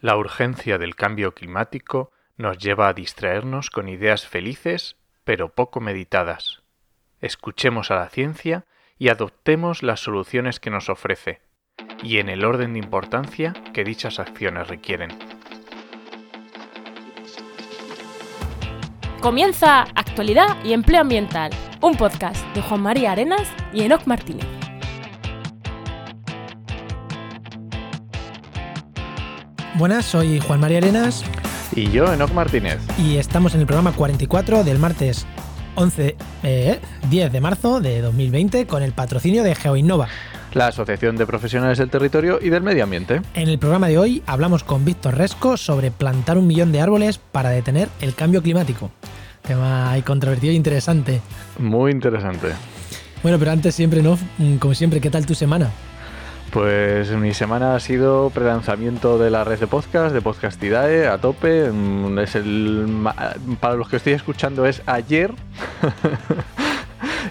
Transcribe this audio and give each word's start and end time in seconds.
La 0.00 0.16
urgencia 0.16 0.78
del 0.78 0.96
cambio 0.96 1.34
climático 1.34 2.10
nos 2.38 2.56
lleva 2.56 2.88
a 2.88 2.94
distraernos 2.94 3.68
con 3.70 3.88
ideas 3.88 4.26
felices 4.26 4.96
pero 5.24 5.52
poco 5.52 5.80
meditadas. 5.80 6.62
Escuchemos 7.20 7.90
a 7.90 7.96
la 7.96 8.08
ciencia 8.08 8.64
y 8.98 9.10
adoptemos 9.10 9.82
las 9.82 10.00
soluciones 10.00 10.58
que 10.58 10.70
nos 10.70 10.88
ofrece, 10.88 11.42
y 12.02 12.18
en 12.18 12.30
el 12.30 12.46
orden 12.46 12.72
de 12.72 12.78
importancia 12.78 13.52
que 13.74 13.84
dichas 13.84 14.18
acciones 14.18 14.68
requieren. 14.68 15.10
Comienza 19.20 19.82
Actualidad 19.82 20.64
y 20.64 20.72
Empleo 20.72 21.02
Ambiental, 21.02 21.50
un 21.82 21.94
podcast 21.96 22.42
de 22.54 22.62
Juan 22.62 22.82
María 22.82 23.12
Arenas 23.12 23.52
y 23.74 23.82
Enoc 23.82 24.06
Martínez. 24.06 24.59
Buenas, 29.80 30.04
soy 30.04 30.40
Juan 30.40 30.60
María 30.60 30.76
Arenas 30.76 31.24
Y 31.74 31.90
yo, 31.90 32.12
Enoc 32.12 32.34
Martínez. 32.34 32.78
y 32.98 33.16
estamos 33.16 33.54
en 33.54 33.60
el 33.62 33.66
programa 33.66 33.92
44 33.92 34.62
del 34.62 34.78
martes 34.78 35.26
11, 35.74 36.16
eh, 36.42 36.80
10 37.08 37.32
de 37.32 37.40
marzo 37.40 37.80
de 37.80 38.02
2020 38.02 38.66
con 38.66 38.82
el 38.82 38.92
patrocinio 38.92 39.42
de 39.42 39.54
GeoInnova. 39.54 40.08
La 40.52 40.66
Asociación 40.66 41.16
de 41.16 41.24
Profesionales 41.24 41.78
del 41.78 41.88
Territorio 41.88 42.40
y 42.42 42.50
del 42.50 42.62
Medio 42.62 42.84
Ambiente. 42.84 43.22
En 43.32 43.48
el 43.48 43.58
programa 43.58 43.88
de 43.88 43.96
hoy 43.96 44.22
hablamos 44.26 44.64
con 44.64 44.84
Víctor 44.84 45.16
Resco 45.16 45.56
sobre 45.56 45.90
plantar 45.90 46.36
un 46.36 46.46
millón 46.46 46.72
de 46.72 46.82
árboles 46.82 47.16
para 47.16 47.48
detener 47.48 47.88
el 48.02 48.14
cambio 48.14 48.42
climático. 48.42 48.90
Tema 49.40 49.92
ahí 49.92 50.02
controvertido 50.02 50.52
e 50.52 50.56
interesante. 50.56 51.22
Muy 51.58 51.90
interesante. 51.90 52.48
Bueno, 53.22 53.38
pero 53.38 53.50
antes 53.52 53.74
siempre, 53.74 54.02
¿no? 54.02 54.18
Mm, 54.36 54.56
Como 54.56 54.74
siempre, 54.74 55.00
¿qué 55.00 55.08
tal 55.08 55.24
tu 55.24 55.34
semana? 55.34 55.70
Pues 56.52 57.10
mi 57.12 57.32
semana 57.32 57.76
ha 57.76 57.80
sido 57.80 58.30
prelanzamiento 58.30 59.18
de 59.18 59.30
la 59.30 59.44
red 59.44 59.60
de 59.60 59.68
podcast, 59.68 60.12
de 60.12 60.20
Podcastidae, 60.20 61.06
a 61.06 61.18
tope. 61.18 61.70
Mm, 61.70 62.18
Es 62.18 62.34
el, 62.34 63.06
para 63.60 63.74
los 63.74 63.88
que 63.88 63.96
estoy 63.96 64.14
escuchando 64.14 64.66
es 64.66 64.82
ayer. 64.86 65.32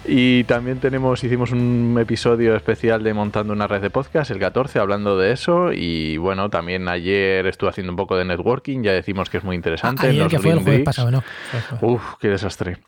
y 0.06 0.44
también 0.44 0.78
tenemos, 0.78 1.22
hicimos 1.22 1.52
un 1.52 1.96
episodio 2.00 2.56
especial 2.56 3.02
de 3.02 3.14
montando 3.14 3.52
una 3.52 3.66
red 3.66 3.82
de 3.82 3.90
podcast, 3.90 4.30
el 4.30 4.38
14, 4.38 4.78
hablando 4.78 5.18
de 5.18 5.32
eso. 5.32 5.72
Y 5.72 6.16
bueno, 6.16 6.48
también 6.50 6.88
ayer 6.88 7.46
estuve 7.46 7.70
haciendo 7.70 7.92
un 7.92 7.96
poco 7.96 8.16
de 8.16 8.24
networking, 8.24 8.82
ya 8.82 8.92
decimos 8.92 9.28
que 9.28 9.38
es 9.38 9.44
muy 9.44 9.56
interesante. 9.56 10.06
en 10.06 10.10
Ayer 10.12 10.22
los 10.24 10.32
que 10.32 10.38
fue 10.38 10.52
el 10.52 10.60
jueves 10.60 10.82
pasado, 10.84 11.10
¿no? 11.10 11.22
Uf, 11.82 12.02
qué 12.20 12.28
desastre. 12.28 12.78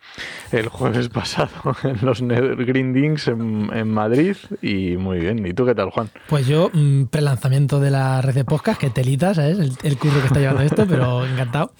El 0.50 0.68
jueves 0.68 1.08
pasado 1.08 1.50
en 1.84 1.98
los 2.02 2.22
Green 2.22 2.92
Dings 2.92 3.28
en, 3.28 3.70
en 3.72 3.88
Madrid 3.88 4.36
y 4.60 4.96
muy 4.96 5.18
bien. 5.18 5.46
¿Y 5.46 5.52
tú 5.52 5.66
qué 5.66 5.74
tal, 5.74 5.90
Juan? 5.90 6.08
Pues 6.28 6.46
yo, 6.46 6.70
mm, 6.72 7.04
prelanzamiento 7.04 7.80
de 7.80 7.90
la 7.90 8.22
red 8.22 8.34
de 8.34 8.44
podcast, 8.44 8.80
que 8.80 8.90
telita, 8.90 9.34
¿sabes? 9.34 9.58
El, 9.58 9.72
el 9.82 9.98
curro 9.98 10.20
que 10.20 10.26
está 10.26 10.40
llevando 10.40 10.62
esto, 10.62 10.86
pero 10.86 11.26
encantado. 11.26 11.72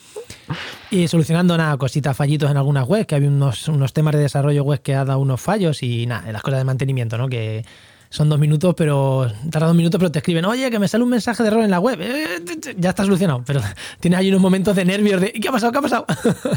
Y 0.90 1.08
solucionando 1.08 1.56
nada, 1.56 1.76
cositas, 1.76 2.16
fallitos 2.16 2.50
en 2.50 2.56
algunas 2.56 2.86
webs, 2.88 3.06
que 3.06 3.14
había 3.14 3.28
unos, 3.28 3.68
unos 3.68 3.92
temas 3.92 4.14
de 4.14 4.20
desarrollo 4.20 4.62
web 4.64 4.80
que 4.82 4.94
ha 4.94 5.04
dado 5.04 5.18
unos 5.20 5.40
fallos 5.40 5.82
y 5.82 6.06
nada, 6.06 6.30
las 6.32 6.42
cosas 6.42 6.60
de 6.60 6.64
mantenimiento, 6.64 7.16
¿no? 7.18 7.28
Que 7.28 7.64
son 8.10 8.28
dos 8.28 8.38
minutos, 8.38 8.74
pero 8.76 9.26
tarda 9.50 9.68
dos 9.68 9.76
minutos, 9.76 9.98
pero 9.98 10.12
te 10.12 10.18
escriben, 10.18 10.44
oye, 10.44 10.70
que 10.70 10.78
me 10.78 10.86
sale 10.86 11.02
un 11.04 11.10
mensaje 11.10 11.42
de 11.42 11.48
error 11.48 11.64
en 11.64 11.70
la 11.70 11.80
web. 11.80 11.98
Eh, 12.00 12.40
t- 12.44 12.56
t- 12.56 12.76
ya 12.78 12.90
está 12.90 13.04
solucionado, 13.04 13.42
pero 13.46 13.60
tienes 14.00 14.18
ahí 14.20 14.28
unos 14.28 14.40
momentos 14.42 14.76
de 14.76 14.84
nervios 14.84 15.20
de, 15.20 15.32
¿y 15.34 15.40
qué 15.40 15.48
ha 15.48 15.52
pasado? 15.52 15.72
¿Qué 15.72 15.78
ha 15.78 15.82
pasado? 15.82 16.06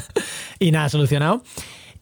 y 0.60 0.72
nada, 0.72 0.90
solucionado. 0.90 1.44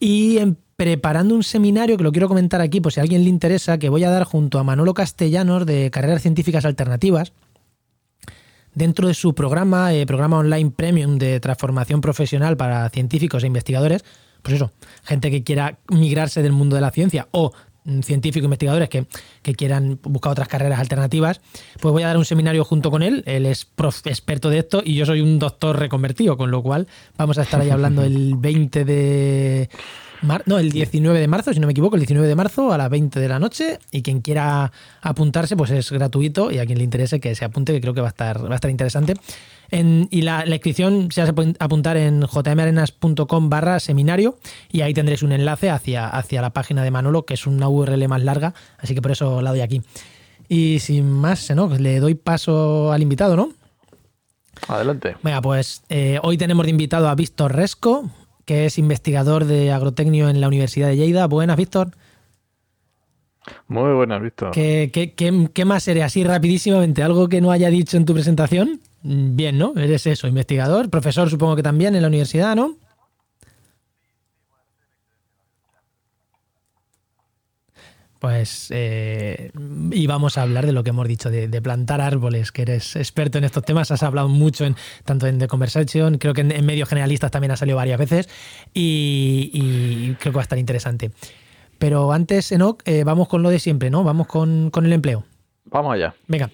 Y 0.00 0.38
en- 0.38 0.58
preparando 0.76 1.36
un 1.36 1.44
seminario 1.44 1.96
que 1.96 2.02
lo 2.02 2.10
quiero 2.10 2.26
comentar 2.26 2.60
aquí, 2.60 2.80
por 2.80 2.92
si 2.92 2.98
a 2.98 3.04
alguien 3.04 3.22
le 3.22 3.30
interesa, 3.30 3.78
que 3.78 3.88
voy 3.88 4.02
a 4.02 4.10
dar 4.10 4.24
junto 4.24 4.58
a 4.58 4.64
Manolo 4.64 4.92
Castellanos 4.92 5.66
de 5.66 5.88
Carreras 5.92 6.22
Científicas 6.22 6.64
Alternativas, 6.64 7.32
dentro 8.74 9.08
de 9.08 9.14
su 9.14 9.34
programa, 9.34 9.92
eh, 9.94 10.06
programa 10.06 10.38
online 10.38 10.70
premium 10.70 11.18
de 11.18 11.40
transformación 11.40 12.00
profesional 12.00 12.56
para 12.56 12.88
científicos 12.90 13.42
e 13.44 13.46
investigadores, 13.46 14.04
pues 14.42 14.56
eso, 14.56 14.72
gente 15.04 15.30
que 15.30 15.42
quiera 15.42 15.78
migrarse 15.88 16.42
del 16.42 16.52
mundo 16.52 16.76
de 16.76 16.82
la 16.82 16.90
ciencia 16.90 17.28
o 17.30 17.52
mm, 17.84 18.00
científicos 18.00 18.44
investigadores 18.44 18.88
que, 18.90 19.06
que 19.42 19.54
quieran 19.54 19.98
buscar 20.02 20.32
otras 20.32 20.48
carreras 20.48 20.78
alternativas, 20.80 21.40
pues 21.80 21.92
voy 21.92 22.02
a 22.02 22.08
dar 22.08 22.18
un 22.18 22.24
seminario 22.26 22.64
junto 22.64 22.90
con 22.90 23.02
él. 23.02 23.22
Él 23.26 23.46
es 23.46 23.64
prof- 23.64 24.06
experto 24.06 24.50
de 24.50 24.58
esto 24.58 24.82
y 24.84 24.94
yo 24.96 25.06
soy 25.06 25.20
un 25.22 25.38
doctor 25.38 25.78
reconvertido, 25.78 26.36
con 26.36 26.50
lo 26.50 26.62
cual 26.62 26.86
vamos 27.16 27.38
a 27.38 27.42
estar 27.42 27.60
ahí 27.60 27.70
hablando 27.70 28.02
el 28.02 28.34
20 28.38 28.84
de... 28.84 29.70
mar- 30.24 30.42
no, 30.46 30.58
el 30.58 30.72
19 30.72 31.18
de 31.20 31.28
marzo, 31.28 31.52
si 31.52 31.60
no 31.60 31.66
me 31.66 31.72
equivoco, 31.72 31.96
el 31.96 32.00
19 32.00 32.26
de 32.26 32.34
marzo 32.34 32.72
a 32.72 32.78
las 32.78 32.90
20 32.90 33.20
de 33.20 33.28
la 33.28 33.38
noche. 33.38 33.78
Y 33.92 34.02
quien 34.02 34.20
quiera 34.20 34.72
apuntarse, 35.02 35.56
pues 35.56 35.70
es 35.70 35.90
gratuito. 35.92 36.50
Y 36.50 36.58
a 36.58 36.66
quien 36.66 36.78
le 36.78 36.84
interese 36.84 37.20
que 37.20 37.34
se 37.34 37.44
apunte, 37.44 37.72
que 37.72 37.80
creo 37.80 37.94
que 37.94 38.00
va 38.00 38.08
a 38.08 38.10
estar, 38.10 38.44
va 38.48 38.52
a 38.52 38.54
estar 38.56 38.70
interesante. 38.70 39.14
En- 39.70 40.08
y 40.10 40.22
la, 40.22 40.44
la 40.44 40.56
inscripción 40.56 41.08
se 41.10 41.32
puede 41.32 41.54
apuntar 41.58 41.96
en 41.96 42.22
jmarenas.com 42.26 43.48
barra 43.50 43.80
seminario 43.80 44.38
y 44.70 44.82
ahí 44.82 44.92
tendréis 44.94 45.22
un 45.22 45.32
enlace 45.32 45.70
hacia, 45.70 46.06
hacia 46.08 46.42
la 46.42 46.50
página 46.50 46.82
de 46.84 46.90
Manolo, 46.90 47.24
que 47.24 47.34
es 47.34 47.46
una 47.46 47.68
URL 47.68 48.06
más 48.08 48.22
larga, 48.22 48.54
así 48.78 48.94
que 48.94 49.02
por 49.02 49.10
eso 49.12 49.40
la 49.42 49.50
doy 49.50 49.60
aquí. 49.62 49.82
Y 50.48 50.78
sin 50.80 51.10
más, 51.10 51.50
¿no? 51.56 51.68
le 51.68 51.98
doy 52.00 52.14
paso 52.14 52.92
al 52.92 53.00
invitado, 53.02 53.34
¿no? 53.36 53.50
Adelante. 54.68 55.16
Venga, 55.22 55.40
pues 55.40 55.82
eh, 55.88 56.18
hoy 56.22 56.36
tenemos 56.38 56.64
de 56.66 56.70
invitado 56.70 57.08
a 57.08 57.14
Víctor 57.14 57.54
Resco, 57.56 58.08
que 58.44 58.66
es 58.66 58.78
investigador 58.78 59.44
de 59.44 59.72
agrotecnio 59.72 60.28
en 60.28 60.40
la 60.40 60.48
Universidad 60.48 60.88
de 60.88 60.96
Lleida. 60.96 61.26
Buenas, 61.26 61.56
Víctor. 61.56 61.90
Muy 63.68 63.92
buenas, 63.92 64.22
Víctor. 64.22 64.52
¿Qué, 64.52 64.90
qué, 64.92 65.12
qué- 65.12 65.48
qué 65.52 65.64
más 65.64 65.86
eres? 65.88 66.04
Así 66.04 66.24
rapidísimamente, 66.24 67.02
algo 67.02 67.28
que 67.28 67.40
no 67.40 67.50
haya 67.50 67.68
dicho 67.68 67.96
en 67.96 68.06
tu 68.06 68.14
presentación. 68.14 68.80
Mm, 69.02 69.36
Bien, 69.36 69.58
¿no? 69.58 69.74
Eres 69.76 70.06
eso, 70.06 70.26
investigador, 70.26 70.88
profesor 70.88 71.28
supongo 71.28 71.56
que 71.56 71.62
también 71.62 71.94
en 71.94 72.02
la 72.02 72.08
universidad, 72.08 72.56
¿no? 72.56 72.76
Pues, 78.24 78.68
eh, 78.70 79.50
y 79.90 80.06
vamos 80.06 80.38
a 80.38 80.42
hablar 80.42 80.64
de 80.64 80.72
lo 80.72 80.82
que 80.82 80.88
hemos 80.88 81.06
dicho, 81.06 81.30
de, 81.30 81.46
de 81.46 81.60
plantar 81.60 82.00
árboles, 82.00 82.52
que 82.52 82.62
eres 82.62 82.96
experto 82.96 83.36
en 83.36 83.44
estos 83.44 83.62
temas, 83.64 83.90
has 83.90 84.02
hablado 84.02 84.28
mucho 84.28 84.64
en, 84.64 84.76
tanto 85.04 85.26
en 85.26 85.38
The 85.38 85.46
Conversation, 85.46 86.16
creo 86.16 86.32
que 86.32 86.40
en, 86.40 86.50
en 86.50 86.64
medios 86.64 86.88
generalistas 86.88 87.30
también 87.30 87.50
ha 87.50 87.58
salido 87.58 87.76
varias 87.76 87.98
veces, 87.98 88.30
y, 88.72 89.50
y 89.52 90.16
creo 90.18 90.32
que 90.32 90.36
va 90.36 90.40
a 90.40 90.44
estar 90.44 90.58
interesante. 90.58 91.10
Pero 91.78 92.12
antes, 92.12 92.50
Enoch, 92.50 92.80
eh, 92.86 93.04
vamos 93.04 93.28
con 93.28 93.42
lo 93.42 93.50
de 93.50 93.58
siempre, 93.58 93.90
¿no? 93.90 94.04
Vamos 94.04 94.26
con, 94.26 94.70
con 94.70 94.86
el 94.86 94.94
empleo. 94.94 95.26
Vamos 95.66 95.92
allá. 95.92 96.14
Venga. 96.26 96.48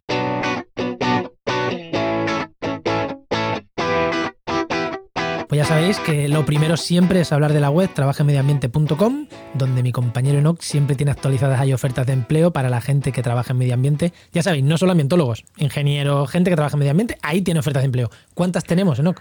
Pues 5.50 5.58
ya 5.58 5.64
sabéis 5.64 5.98
que 5.98 6.28
lo 6.28 6.46
primero 6.46 6.76
siempre 6.76 7.22
es 7.22 7.32
hablar 7.32 7.52
de 7.52 7.58
la 7.58 7.70
web 7.70 7.92
trabajemediambiente.com, 7.92 9.26
donde 9.54 9.82
mi 9.82 9.90
compañero 9.90 10.38
Enoch 10.38 10.60
siempre 10.60 10.94
tiene 10.94 11.10
actualizadas 11.10 11.58
ahí 11.58 11.72
ofertas 11.72 12.06
de 12.06 12.12
empleo 12.12 12.52
para 12.52 12.70
la 12.70 12.80
gente 12.80 13.10
que 13.10 13.20
trabaja 13.20 13.52
en 13.52 13.58
medio 13.58 13.74
ambiente. 13.74 14.12
Ya 14.32 14.44
sabéis, 14.44 14.62
no 14.62 14.78
solo 14.78 14.92
ambientólogos, 14.92 15.44
ingenieros, 15.56 16.30
gente 16.30 16.50
que 16.50 16.54
trabaja 16.54 16.76
en 16.76 16.78
medio 16.78 16.92
ambiente, 16.92 17.18
ahí 17.22 17.42
tiene 17.42 17.58
ofertas 17.58 17.82
de 17.82 17.86
empleo. 17.86 18.10
¿Cuántas 18.32 18.62
tenemos, 18.62 19.00
Enoch? 19.00 19.20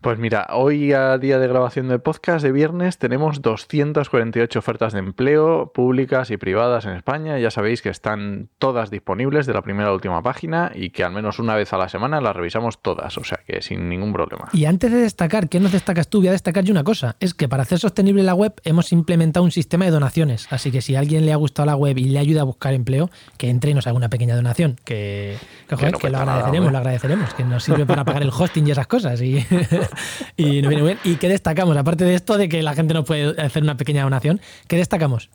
Pues 0.00 0.18
mira, 0.18 0.46
hoy 0.54 0.94
a 0.94 1.18
día 1.18 1.38
de 1.38 1.46
grabación 1.46 1.88
del 1.88 2.00
podcast 2.00 2.42
de 2.42 2.52
viernes 2.52 2.96
tenemos 2.96 3.42
248 3.42 4.58
ofertas 4.58 4.94
de 4.94 4.98
empleo 4.98 5.72
públicas 5.74 6.30
y 6.30 6.38
privadas 6.38 6.86
en 6.86 6.92
España. 6.92 7.38
Ya 7.38 7.50
sabéis 7.50 7.82
que 7.82 7.90
están 7.90 8.48
todas 8.58 8.90
disponibles 8.90 9.44
de 9.44 9.52
la 9.52 9.60
primera 9.60 9.88
a 9.88 9.90
la 9.90 9.94
última 9.96 10.22
página 10.22 10.72
y 10.74 10.88
que 10.88 11.04
al 11.04 11.12
menos 11.12 11.38
una 11.38 11.54
vez 11.54 11.74
a 11.74 11.76
la 11.76 11.90
semana 11.90 12.22
las 12.22 12.34
revisamos 12.34 12.80
todas, 12.80 13.18
o 13.18 13.24
sea 13.24 13.40
que 13.46 13.60
sin 13.60 13.90
ningún 13.90 14.14
problema. 14.14 14.48
Y 14.54 14.64
antes 14.64 14.90
de 14.90 14.96
destacar, 14.96 15.50
¿qué 15.50 15.60
nos 15.60 15.72
destacas 15.72 16.08
tú? 16.08 16.20
Voy 16.20 16.28
a 16.28 16.32
destacar 16.32 16.64
yo 16.64 16.72
una 16.72 16.82
cosa. 16.82 17.16
Es 17.20 17.34
que 17.34 17.46
para 17.46 17.64
hacer 17.64 17.78
sostenible 17.78 18.22
la 18.22 18.32
web 18.32 18.54
hemos 18.64 18.92
implementado 18.92 19.44
un 19.44 19.50
sistema 19.50 19.84
de 19.84 19.90
donaciones. 19.90 20.50
Así 20.50 20.70
que 20.70 20.80
si 20.80 20.96
a 20.96 21.00
alguien 21.00 21.26
le 21.26 21.34
ha 21.34 21.36
gustado 21.36 21.66
la 21.66 21.76
web 21.76 21.98
y 21.98 22.04
le 22.04 22.18
ayuda 22.18 22.40
a 22.40 22.44
buscar 22.44 22.72
empleo, 22.72 23.10
que 23.36 23.50
entre 23.50 23.72
y 23.72 23.74
nos 23.74 23.86
haga 23.86 23.98
una 23.98 24.08
pequeña 24.08 24.34
donación. 24.34 24.76
Que, 24.82 25.36
que, 25.68 25.76
joder, 25.76 25.92
no 25.92 25.98
que 25.98 26.08
lo 26.08 26.18
nada, 26.18 26.32
agradeceremos, 26.32 26.72
lo 26.72 26.78
agradeceremos. 26.78 27.34
Que 27.34 27.44
nos 27.44 27.64
sirve 27.64 27.84
para 27.84 28.02
pagar 28.06 28.22
el 28.22 28.30
hosting 28.30 28.66
y 28.66 28.70
esas 28.70 28.86
cosas. 28.86 29.20
Y, 29.20 29.46
y 30.36 30.62
nos 30.62 30.68
viene 30.68 30.82
bien. 30.82 30.98
¿Y 31.04 31.16
qué 31.16 31.28
destacamos? 31.28 31.76
Aparte 31.76 32.04
de 32.04 32.14
esto 32.14 32.36
de 32.36 32.48
que 32.48 32.62
la 32.62 32.74
gente 32.74 32.94
nos 32.94 33.04
puede 33.04 33.40
hacer 33.40 33.62
una 33.62 33.76
pequeña 33.76 34.02
donación, 34.02 34.40
¿qué 34.66 34.76
destacamos? 34.76 35.30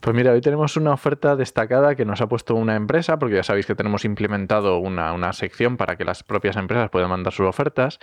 Pues 0.00 0.14
mira, 0.14 0.32
hoy 0.32 0.40
tenemos 0.40 0.76
una 0.76 0.92
oferta 0.92 1.36
destacada 1.36 1.94
que 1.94 2.04
nos 2.04 2.20
ha 2.20 2.28
puesto 2.28 2.54
una 2.54 2.76
empresa, 2.76 3.18
porque 3.18 3.36
ya 3.36 3.42
sabéis 3.42 3.66
que 3.66 3.74
tenemos 3.74 4.04
implementado 4.04 4.78
una, 4.78 5.12
una 5.12 5.32
sección 5.32 5.76
para 5.76 5.96
que 5.96 6.04
las 6.04 6.22
propias 6.22 6.56
empresas 6.56 6.90
puedan 6.90 7.10
mandar 7.10 7.32
sus 7.32 7.46
ofertas, 7.46 7.98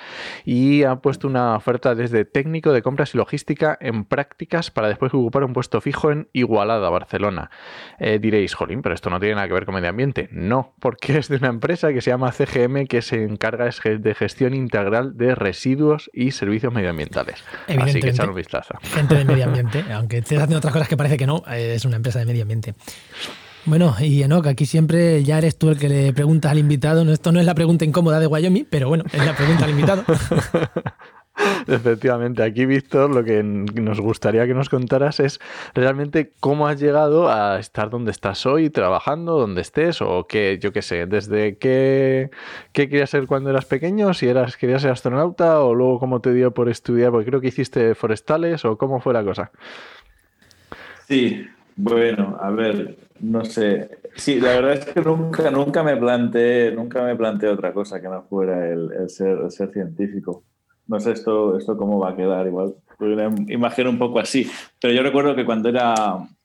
y 0.46 0.84
ha 0.84 0.98
puesto 0.98 1.28
una 1.28 1.56
oferta 1.56 1.96
desde 1.96 2.26
técnico 2.26 2.74
de 2.74 2.82
compras 2.82 3.14
y 3.14 3.18
logística 3.18 3.78
en 3.80 4.06
prácticas 4.06 4.72
para 4.72 4.88
después 4.88 5.14
ocupar 5.14 5.44
un 5.44 5.54
puesto 5.54 5.82
fijo 5.82 6.12
en 6.12 6.28
Igualada, 6.34 6.90
Barcelona. 6.90 7.50
Eh, 8.00 8.20
diréis, 8.20 8.54
jolín, 8.54 8.82
pero 8.82 8.96
esto 8.96 9.10
no 9.10 9.20
tiene 9.20 9.36
nada 9.36 9.48
que 9.48 9.54
ver 9.54 9.66
con 9.66 9.76
medio 9.76 9.90
ambiente. 9.90 10.30
No, 10.32 10.74
porque 10.80 11.18
es 11.18 11.28
de 11.28 11.38
una 11.38 11.50
empresa 11.50 11.94
que 11.94 12.02
se 12.02 12.12
llama 12.12 12.32
CGM, 12.32 12.88
que 12.88 13.02
se 13.02 13.24
encarga 13.24 13.70
de 13.82 14.16
gestión 14.16 14.54
integral 14.54 15.18
de 15.18 15.36
residuos 15.36 16.10
y 16.14 16.32
servicios 16.32 16.74
medioambientales. 16.74 17.44
Así 17.68 18.00
que 18.00 18.10
echar 18.10 18.30
un 18.30 18.36
vistazo. 18.36 18.76
Gente 18.82 19.16
de 19.16 19.26
medio 19.26 19.46
ambiente, 19.46 19.84
aunque 19.94 20.20
estés 20.20 20.38
haciendo 20.38 20.58
otras 20.58 20.74
cosas 20.74 20.88
que 20.88 20.98
parece 20.98 21.18
que 21.18 21.28
no, 21.28 21.44
eh, 21.52 21.78
es 21.82 21.86
una 21.86 21.98
empresa 21.98 22.20
de 22.20 22.26
medio 22.26 22.44
ambiente. 22.44 22.76
Bueno, 23.66 23.96
y 24.00 24.24
Enoch, 24.24 24.48
aquí 24.48 24.66
siempre 24.66 25.24
ya 25.24 25.38
eres 25.38 25.58
tú 25.58 25.70
el 25.70 25.78
que 25.78 25.88
le 25.88 26.14
preguntas 26.14 26.52
al 26.52 26.58
invitado. 26.58 27.10
Esto 27.12 27.32
no 27.32 27.40
es 27.40 27.46
la 27.46 27.54
pregunta 27.54 27.86
incómoda 27.86 28.20
de 28.20 28.28
Wyoming, 28.28 28.66
pero 28.70 28.88
bueno, 28.88 29.04
es 29.12 29.24
la 29.24 29.36
pregunta 29.36 29.66
al 29.66 29.72
invitado. 29.72 30.04
Efectivamente, 31.68 32.44
aquí 32.44 32.66
Víctor, 32.66 33.10
lo 33.10 33.24
que 33.24 33.42
nos 33.44 34.00
gustaría 34.00 34.46
que 34.46 34.54
nos 34.54 34.70
contaras 34.70 35.20
es 35.20 35.40
realmente 35.74 36.34
cómo 36.40 36.68
has 36.68 36.80
llegado 36.80 37.32
a 37.32 37.60
estar 37.60 37.90
donde 37.90 38.12
estás 38.12 38.46
hoy, 38.46 38.70
trabajando, 38.70 39.40
donde 39.40 39.62
estés, 39.62 40.02
o 40.02 40.26
qué, 40.28 40.60
yo 40.62 40.74
qué 40.74 40.82
sé, 40.82 41.06
desde 41.06 41.58
qué, 41.58 42.30
qué 42.74 42.90
querías 42.90 43.10
ser 43.10 43.28
cuando 43.28 43.50
eras 43.50 43.66
pequeño, 43.66 44.14
si 44.14 44.28
eras, 44.28 44.58
querías 44.58 44.82
ser 44.82 44.92
astronauta, 44.92 45.62
o 45.62 45.74
luego 45.74 46.00
cómo 46.00 46.20
te 46.20 46.34
dio 46.34 46.52
por 46.54 46.70
estudiar, 46.70 47.12
porque 47.12 47.28
creo 47.28 47.42
que 47.42 47.48
hiciste 47.48 47.96
forestales, 47.96 48.66
o 48.66 48.78
cómo 48.78 49.00
fue 49.00 49.14
la 49.14 49.24
cosa. 49.24 49.52
Sí, 51.08 51.48
bueno, 51.84 52.38
a 52.40 52.50
ver, 52.52 52.98
no 53.20 53.46
sé. 53.46 53.90
Sí, 54.16 54.40
la 54.40 54.50
verdad 54.50 54.74
es 54.74 54.86
que 54.86 55.02
nunca, 55.02 55.52
nunca 55.52 55.84
me 55.84 55.98
planteé, 55.98 56.72
nunca 56.72 57.04
me 57.04 57.16
planteé 57.16 57.50
otra 57.50 57.74
cosa 57.74 58.02
que 58.02 58.10
no 58.10 58.24
fuera 58.24 58.68
el, 58.70 59.10
ser, 59.10 59.40
el 59.40 59.52
ser 59.52 59.72
científico 59.72 60.44
no 60.88 61.00
sé 61.00 61.12
esto, 61.12 61.58
esto 61.58 61.78
cómo 61.78 62.00
va 62.00 62.10
a 62.10 62.16
quedar, 62.18 62.46
igual 62.48 62.76
imagen 63.48 63.88
un 63.88 63.98
poco 63.98 64.20
así. 64.20 64.50
Pero 64.80 64.94
yo 64.94 65.02
recuerdo 65.02 65.36
que 65.36 65.46
cuando 65.46 65.70
era, 65.70 65.96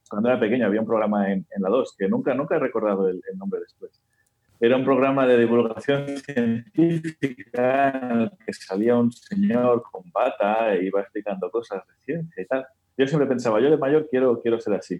cuando 0.08 0.28
era 0.28 0.38
pequeño 0.38 0.66
había 0.66 0.80
un 0.80 0.86
programa 0.86 1.30
en, 1.32 1.46
la 1.58 1.68
2, 1.68 1.96
que 1.98 2.08
nunca, 2.08 2.34
nunca 2.34 2.56
he 2.56 2.60
recordado 2.60 3.08
el, 3.08 3.20
nombre 3.36 3.60
después. 3.60 4.00
Era 4.58 4.76
un 4.76 4.84
programa 4.84 5.26
de 5.26 5.36
divulgación 5.38 6.16
científica 6.18 7.90
en 7.90 8.20
el 8.22 8.30
que 8.44 8.52
salía 8.54 8.96
un 8.96 9.12
señor 9.12 9.82
con 9.90 10.10
bata 10.10 10.74
e 10.74 10.84
iba 10.84 11.00
explicando 11.00 11.50
cosas 11.50 11.82
de 11.86 11.94
ciencia 12.04 12.42
y 12.42 12.46
tal. 12.46 12.66
Yo 12.96 13.06
siempre 13.06 13.28
pensaba, 13.28 13.60
yo 13.60 13.68
de 13.68 13.76
mayor 13.76 14.08
quiero, 14.08 14.40
quiero 14.40 14.58
ser 14.58 14.74
así. 14.74 14.98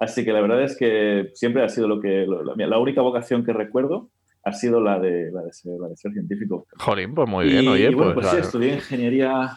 Así 0.00 0.24
que 0.24 0.32
la 0.32 0.40
verdad 0.40 0.62
es 0.62 0.78
que 0.78 1.30
siempre 1.34 1.62
ha 1.62 1.68
sido 1.68 1.86
lo 1.86 2.00
que, 2.00 2.26
la 2.26 2.78
única 2.78 3.02
vocación 3.02 3.44
que 3.44 3.52
recuerdo 3.52 4.10
ha 4.42 4.52
sido 4.54 4.80
la 4.80 4.98
de, 4.98 5.30
la 5.30 5.42
de, 5.42 5.52
ser, 5.52 5.78
la 5.78 5.88
de 5.88 5.96
ser, 5.96 6.12
científico. 6.12 6.66
Jolín, 6.78 7.14
pues 7.14 7.28
muy 7.28 7.44
bien, 7.44 7.68
oye, 7.68 7.92
pues, 7.92 8.14
pues 8.14 8.28
sí, 8.28 8.36
estudié 8.38 8.74
ingeniería. 8.76 9.50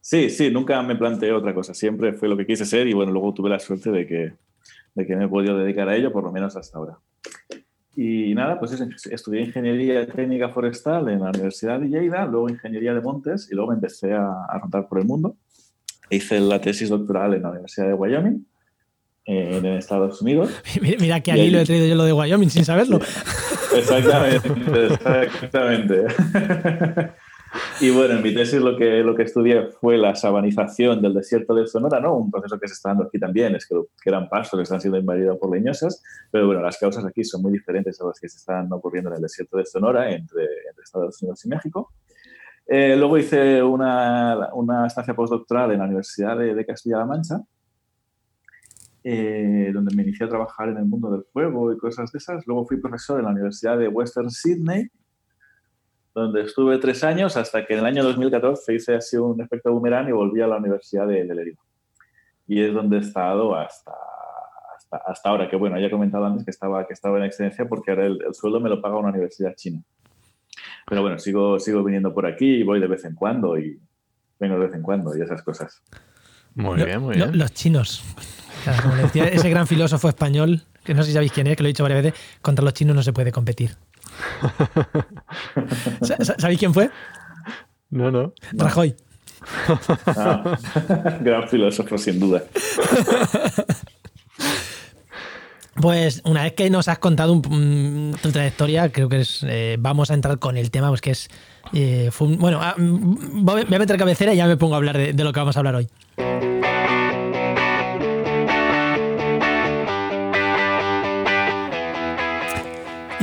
Sí, 0.00 0.30
sí, 0.30 0.52
nunca 0.52 0.80
me 0.82 0.94
planteé 0.94 1.32
otra 1.32 1.52
cosa, 1.52 1.74
siempre 1.74 2.12
fue 2.12 2.28
lo 2.28 2.36
que 2.36 2.46
quise 2.46 2.64
ser 2.64 2.86
y 2.86 2.92
bueno, 2.92 3.10
luego 3.10 3.34
tuve 3.34 3.50
la 3.50 3.58
suerte 3.58 3.90
de 3.90 4.06
que, 4.06 4.34
de 4.94 5.06
que 5.06 5.16
me 5.16 5.24
he 5.24 5.28
podido 5.28 5.58
dedicar 5.58 5.88
a 5.88 5.96
ello, 5.96 6.12
por 6.12 6.22
lo 6.22 6.30
menos 6.30 6.56
hasta 6.56 6.78
ahora. 6.78 6.98
Y 7.96 8.34
nada, 8.34 8.60
pues 8.60 8.80
estudié 9.10 9.40
ingeniería 9.42 10.06
técnica 10.06 10.50
forestal 10.50 11.08
en 11.08 11.20
la 11.20 11.30
Universidad 11.30 11.80
de 11.80 11.88
Lleida, 11.88 12.24
luego 12.26 12.48
ingeniería 12.48 12.94
de 12.94 13.00
montes 13.00 13.48
y 13.50 13.56
luego 13.56 13.70
me 13.70 13.76
empecé 13.76 14.12
a, 14.12 14.28
a 14.48 14.58
rondar 14.60 14.86
por 14.88 15.00
el 15.00 15.06
mundo. 15.06 15.36
Hice 16.08 16.38
la 16.38 16.60
tesis 16.60 16.88
doctoral 16.88 17.34
en 17.34 17.42
la 17.42 17.50
Universidad 17.50 17.88
de 17.88 17.94
Wyoming 17.94 18.46
en 19.26 19.64
Estados 19.66 20.20
Unidos. 20.20 20.50
Mira, 20.80 21.20
que 21.20 21.32
aquí 21.32 21.50
lo 21.50 21.60
he 21.60 21.64
traído 21.64 21.86
yo 21.86 21.94
lo 21.94 22.04
de 22.04 22.12
Wyoming 22.12 22.50
sin 22.50 22.64
saberlo. 22.64 23.00
Exactamente, 23.76 24.86
exactamente. 24.86 26.06
Y 27.80 27.90
bueno, 27.90 28.14
en 28.14 28.22
mi 28.22 28.34
tesis 28.34 28.60
lo 28.60 28.76
que, 28.76 29.02
lo 29.02 29.14
que 29.14 29.22
estudié 29.22 29.68
fue 29.80 29.96
la 29.96 30.14
sabanización 30.14 31.00
del 31.00 31.14
desierto 31.14 31.54
de 31.54 31.66
Sonora, 31.66 32.00
¿no? 32.00 32.16
Un 32.16 32.30
proceso 32.30 32.58
que 32.58 32.68
se 32.68 32.74
está 32.74 32.90
dando 32.90 33.04
aquí 33.04 33.18
también, 33.18 33.54
es 33.54 33.66
que, 33.66 33.76
que 34.02 34.10
eran 34.10 34.28
pastos 34.28 34.58
que 34.58 34.62
están 34.64 34.80
siendo 34.80 34.98
invadidos 34.98 35.38
por 35.38 35.54
leñosas, 35.54 36.02
pero 36.30 36.46
bueno, 36.46 36.62
las 36.62 36.78
causas 36.78 37.04
aquí 37.04 37.22
son 37.22 37.42
muy 37.42 37.52
diferentes 37.52 38.00
a 38.00 38.06
las 38.06 38.18
que 38.18 38.28
se 38.28 38.38
están 38.38 38.72
ocurriendo 38.72 39.10
en 39.10 39.16
el 39.16 39.22
desierto 39.22 39.56
de 39.56 39.66
Sonora, 39.66 40.10
entre, 40.10 40.44
Estados 40.82 41.22
Unidos 41.22 41.44
y 41.44 41.48
México. 41.48 41.92
Eh, 42.66 42.96
luego 42.96 43.18
hice 43.18 43.62
una, 43.62 44.50
una, 44.54 44.86
estancia 44.86 45.14
postdoctoral 45.14 45.72
en 45.72 45.78
la 45.78 45.84
Universidad 45.84 46.36
de, 46.36 46.54
de 46.54 46.66
Castilla-La 46.66 47.06
Mancha, 47.06 47.40
eh, 49.06 49.70
donde 49.74 49.94
me 49.94 50.02
inicié 50.02 50.24
a 50.24 50.30
trabajar 50.30 50.70
en 50.70 50.78
el 50.78 50.86
mundo 50.86 51.10
del 51.10 51.24
fuego 51.24 51.70
y 51.70 51.76
cosas 51.76 52.10
de 52.10 52.16
esas. 52.16 52.46
Luego 52.46 52.66
fui 52.66 52.78
profesor 52.78 53.18
en 53.18 53.26
la 53.26 53.32
Universidad 53.32 53.76
de 53.76 53.88
Western 53.88 54.30
Sydney, 54.30 54.88
donde 56.14 56.42
estuve 56.42 56.78
tres 56.78 57.04
años 57.04 57.36
hasta 57.36 57.66
que 57.66 57.74
en 57.74 57.80
el 57.80 57.86
año 57.86 58.02
2014 58.02 58.74
hice 58.74 58.94
así 58.94 59.18
un 59.18 59.38
efecto 59.42 59.72
boomerang 59.72 60.08
y 60.08 60.12
volví 60.12 60.40
a 60.40 60.46
la 60.46 60.56
Universidad 60.56 61.06
de, 61.06 61.24
de 61.26 61.54
Y 62.46 62.62
es 62.62 62.72
donde 62.72 62.96
he 62.96 63.00
estado 63.00 63.54
hasta, 63.54 63.92
hasta, 65.06 65.28
ahora, 65.28 65.50
que 65.50 65.56
bueno, 65.56 65.78
ya 65.78 65.88
he 65.88 65.90
comentado 65.90 66.24
antes 66.24 66.46
que 66.46 66.50
estaba, 66.50 66.86
que 66.86 66.94
estaba 66.94 67.18
en 67.18 67.24
excelencia 67.24 67.68
porque 67.68 67.90
ahora 67.90 68.06
el, 68.06 68.22
sueldo 68.32 68.58
me 68.58 68.70
lo 68.70 68.80
paga 68.80 68.96
una 68.96 69.10
universidad 69.10 69.54
china. 69.54 69.82
Pero 70.86 71.02
bueno, 71.02 71.18
sigo, 71.18 71.58
sigo 71.58 71.84
viniendo 71.84 72.14
por 72.14 72.24
aquí 72.24 72.56
y 72.56 72.62
voy 72.62 72.80
de 72.80 72.86
vez 72.86 73.04
en 73.04 73.14
cuando 73.14 73.58
y 73.58 73.78
vengo 74.40 74.54
de 74.54 74.66
vez 74.66 74.74
en 74.74 74.82
cuando 74.82 75.14
y 75.14 75.20
esas 75.20 75.42
cosas. 75.42 75.82
Muy 76.54 76.82
bien, 76.82 77.00
muy 77.00 77.16
bien. 77.16 77.36
Los 77.36 77.52
chinos 77.52 78.02
ese 79.14 79.50
gran 79.50 79.66
filósofo 79.66 80.08
español, 80.08 80.62
que 80.84 80.94
no 80.94 81.02
sé 81.02 81.08
si 81.08 81.14
sabéis 81.14 81.32
quién 81.32 81.46
es, 81.46 81.56
que 81.56 81.62
lo 81.62 81.68
he 81.68 81.72
dicho 81.72 81.82
varias 81.82 82.02
veces, 82.02 82.20
contra 82.40 82.64
los 82.64 82.74
chinos 82.74 82.96
no 82.96 83.02
se 83.02 83.12
puede 83.12 83.32
competir. 83.32 83.76
¿Sabéis 86.38 86.58
quién 86.58 86.72
fue? 86.72 86.90
No, 87.90 88.10
no. 88.10 88.32
Rajoy. 88.52 88.94
Ah, 90.06 90.58
gran 91.20 91.48
filósofo, 91.48 91.98
sin 91.98 92.20
duda. 92.20 92.44
Pues 95.80 96.22
una 96.24 96.44
vez 96.44 96.52
que 96.52 96.70
nos 96.70 96.86
has 96.86 97.00
contado 97.00 97.42
tu 97.42 98.30
trayectoria, 98.30 98.90
creo 98.90 99.08
que 99.08 99.22
es, 99.22 99.44
eh, 99.46 99.76
vamos 99.76 100.08
a 100.12 100.14
entrar 100.14 100.38
con 100.38 100.56
el 100.56 100.70
tema, 100.70 100.88
pues 100.88 101.00
que 101.00 101.10
es... 101.10 101.28
Eh, 101.72 102.10
bueno, 102.38 102.60
ah, 102.62 102.76
voy 102.78 103.62
a 103.62 103.78
meter 103.78 103.96
cabecera 103.98 104.32
y 104.32 104.36
ya 104.36 104.46
me 104.46 104.56
pongo 104.56 104.74
a 104.74 104.76
hablar 104.76 104.96
de 104.96 105.24
lo 105.24 105.32
que 105.32 105.40
vamos 105.40 105.56
a 105.56 105.58
hablar 105.58 105.74
hoy. 105.74 105.88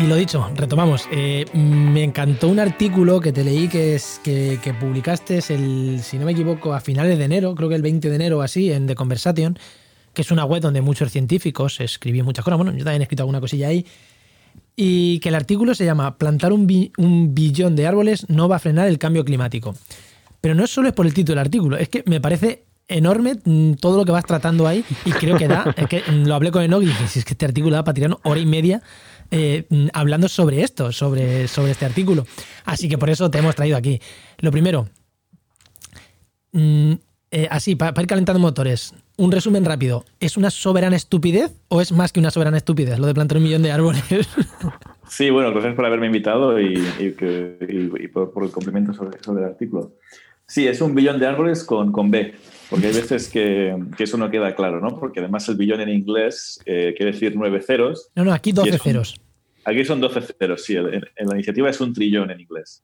Y 0.02 0.08
lo 0.08 0.16
dicho, 0.16 0.50
retomamos. 0.56 1.08
Eh, 1.12 1.46
me 1.54 2.04
encantó 2.04 2.48
un 2.48 2.60
artículo 2.60 3.20
que 3.22 3.32
te 3.32 3.44
leí 3.44 3.68
que, 3.68 3.94
es, 3.94 4.20
que, 4.24 4.76
publicaste, 4.80 5.40
el, 5.50 6.00
si 6.02 6.18
no 6.18 6.26
me 6.26 6.32
equivoco, 6.32 6.74
a 6.74 6.80
finales 6.80 7.20
de 7.20 7.26
enero, 7.26 7.54
creo 7.54 7.70
que 7.70 7.76
el 7.76 7.84
20 7.84 8.10
de 8.10 8.16
enero 8.16 8.40
o 8.40 8.42
así, 8.42 8.72
en 8.72 8.88
The 8.88 8.96
Conversation, 8.96 9.60
que 10.16 10.24
es 10.24 10.32
una 10.32 10.44
web 10.44 10.60
donde 10.60 10.82
muchos 10.82 11.12
científicos 11.12 11.80
escribían 11.80 12.26
muchas 12.26 12.44
cosas. 12.44 12.58
Bueno, 12.58 12.72
yo 12.72 12.84
también 12.84 13.02
he 13.02 13.04
escrito 13.04 13.22
alguna 13.22 13.40
cosilla 13.40 13.68
ahí. 13.68 13.86
Y 14.76 15.20
que 15.20 15.30
el 15.30 15.36
artículo 15.36 15.76
se 15.76 15.86
llama 15.86 16.18
Plantar 16.18 16.52
un, 16.52 16.92
un 16.98 17.36
billón 17.36 17.76
de 17.76 17.86
árboles 17.86 18.28
no 18.28 18.50
va 18.50 18.56
a 18.56 18.60
frenar 18.60 18.88
el 18.88 18.98
cambio 18.98 19.24
climático. 19.24 19.76
Pero 20.42 20.56
no 20.56 20.66
solo 20.66 20.88
es 20.88 20.96
por 20.96 21.06
el 21.06 21.14
título 21.14 21.36
del 21.36 21.46
artículo, 21.46 21.78
es 21.78 21.90
que 21.90 22.04
me 22.08 22.20
parece 22.20 22.64
enorme 22.88 23.36
mm, 23.44 23.74
todo 23.74 23.98
lo 23.98 24.06
que 24.06 24.12
vas 24.12 24.26
tratando 24.26 24.68
ahí 24.68 24.84
y 25.06 25.12
creo 25.12 25.38
que 25.38 25.48
da, 25.48 25.74
es 25.78 25.88
que 25.88 26.04
lo 26.12 26.34
hablé 26.34 26.52
con 26.52 26.64
Enoch 26.64 26.82
y 26.82 26.88
dije, 26.88 27.08
si 27.08 27.20
es 27.20 27.26
que 27.26 27.34
este 27.34 27.46
artículo 27.46 27.76
da 27.76 27.84
para 27.84 27.94
tirar 27.94 28.18
hora 28.24 28.40
y 28.40 28.46
media 28.46 28.82
eh, 29.32 29.66
hablando 29.94 30.28
sobre 30.28 30.62
esto, 30.62 30.92
sobre, 30.92 31.48
sobre 31.48 31.72
este 31.72 31.86
artículo. 31.86 32.26
Así 32.66 32.88
que 32.88 32.98
por 32.98 33.10
eso 33.10 33.32
te 33.32 33.40
hemos 33.40 33.56
traído 33.56 33.78
aquí. 33.78 34.00
Lo 34.40 34.52
primero, 34.52 34.88
mm, 36.52 36.94
eh, 37.34 37.48
así, 37.50 37.76
para, 37.76 38.00
ir 38.02 38.08
calentando 38.08 38.40
motores, 38.40 38.94
un 39.16 39.32
resumen 39.32 39.64
rápido. 39.64 40.04
¿Es 40.20 40.36
una 40.36 40.50
soberana 40.50 40.98
estupidez 40.98 41.54
o 41.70 41.80
es 41.80 41.94
más 41.94 42.12
que 42.12 42.20
una 42.20 42.30
soberana 42.30 42.58
estupidez 42.58 43.00
lo 43.00 43.08
de 43.08 43.14
plantar 43.14 43.38
un 43.38 43.44
millón 43.44 43.64
de 43.64 43.72
árboles? 43.72 44.04
Sí, 45.08 45.30
bueno, 45.30 45.52
gracias 45.52 45.76
por 45.76 45.86
haberme 45.86 46.06
invitado 46.06 46.58
y, 46.58 46.74
por, 48.14 48.44
el 48.46 48.52
cumplimiento 48.52 48.94
sobre, 48.94 49.22
sobre, 49.22 49.44
el 49.44 49.50
artículo. 49.50 49.98
Sí, 50.48 50.68
es 50.68 50.80
un 50.80 50.96
billón 50.96 51.20
de 51.20 51.28
árboles 51.28 51.66
con, 51.66 51.92
con 51.92 52.10
B, 52.10 52.34
porque 52.70 52.88
hay 52.88 52.94
veces 52.94 53.28
que, 53.28 53.78
que, 53.98 54.06
eso 54.06 54.18
no 54.18 54.32
queda 54.32 54.56
claro, 54.56 54.80
¿no? 54.80 54.98
Porque 54.98 55.20
además 55.20 55.50
el 55.50 55.58
billón 55.58 55.82
en 55.82 55.90
inglés 55.90 56.62
eh, 56.66 56.94
quiere 56.96 57.12
decir 57.12 57.34
nueve 57.36 57.62
ceros. 57.62 58.10
No, 58.16 58.24
no, 58.24 58.32
aquí 58.32 58.54
doce 58.54 58.80
ceros. 58.80 59.21
Aquí 59.64 59.86
son 59.86 60.02
12 60.02 60.22
ceros, 60.22 60.64
sí. 60.64 60.76
En, 60.76 61.02
la 61.18 61.36
iniciativa 61.36 61.70
es 61.70 61.80
un 61.82 61.94
trillón 61.94 62.32
en 62.32 62.40
inglés. 62.40 62.84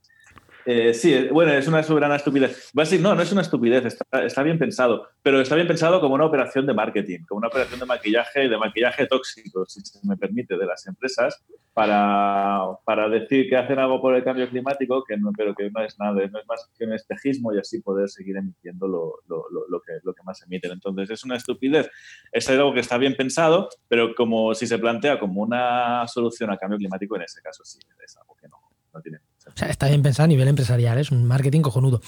Eh, 0.70 0.94
sí, 0.94 1.30
bueno, 1.32 1.54
es 1.54 1.66
una 1.70 1.82
soberana 1.82 2.18
estupidez. 2.18 2.74
no, 3.00 3.16
no 3.16 3.22
es 3.22 3.32
una 3.32 3.42
estupidez, 3.42 3.98
está, 4.12 4.44
bien 4.44 4.60
pensado, 4.60 5.08
pero 5.22 5.40
está 5.40 5.56
bien 5.56 5.66
pensado 5.66 6.02
como 6.02 6.16
una 6.16 6.26
operación 6.26 6.66
de 6.66 6.74
marketing, 6.74 7.20
como 7.26 7.38
una 7.38 7.48
operación 7.48 7.80
de 7.80 7.86
maquillaje, 7.86 8.50
de 8.50 8.58
maquillaje 8.58 9.08
tóxico, 9.08 9.66
si 9.66 9.80
se 9.80 10.06
me 10.06 10.18
permite, 10.18 10.58
de 10.58 10.66
las 10.66 10.86
empresas, 10.86 11.42
para, 11.74 12.64
para 12.84 13.08
decir 13.08 13.48
que 13.48 13.56
hacen 13.56 13.80
algo 13.80 14.02
por 14.02 14.14
el 14.14 14.26
cambio 14.26 14.50
climático, 14.50 15.06
que 15.06 15.16
no, 15.16 15.32
pero 15.32 15.56
que 15.56 15.72
no 15.72 15.82
es 15.86 15.98
nada, 15.98 16.12
no 16.12 16.38
es 16.38 16.46
más 16.46 16.70
que 16.78 16.84
un 16.84 16.92
espejismo 16.92 17.54
y 17.54 17.60
así 17.60 17.80
poder 17.82 18.10
seguir 18.10 18.36
emitiendo 18.36 18.90
lo 18.90 19.82
que 19.86 20.24
más 20.26 20.42
emiten. 20.44 20.74
Entonces, 20.74 21.10
es 21.12 21.24
una 21.24 21.38
estupidez, 21.38 21.90
es 22.30 22.50
algo 22.50 22.74
que 22.74 22.82
está 22.82 22.98
bien 22.98 23.16
pensado, 23.16 23.70
pero 23.88 24.14
como 24.14 24.54
si 24.54 24.68
se 24.68 24.78
plantea 24.78 25.18
como 25.18 25.44
una 25.44 26.06
solución 26.10 26.50
al 26.50 26.60
cambio 26.60 26.78
climático, 26.78 27.16
en 27.16 27.22
ese 27.22 27.42
caso 27.42 27.64
sí, 27.64 27.80
es 28.04 28.18
algo 28.18 28.36
que 28.36 28.50
no, 28.50 28.58
no 28.94 29.02
tiene 29.02 29.20
o 29.58 29.60
sea, 29.60 29.70
está 29.70 29.88
bien 29.88 30.04
pensado 30.04 30.26
a 30.26 30.28
nivel 30.28 30.48
empresarial, 30.48 31.00
es 31.00 31.10
un 31.10 31.26
marketing 31.26 31.62
cojonudo. 31.62 32.00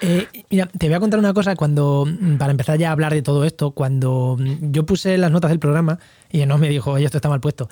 Eh, 0.00 0.26
mira, 0.48 0.64
te 0.64 0.86
voy 0.86 0.94
a 0.94 1.00
contar 1.00 1.20
una 1.20 1.34
cosa 1.34 1.54
cuando, 1.54 2.08
para 2.38 2.50
empezar 2.50 2.78
ya 2.78 2.88
a 2.88 2.92
hablar 2.92 3.12
de 3.12 3.20
todo 3.20 3.44
esto, 3.44 3.72
cuando 3.72 4.38
yo 4.62 4.86
puse 4.86 5.18
las 5.18 5.30
notas 5.30 5.50
del 5.50 5.58
programa 5.58 5.98
y 6.32 6.46
no 6.46 6.56
me 6.56 6.70
dijo, 6.70 6.92
oye, 6.92 7.04
esto 7.04 7.18
está 7.18 7.28
mal 7.28 7.42
puesto. 7.42 7.68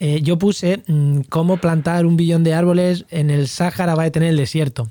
Eh, 0.00 0.22
yo 0.22 0.38
puse 0.38 0.82
mm, 0.86 1.20
cómo 1.28 1.58
plantar 1.58 2.06
un 2.06 2.16
billón 2.16 2.44
de 2.44 2.54
árboles 2.54 3.04
en 3.10 3.28
el 3.28 3.46
Sáhara 3.46 3.94
va 3.94 4.04
a 4.04 4.10
tener 4.10 4.30
el 4.30 4.38
desierto. 4.38 4.88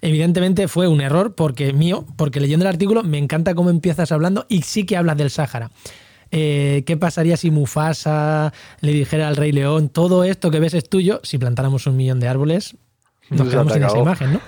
Evidentemente 0.00 0.68
fue 0.68 0.86
un 0.86 1.00
error 1.00 1.34
porque 1.34 1.72
mío, 1.72 2.06
porque 2.14 2.38
leyendo 2.38 2.66
el 2.66 2.68
artículo 2.68 3.02
me 3.02 3.18
encanta 3.18 3.56
cómo 3.56 3.70
empiezas 3.70 4.12
hablando 4.12 4.46
y 4.48 4.62
sí 4.62 4.86
que 4.86 4.96
hablas 4.96 5.16
del 5.16 5.30
Sáhara. 5.30 5.72
Eh, 6.30 6.84
¿Qué 6.86 6.96
pasaría 6.96 7.36
si 7.36 7.50
Mufasa 7.50 8.52
le 8.80 8.92
dijera 8.92 9.26
al 9.26 9.34
Rey 9.34 9.50
León, 9.50 9.88
todo 9.88 10.22
esto 10.22 10.52
que 10.52 10.60
ves 10.60 10.74
es 10.74 10.88
tuyo? 10.88 11.20
Si 11.24 11.36
plantáramos 11.36 11.88
un 11.88 11.96
millón 11.96 12.20
de 12.20 12.28
árboles, 12.28 12.76
nos 13.30 13.48
quedamos 13.48 13.76
en 13.76 13.84
esa 13.84 13.98
imagen, 13.98 14.32
¿no? 14.34 14.40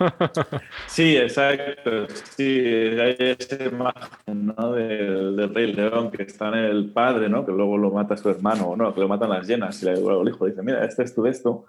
Sí, 0.86 1.16
exacto. 1.16 2.06
Sí, 2.36 2.42
hay 2.42 3.16
esa 3.18 3.64
imagen 3.64 4.46
¿no? 4.46 4.72
del, 4.72 5.54
Rey 5.54 5.72
León 5.72 6.10
que 6.10 6.22
está 6.22 6.48
en 6.48 6.64
el 6.64 6.90
padre, 6.90 7.28
¿no? 7.28 7.44
que 7.44 7.52
luego 7.52 7.76
lo 7.76 7.90
mata 7.90 8.16
su 8.16 8.30
hermano, 8.30 8.68
o 8.68 8.76
no, 8.76 8.94
que 8.94 9.00
lo 9.00 9.08
matan 9.08 9.30
las 9.30 9.46
llenas. 9.46 9.82
Y 9.82 9.86
luego 9.86 10.22
el 10.22 10.28
hijo 10.28 10.46
dice: 10.46 10.62
Mira, 10.62 10.84
este 10.84 11.02
es 11.02 11.14
tu 11.14 11.26
esto. 11.26 11.66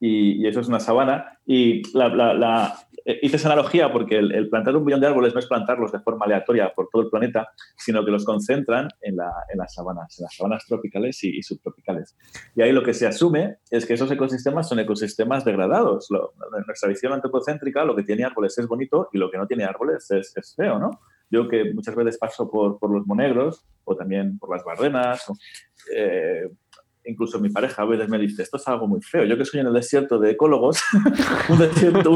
Y, 0.00 0.42
y, 0.42 0.46
eso 0.46 0.60
es 0.60 0.68
una 0.68 0.80
sabana. 0.80 1.38
Y 1.44 1.82
la, 1.96 2.08
la, 2.08 2.78
hice 3.22 3.36
esa 3.36 3.48
analogía 3.48 3.90
porque 3.90 4.18
el, 4.18 4.48
plantar 4.50 4.76
un 4.76 4.84
billón 4.84 5.00
de 5.00 5.06
árboles 5.06 5.32
no 5.32 5.40
es 5.40 5.46
plantarlos 5.46 5.92
de 5.92 6.00
forma 6.00 6.26
aleatoria 6.26 6.72
por 6.74 6.88
todo 6.90 7.02
el 7.02 7.08
planeta, 7.08 7.48
sino 7.76 8.04
que 8.04 8.10
los 8.10 8.24
concentran 8.24 8.88
en, 9.00 9.16
las 9.16 9.74
sabanas, 9.74 10.18
en 10.18 10.24
las 10.24 10.36
sabanas 10.36 10.64
tropicales 10.66 11.22
y, 11.24 11.42
subtropicales. 11.42 12.16
Y 12.54 12.62
ahí 12.62 12.72
lo 12.72 12.82
que 12.82 12.92
se 12.92 13.06
asume 13.06 13.56
es 13.70 13.86
que 13.86 13.94
esos 13.94 14.10
ecosistemas 14.10 14.68
son 14.68 14.78
ecosistemas 14.80 15.44
degradados. 15.44 16.08
en 16.10 16.66
nuestra 16.66 16.88
visión 16.88 17.12
antropocéntrica, 17.12 17.84
lo 17.84 17.96
que 17.96 18.02
tiene 18.02 18.24
árboles 18.24 18.58
es 18.58 18.66
bonito 18.66 19.08
y 19.12 19.18
lo 19.18 19.30
que 19.30 19.38
no 19.38 19.46
tiene 19.46 19.64
árboles 19.64 20.10
es, 20.10 20.54
feo, 20.54 20.78
¿no? 20.78 20.90
Yo 21.30 21.48
que 21.48 21.72
muchas 21.74 21.94
veces 21.94 22.18
paso 22.18 22.50
por, 22.50 22.78
los 22.90 23.06
monegros 23.06 23.66
o 23.84 23.96
también 23.96 24.38
por 24.38 24.50
las 24.50 24.64
barrenas, 24.64 25.26
eh, 25.94 26.48
incluso 27.08 27.40
mi 27.40 27.48
pareja 27.48 27.82
a 27.82 27.86
veces 27.86 28.08
me 28.08 28.18
dice, 28.18 28.42
esto 28.42 28.58
es 28.58 28.68
algo 28.68 28.86
muy 28.86 29.00
feo. 29.00 29.24
Yo 29.24 29.36
que 29.36 29.44
soy 29.44 29.60
en 29.60 29.66
el 29.66 29.72
desierto 29.72 30.18
de 30.18 30.30
ecólogos, 30.30 30.80
un, 31.48 31.62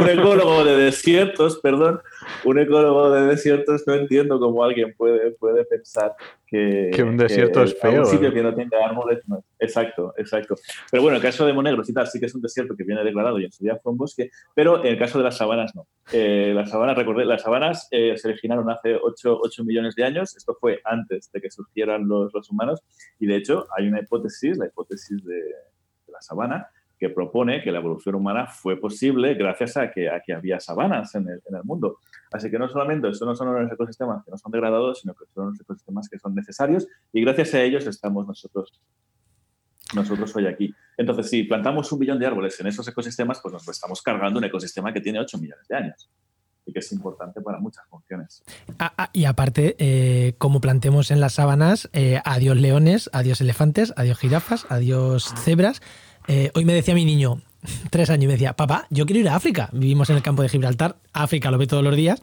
ecólogo 0.08 0.64
de 0.64 0.76
desiertos, 0.76 1.58
perdón, 1.58 2.00
un 2.44 2.58
ecólogo 2.58 3.10
de 3.10 3.26
desiertos, 3.26 3.84
no 3.86 3.94
entiendo 3.94 4.38
cómo 4.38 4.62
alguien 4.62 4.94
puede, 4.96 5.32
puede 5.32 5.64
pensar 5.64 6.14
que, 6.52 7.02
un 7.02 7.16
desierto 7.16 7.62
es 7.62 7.78
feo. 7.78 8.02
Un 8.02 8.06
sitio 8.06 8.30
que 8.30 8.42
no 8.42 8.54
tenga 8.54 8.84
árboles. 8.84 9.20
Exacto, 9.58 10.12
exacto. 10.18 10.56
Pero 10.90 11.02
bueno, 11.02 11.16
el 11.16 11.22
caso 11.22 11.46
de 11.46 11.54
Monegros 11.54 11.88
y 11.88 11.94
tal, 11.94 12.06
sí 12.06 12.20
que 12.20 12.26
es 12.26 12.34
un 12.34 12.42
desierto 12.42 12.76
que 12.76 12.84
viene 12.84 13.02
declarado 13.02 13.38
y 13.38 13.46
en 13.46 13.52
su 13.52 13.64
día 13.64 13.78
fue 13.82 13.92
un 13.92 13.98
bosque, 13.98 14.30
pero 14.54 14.84
en 14.84 14.92
el 14.92 14.98
caso 14.98 15.16
de 15.16 15.24
las 15.24 15.38
sabanas 15.38 15.74
no. 15.74 15.86
Eh, 16.12 16.52
las 16.54 16.68
sabanas, 16.68 16.96
recordé, 16.96 17.24
las 17.24 17.42
sabanas 17.42 17.88
eh, 17.90 18.18
se 18.18 18.28
originaron 18.28 18.68
hace 18.70 18.96
8, 18.96 19.38
8, 19.42 19.64
millones 19.64 19.94
de 19.94 20.04
años, 20.04 20.36
esto 20.36 20.54
fue 20.60 20.80
antes 20.84 21.32
de 21.32 21.40
que 21.40 21.50
surgieran 21.50 22.06
los, 22.06 22.34
los 22.34 22.50
humanos, 22.50 22.82
y 23.18 23.26
de 23.26 23.36
hecho 23.36 23.66
hay 23.74 23.88
una 23.88 24.00
hipótesis, 24.00 24.58
la 24.58 24.66
hipótesis 24.66 25.24
de, 25.24 25.36
de 25.36 26.12
la 26.12 26.20
sabana, 26.20 26.68
que 27.02 27.10
propone 27.10 27.60
que 27.64 27.72
la 27.72 27.80
evolución 27.80 28.14
humana 28.14 28.46
fue 28.46 28.76
posible 28.76 29.34
gracias 29.34 29.76
a 29.76 29.90
que, 29.90 30.08
a 30.08 30.20
que 30.20 30.32
había 30.32 30.60
sabanas 30.60 31.12
en 31.16 31.28
el, 31.28 31.42
en 31.48 31.56
el, 31.56 31.64
mundo. 31.64 31.98
Así 32.30 32.48
que 32.48 32.60
no 32.60 32.68
solamente 32.68 33.08
estos 33.08 33.26
no 33.26 33.34
son 33.34 33.48
unos 33.48 33.72
ecosistemas 33.72 34.24
que 34.24 34.30
no 34.30 34.38
son 34.38 34.52
degradados, 34.52 35.00
sino 35.00 35.12
que 35.12 35.24
son 35.34 35.48
unos 35.48 35.60
ecosistemas 35.60 36.08
que 36.08 36.20
son 36.20 36.32
necesarios 36.32 36.86
y 37.12 37.20
gracias 37.20 37.54
a 37.54 37.62
ellos 37.62 37.88
estamos 37.88 38.24
nosotros, 38.24 38.80
nosotros 39.96 40.36
hoy 40.36 40.46
aquí. 40.46 40.72
Entonces, 40.96 41.28
si 41.28 41.42
plantamos 41.42 41.90
un 41.90 41.98
billón 41.98 42.20
de 42.20 42.26
árboles 42.26 42.60
en 42.60 42.68
esos 42.68 42.86
ecosistemas, 42.86 43.40
pues 43.42 43.52
nos 43.52 43.66
estamos 43.66 44.00
cargando 44.00 44.38
un 44.38 44.44
ecosistema 44.44 44.92
que 44.92 45.00
tiene 45.00 45.18
8 45.18 45.38
millones 45.38 45.66
de 45.66 45.74
años 45.74 46.08
y 46.64 46.72
que 46.72 46.78
es 46.78 46.92
importante 46.92 47.40
para 47.40 47.58
muchas 47.58 47.84
funciones. 47.88 48.44
Ah, 48.78 48.92
ah, 48.96 49.10
y 49.12 49.24
aparte, 49.24 49.74
eh, 49.78 50.34
como 50.38 50.60
plantemos 50.60 51.10
en 51.10 51.20
las 51.20 51.34
sábanas, 51.34 51.90
eh, 51.92 52.20
adiós 52.24 52.56
leones, 52.56 53.10
adiós 53.12 53.40
elefantes, 53.40 53.92
adiós 53.96 54.18
jirafas, 54.18 54.66
adiós 54.68 55.34
cebras, 55.42 55.82
eh, 56.28 56.50
hoy 56.54 56.64
me 56.64 56.74
decía 56.74 56.94
mi 56.94 57.04
niño, 57.04 57.40
tres 57.90 58.10
años, 58.10 58.24
y 58.24 58.26
me 58.26 58.32
decía, 58.34 58.54
papá, 58.54 58.86
yo 58.90 59.06
quiero 59.06 59.20
ir 59.20 59.28
a 59.28 59.36
África. 59.36 59.68
Vivimos 59.72 60.10
en 60.10 60.16
el 60.16 60.22
campo 60.22 60.42
de 60.42 60.48
Gibraltar, 60.48 60.96
África 61.12 61.50
lo 61.50 61.58
ve 61.58 61.66
todos 61.66 61.84
los 61.84 61.96
días. 61.96 62.22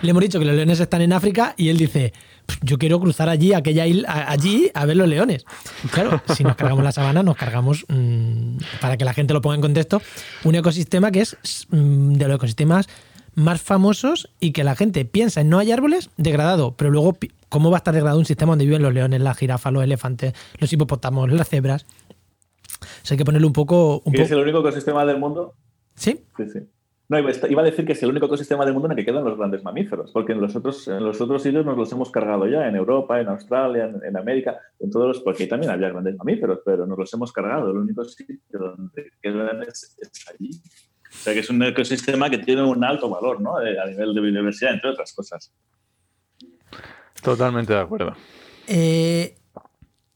Le 0.00 0.10
hemos 0.10 0.22
dicho 0.22 0.38
que 0.40 0.44
los 0.44 0.56
leones 0.56 0.80
están 0.80 1.00
en 1.00 1.12
África 1.12 1.54
y 1.56 1.68
él 1.68 1.78
dice, 1.78 2.12
yo 2.60 2.78
quiero 2.78 2.98
cruzar 2.98 3.28
allí, 3.28 3.52
aquella 3.52 3.86
isla, 3.86 4.26
allí, 4.28 4.70
a 4.74 4.84
ver 4.84 4.96
los 4.96 5.08
leones. 5.08 5.44
Claro, 5.92 6.20
si 6.34 6.42
nos 6.42 6.56
cargamos 6.56 6.82
la 6.82 6.90
sabana, 6.90 7.22
nos 7.22 7.36
cargamos, 7.36 7.84
mm, 7.88 8.56
para 8.80 8.96
que 8.96 9.04
la 9.04 9.14
gente 9.14 9.32
lo 9.32 9.40
ponga 9.40 9.54
en 9.56 9.60
contexto, 9.60 10.02
un 10.42 10.56
ecosistema 10.56 11.12
que 11.12 11.20
es 11.20 11.36
mm, 11.70 12.14
de 12.14 12.26
los 12.26 12.36
ecosistemas 12.36 12.88
más 13.34 13.62
famosos 13.62 14.28
y 14.40 14.52
que 14.52 14.64
la 14.64 14.76
gente 14.76 15.04
piensa 15.04 15.40
en 15.40 15.48
no 15.48 15.58
hay 15.58 15.72
árboles, 15.72 16.10
degradado. 16.16 16.74
Pero 16.76 16.90
luego, 16.90 17.16
¿cómo 17.48 17.70
va 17.70 17.76
a 17.76 17.78
estar 17.78 17.94
degradado 17.94 18.18
un 18.18 18.26
sistema 18.26 18.52
donde 18.52 18.64
viven 18.64 18.82
los 18.82 18.92
leones, 18.92 19.20
las 19.20 19.38
jirafas, 19.38 19.72
los 19.72 19.82
elefantes, 19.82 20.34
los 20.58 20.72
hipopótamos, 20.72 21.30
las 21.30 21.48
cebras? 21.48 21.86
Hay 23.10 23.16
que 23.16 23.24
ponerle 23.24 23.46
un 23.46 23.52
poco... 23.52 24.02
¿Es 24.12 24.30
el 24.30 24.38
único 24.38 24.60
ecosistema 24.60 25.04
del 25.04 25.18
mundo? 25.18 25.54
Sí. 25.94 26.24
Sí, 26.36 26.48
sí. 26.48 26.60
No, 27.12 27.18
iba 27.18 27.60
a 27.60 27.64
decir 27.64 27.84
que 27.84 27.92
es 27.92 28.02
el 28.02 28.08
único 28.08 28.24
ecosistema 28.24 28.64
del 28.64 28.72
mundo 28.72 28.86
en 28.86 28.92
el 28.92 28.96
que 28.96 29.04
quedan 29.04 29.24
los 29.24 29.36
grandes 29.36 29.62
mamíferos, 29.62 30.10
porque 30.12 30.32
en 30.32 30.40
los 30.40 30.56
otros, 30.56 30.88
en 30.88 31.04
los 31.04 31.20
otros 31.20 31.42
sitios 31.42 31.66
nos 31.66 31.76
los 31.76 31.92
hemos 31.92 32.10
cargado 32.10 32.46
ya, 32.46 32.66
en 32.66 32.74
Europa, 32.74 33.20
en 33.20 33.28
Australia, 33.28 33.92
en, 34.02 34.16
América, 34.16 34.58
en 34.78 34.90
todos 34.90 35.08
los, 35.08 35.20
porque 35.20 35.42
ahí 35.42 35.48
también 35.50 35.70
había 35.70 35.90
grandes 35.90 36.16
mamíferos, 36.16 36.60
pero 36.64 36.86
nos 36.86 36.96
los 36.96 37.12
hemos 37.12 37.30
cargado. 37.30 37.70
El 37.70 37.76
único 37.76 38.02
sitio 38.04 38.38
donde 38.50 39.10
quedan 39.20 39.62
es, 39.62 39.94
allí. 40.32 40.52
O 41.10 41.14
sea 41.14 41.34
que 41.34 41.40
es 41.40 41.50
un 41.50 41.62
ecosistema 41.62 42.30
que 42.30 42.38
tiene 42.38 42.62
un 42.62 42.82
alto 42.82 43.10
valor, 43.10 43.42
¿no? 43.42 43.60
Eh, 43.60 43.78
a 43.78 43.84
nivel 43.84 44.14
de 44.14 44.20
biodiversidad, 44.22 44.72
entre 44.72 44.88
otras 44.88 45.12
cosas. 45.12 45.52
Totalmente 47.22 47.74
de 47.74 47.80
acuerdo. 47.80 48.14
Eh, 48.66 49.34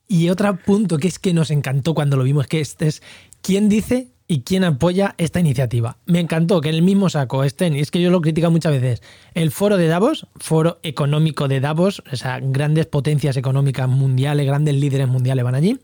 y 0.08 0.28
otro 0.28 0.56
punto 0.56 0.98
que 0.98 1.08
es 1.08 1.18
que 1.18 1.32
nos 1.32 1.50
encantó 1.50 1.94
cuando 1.94 2.16
lo 2.16 2.24
vimos, 2.24 2.46
que 2.46 2.60
este 2.60 2.88
es 2.88 3.02
quién 3.42 3.68
dice 3.68 4.08
y 4.28 4.42
quién 4.42 4.64
apoya 4.64 5.14
esta 5.18 5.40
iniciativa. 5.40 5.98
Me 6.06 6.20
encantó 6.20 6.60
que 6.60 6.68
en 6.68 6.74
el 6.74 6.82
mismo 6.82 7.08
saco 7.08 7.44
estén, 7.44 7.76
y 7.76 7.80
es 7.80 7.90
que 7.90 8.00
yo 8.00 8.10
lo 8.10 8.20
critico 8.20 8.50
muchas 8.50 8.72
veces, 8.72 9.02
el 9.34 9.50
foro 9.50 9.76
de 9.76 9.86
Davos, 9.86 10.26
foro 10.36 10.78
económico 10.82 11.48
de 11.48 11.60
Davos, 11.60 12.02
o 12.10 12.16
sea, 12.16 12.40
grandes 12.40 12.86
potencias 12.86 13.36
económicas 13.36 13.88
mundiales, 13.88 14.46
grandes 14.46 14.74
líderes 14.74 15.08
mundiales 15.08 15.44
van 15.44 15.54
allí. 15.54 15.78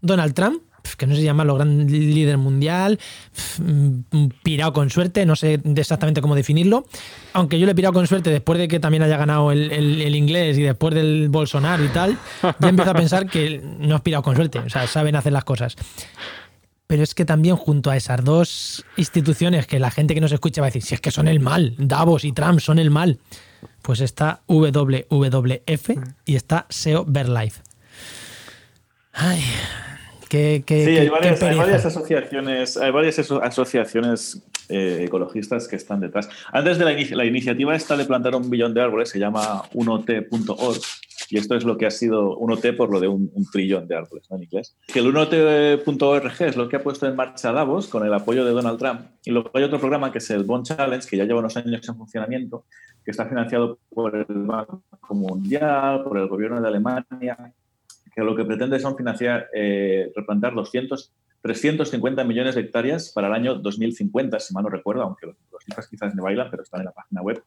Donald 0.00 0.34
Trump, 0.34 0.62
que 0.96 1.06
no 1.06 1.14
se 1.14 1.22
llama 1.22 1.44
lo 1.44 1.54
gran 1.54 1.86
líder 1.86 2.38
mundial, 2.38 2.98
pirado 4.42 4.72
con 4.72 4.90
suerte, 4.90 5.24
no 5.26 5.36
sé 5.36 5.60
exactamente 5.76 6.20
cómo 6.20 6.34
definirlo. 6.34 6.86
Aunque 7.32 7.58
yo 7.58 7.66
le 7.66 7.72
he 7.72 7.74
pirado 7.74 7.92
con 7.92 8.06
suerte 8.06 8.30
después 8.30 8.58
de 8.58 8.68
que 8.68 8.80
también 8.80 9.02
haya 9.02 9.16
ganado 9.16 9.52
el, 9.52 10.14
inglés 10.14 10.58
y 10.58 10.62
después 10.62 10.94
del 10.94 11.28
Bolsonaro 11.28 11.84
y 11.84 11.88
tal, 11.88 12.18
ya 12.42 12.68
empiezo 12.68 12.90
a 12.90 12.94
pensar 12.94 13.26
que 13.26 13.62
no 13.78 13.96
es 13.96 14.02
pirado 14.02 14.22
con 14.22 14.36
suerte, 14.36 14.58
o 14.58 14.68
sea, 14.68 14.86
saben 14.86 15.16
hacer 15.16 15.32
las 15.32 15.44
cosas. 15.44 15.76
Pero 16.86 17.04
es 17.04 17.14
que 17.14 17.24
también 17.24 17.54
junto 17.54 17.90
a 17.90 17.96
esas 17.96 18.24
dos 18.24 18.84
instituciones 18.96 19.68
que 19.68 19.78
la 19.78 19.92
gente 19.92 20.12
que 20.12 20.20
nos 20.20 20.32
escucha 20.32 20.60
va 20.60 20.66
a 20.66 20.70
decir, 20.70 20.82
si 20.82 20.94
es 20.94 21.00
que 21.00 21.12
son 21.12 21.28
el 21.28 21.38
mal, 21.38 21.74
Davos 21.78 22.24
y 22.24 22.32
Trump 22.32 22.58
son 22.58 22.80
el 22.80 22.90
mal, 22.90 23.20
pues 23.82 24.00
está 24.00 24.42
WWF 24.48 25.90
y 26.24 26.34
está 26.34 26.66
SEO 26.68 27.04
Verlife. 27.06 27.62
Ay, 29.12 29.42
sí, 30.30 30.98
hay 30.98 31.08
varias, 31.08 31.42
asociaciones, 31.84 32.76
hay 32.76 32.90
varias 32.90 33.18
asociaciones 33.18 34.42
eh, 34.68 35.04
ecologistas 35.04 35.66
que 35.66 35.76
están 35.76 36.00
detrás. 36.00 36.28
Antes 36.52 36.78
de 36.78 36.84
la, 37.14 37.24
iniciativa 37.24 37.74
esta 37.74 37.96
de 37.96 38.04
plantar 38.04 38.36
un 38.36 38.48
billón 38.48 38.72
de 38.72 38.80
árboles 38.80 39.08
se 39.08 39.18
llama 39.18 39.62
1T.org 39.72 40.80
y 41.30 41.38
esto 41.38 41.54
es 41.56 41.64
lo 41.64 41.76
que 41.76 41.86
ha 41.86 41.90
sido 41.90 42.36
1T 42.38 42.76
por 42.76 42.90
lo 42.90 43.00
de 43.00 43.08
un, 43.08 43.30
trillón 43.52 43.88
de 43.88 43.96
árboles 43.96 44.26
en 44.30 44.42
inglés. 44.42 44.76
Que 44.86 45.00
el 45.00 45.12
1T.org 45.12 46.42
es 46.42 46.56
lo 46.56 46.68
que 46.68 46.76
ha 46.76 46.82
puesto 46.82 47.06
en 47.06 47.16
marcha 47.16 47.52
Davos 47.52 47.88
con 47.88 48.06
el 48.06 48.14
apoyo 48.14 48.44
de 48.44 48.52
Donald 48.52 48.78
Trump 48.78 49.00
y 49.24 49.32
luego 49.32 49.50
hay 49.54 49.64
otro 49.64 49.80
programa 49.80 50.12
que 50.12 50.18
es 50.18 50.30
el 50.30 50.44
Bond 50.44 50.66
Challenge 50.66 51.06
que 51.08 51.16
ya 51.16 51.24
lleva 51.24 51.40
unos 51.40 51.56
años 51.56 51.88
en 51.88 51.96
funcionamiento 51.96 52.64
que 53.04 53.10
está 53.10 53.26
financiado 53.26 53.78
por 53.88 54.14
el 54.14 54.24
Banco 54.28 54.82
Mundial, 55.10 56.04
por 56.04 56.18
el 56.18 56.28
gobierno 56.28 56.60
de 56.60 56.68
Alemania 56.68 57.52
que 58.14 58.22
lo 58.22 58.36
que 58.36 58.44
pretende 58.44 58.78
son 58.78 58.96
financiar, 58.96 59.48
eh, 59.54 60.12
replantar 60.14 60.54
200, 60.54 61.12
350 61.42 62.24
millones 62.24 62.54
de 62.54 62.60
hectáreas 62.60 63.12
para 63.14 63.28
el 63.28 63.32
año 63.32 63.54
2050, 63.54 64.38
si 64.40 64.52
mal 64.52 64.64
no 64.64 64.68
recuerdo, 64.68 65.02
aunque 65.02 65.26
los, 65.26 65.36
cifras 65.64 65.88
quizás 65.88 66.14
me 66.14 66.22
bailan, 66.22 66.50
pero 66.50 66.62
están 66.62 66.80
en 66.80 66.86
la 66.86 66.92
página 66.92 67.22
web. 67.22 67.42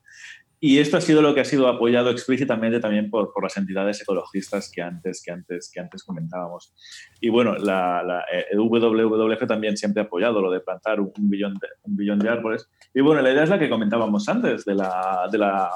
Y 0.60 0.80
esto 0.80 0.98
ha 0.98 1.02
sido 1.02 1.22
lo 1.22 1.34
que 1.34 1.42
ha 1.42 1.46
sido 1.46 1.68
apoyado 1.68 2.10
explícitamente 2.10 2.80
también 2.80 3.10
por, 3.10 3.34
por 3.34 3.44
las 3.44 3.58
entidades 3.58 4.02
ecologistas 4.02 4.72
que 4.72 4.82
antes, 4.82 5.22
que 5.22 5.32
antes, 5.32 5.70
que 5.72 5.80
antes 5.80 6.04
comentábamos. 6.04 6.74
Y 7.20 7.30
bueno, 7.30 7.56
la, 7.56 8.02
la 8.04 8.24
el 8.50 8.60
WWF 8.60 9.46
también 9.48 9.76
siempre 9.78 10.02
ha 10.02 10.06
apoyado 10.06 10.42
lo 10.42 10.52
de 10.52 10.62
plantar 10.62 11.02
un, 11.02 11.12
billón 11.18 11.56
de, 11.56 11.68
un 11.84 11.98
billón 11.98 12.20
de 12.20 12.30
árboles. 12.30 12.70
Y 12.94 13.02
bueno, 13.02 13.22
la 13.22 13.32
idea 13.32 13.44
es 13.44 13.50
la 13.50 13.60
que 13.60 13.70
comentábamos 13.70 14.30
antes, 14.30 14.64
de 14.64 14.76
la, 14.76 15.28
de 15.32 15.38
la 15.38 15.70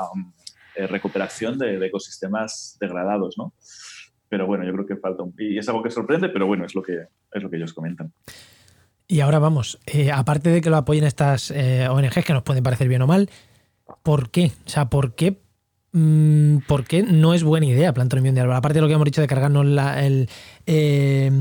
eh, 0.76 0.88
recuperación 0.88 1.58
de, 1.58 1.80
de 1.80 1.88
ecosistemas 1.88 2.78
degradados, 2.80 3.38
¿no? 3.38 3.54
Pero 4.30 4.46
bueno, 4.46 4.66
yo 4.66 4.74
creo 4.74 4.86
que 4.86 4.96
falta 4.98 5.24
un... 5.24 5.34
Y 5.38 5.58
es 5.58 5.68
algo 5.70 5.82
que 5.82 5.90
sorprende, 5.90 6.30
pero 6.30 6.48
bueno, 6.48 6.66
es 6.66 6.76
lo 6.76 6.84
que, 6.84 7.08
es 7.32 7.44
lo 7.44 7.50
que 7.50 7.58
ellos 7.58 7.74
comentan. 7.74 8.12
Y 9.08 9.22
ahora 9.22 9.40
vamos, 9.40 9.80
eh, 9.86 10.12
aparte 10.12 10.50
de 10.50 10.60
que 10.60 10.70
lo 10.70 10.76
apoyen 10.76 11.06
estas 11.06 11.50
eh, 11.52 11.88
ONGs 11.90 12.26
que 12.26 12.34
nos 12.34 12.44
pueden 12.44 12.64
parecer 12.64 12.90
bien 12.90 13.02
o 13.02 13.08
mal, 13.08 13.30
¿por 14.04 14.30
qué? 14.32 14.52
O 14.66 14.70
sea, 14.70 14.90
¿por 14.90 15.16
qué, 15.16 15.40
mm, 15.94 16.58
¿por 16.68 16.84
qué 16.84 17.04
no 17.04 17.34
es 17.34 17.44
buena 17.44 17.68
idea 17.68 17.94
plantar 17.94 18.20
un 18.20 18.24
millón 18.24 18.36
de 18.36 18.42
árboles? 18.42 18.58
Aparte 18.58 18.76
de 18.76 18.82
lo 18.82 18.88
que 18.88 18.96
hemos 18.96 19.06
dicho 19.06 19.22
de 19.22 19.28
cargarnos 19.28 19.66
la, 19.66 20.06
el, 20.06 20.30
eh, 20.66 21.32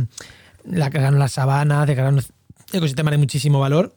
la, 0.65 0.91
cargarnos 0.91 1.19
las 1.19 1.33
sabanas, 1.33 1.89
de 1.89 1.97
cargarnos 1.97 2.33
ecosistemas 2.73 3.11
de 3.11 3.19
muchísimo 3.19 3.59
valor, 3.59 3.97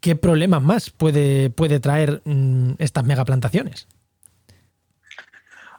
¿qué 0.00 0.14
problemas 0.14 0.62
más 0.62 0.90
puede, 0.90 1.48
puede 1.48 1.80
traer 1.80 2.20
mm, 2.26 2.72
estas 2.78 3.04
megaplantaciones? 3.06 3.88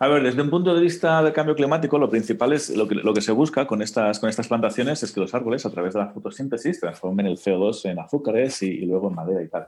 A 0.01 0.07
ver, 0.07 0.23
desde 0.23 0.41
un 0.41 0.49
punto 0.49 0.73
de 0.73 0.79
vista 0.79 1.21
del 1.21 1.33
cambio 1.33 1.55
climático, 1.55 1.99
lo 1.99 2.09
principal 2.09 2.53
es 2.53 2.69
lo 2.69 2.87
que, 2.87 2.95
lo 2.95 3.13
que 3.13 3.19
se 3.19 3.33
busca 3.33 3.67
con 3.67 3.81
estas, 3.81 4.17
con 4.19 4.29
estas 4.29 4.47
plantaciones 4.47 5.03
es 5.03 5.11
que 5.11 5.19
los 5.19 5.33
árboles, 5.33 5.65
a 5.65 5.71
través 5.71 5.93
de 5.93 5.99
la 5.99 6.07
fotosíntesis, 6.07 6.79
transformen 6.79 7.25
el 7.25 7.35
CO2 7.35 7.89
en 7.89 7.99
azúcares 7.99 8.63
y, 8.63 8.77
luego 8.85 9.09
en 9.09 9.15
madera 9.15 9.43
y 9.43 9.49
tal. 9.49 9.67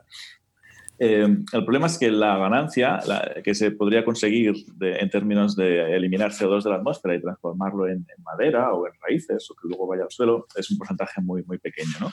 Eh, 1.00 1.24
el 1.24 1.66
problema 1.66 1.88
es 1.88 1.98
que 1.98 2.10
la 2.12 2.38
ganancia 2.38 3.00
que 3.44 3.54
se 3.54 3.72
podría 3.72 4.06
conseguir 4.06 4.54
en 4.80 5.10
términos 5.10 5.56
de 5.58 5.98
eliminar 5.98 6.32
CO2 6.32 6.64
de 6.64 6.70
la 6.70 6.76
atmósfera 6.78 7.16
y 7.16 7.22
transformarlo 7.22 7.88
en, 7.88 8.06
madera 8.24 8.72
o 8.72 8.88
en 8.88 8.94
raíces 9.02 9.50
o 9.52 9.56
que 9.56 9.68
luego 9.68 9.86
vaya 9.88 10.04
al 10.04 10.12
suelo 10.12 10.46
es 10.56 10.72
un 10.72 10.78
porcentaje 10.78 11.20
muy, 11.22 11.44
muy 11.44 11.58
pequeño. 11.58 11.92
¿no? 12.00 12.12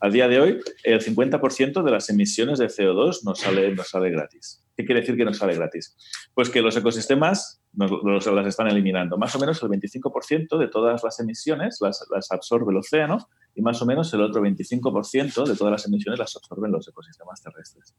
A 0.00 0.08
día 0.08 0.26
de 0.26 0.40
hoy, 0.40 0.58
el 0.84 1.00
50% 1.00 1.82
de 1.82 1.90
las 1.90 2.08
emisiones 2.08 2.60
de 2.60 2.68
CO2 2.68 3.24
no 3.24 3.34
sale, 3.34 3.74
no 3.74 3.82
sale 3.82 4.10
gratis. 4.10 4.64
¿Qué 4.78 4.84
quiere 4.84 5.00
decir 5.00 5.16
que 5.16 5.24
no 5.24 5.34
sale 5.34 5.56
gratis? 5.56 5.96
Pues 6.32 6.50
que 6.50 6.62
los 6.62 6.76
ecosistemas 6.76 7.60
nos, 7.72 8.26
las 8.26 8.46
están 8.46 8.68
eliminando. 8.68 9.18
Más 9.18 9.34
o 9.34 9.40
menos 9.40 9.60
el 9.60 9.68
25% 9.70 10.56
de 10.56 10.68
todas 10.68 11.02
las 11.02 11.18
emisiones 11.18 11.78
las, 11.80 12.06
las, 12.14 12.30
absorbe 12.30 12.70
el 12.70 12.76
océano 12.76 13.28
y 13.56 13.60
más 13.60 13.82
o 13.82 13.86
menos 13.86 14.14
el 14.14 14.20
otro 14.20 14.40
25% 14.40 15.48
de 15.48 15.56
todas 15.56 15.72
las 15.72 15.84
emisiones 15.84 16.20
las 16.20 16.36
absorben 16.36 16.70
los 16.70 16.86
ecosistemas 16.86 17.42
terrestres. 17.42 17.92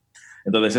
Entonces, 0.46 0.78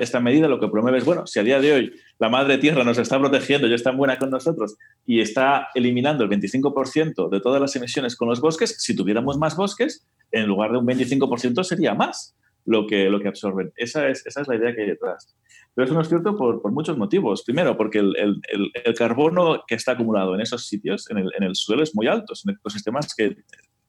esta, 0.00 0.18
medida 0.18 0.48
lo 0.48 0.58
que 0.58 0.66
promueve 0.66 0.98
es, 0.98 1.04
bueno, 1.04 1.24
si 1.24 1.38
a 1.38 1.44
día 1.44 1.60
de 1.60 1.72
hoy 1.72 1.92
la 2.18 2.28
madre 2.28 2.58
tierra 2.58 2.82
nos 2.82 2.98
está 2.98 3.16
protegiendo 3.20 3.68
y 3.68 3.74
es 3.74 3.84
tan 3.84 3.96
buena 3.96 4.18
con 4.18 4.30
nosotros 4.30 4.74
y 5.06 5.20
está 5.20 5.68
eliminando 5.76 6.24
el 6.24 6.30
25% 6.30 7.28
de 7.30 7.40
todas 7.40 7.60
las 7.60 7.76
emisiones 7.76 8.16
con 8.16 8.28
los 8.28 8.40
bosques, 8.40 8.74
si 8.80 8.96
tuviéramos 8.96 9.38
más 9.38 9.54
bosques, 9.54 10.04
en 10.32 10.48
lugar 10.48 10.72
de 10.72 10.78
un 10.78 10.86
25% 10.88 11.62
sería 11.62 11.94
más 11.94 12.34
lo 12.68 12.86
que, 12.86 13.08
lo 13.08 13.18
que 13.18 13.28
absorben. 13.28 13.72
Esa 13.76 14.08
es, 14.08 14.26
esa 14.26 14.42
es 14.42 14.48
la 14.48 14.56
idea 14.56 14.74
que 14.74 14.82
hay 14.82 14.88
detrás. 14.88 15.34
Pero 15.74 15.86
eso 15.86 15.94
no 15.94 16.02
es 16.02 16.08
cierto 16.08 16.36
por, 16.36 16.60
por 16.60 16.70
muchos 16.70 16.98
motivos. 16.98 17.42
Primero, 17.42 17.76
porque 17.76 17.98
el, 17.98 18.14
el, 18.16 18.42
el, 18.84 18.94
carbono 18.94 19.62
que 19.66 19.74
está 19.74 19.92
acumulado 19.92 20.34
en 20.34 20.42
esos 20.42 20.66
sitios, 20.66 21.08
en 21.10 21.18
el, 21.18 21.30
en 21.36 21.44
el 21.44 21.54
suelo, 21.54 21.82
es 21.82 21.94
muy 21.94 22.06
alto. 22.06 22.34
Son 22.34 22.54
ecosistemas 22.54 23.14
que 23.14 23.38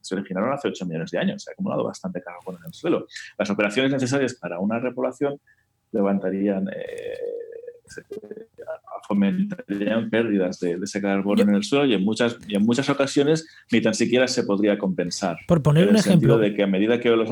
se 0.00 0.14
originaron 0.14 0.52
hace 0.52 0.68
8 0.68 0.86
millones 0.86 1.10
de 1.10 1.18
años. 1.18 1.42
Se 1.42 1.50
ha 1.50 1.52
acumulado 1.52 1.84
bastante 1.84 2.22
carbono 2.22 2.58
en 2.58 2.66
el 2.68 2.72
suelo. 2.72 3.06
Las 3.38 3.50
operaciones 3.50 3.92
necesarias 3.92 4.34
para 4.34 4.58
una 4.60 4.78
repoblación 4.78 5.38
levantarían, 5.92 6.68
eh, 6.68 7.18
fomentarían 9.06 10.08
pérdidas 10.08 10.58
de, 10.58 10.78
ese 10.82 11.02
carbono 11.02 11.42
en 11.42 11.54
el 11.54 11.64
suelo 11.64 11.84
y 11.84 11.92
en, 11.92 12.02
muchas, 12.02 12.38
y 12.48 12.54
en 12.54 12.64
muchas 12.64 12.88
ocasiones 12.88 13.46
ni 13.70 13.82
tan 13.82 13.92
siquiera 13.92 14.26
se 14.26 14.44
podría 14.44 14.78
compensar. 14.78 15.36
Por 15.46 15.62
poner 15.62 15.88
un 15.88 15.96
ejemplo. 15.96 16.38
de 16.38 16.54
que 16.54 16.62
a 16.62 16.66
medida 16.66 16.98
que 16.98 17.10
los 17.10 17.28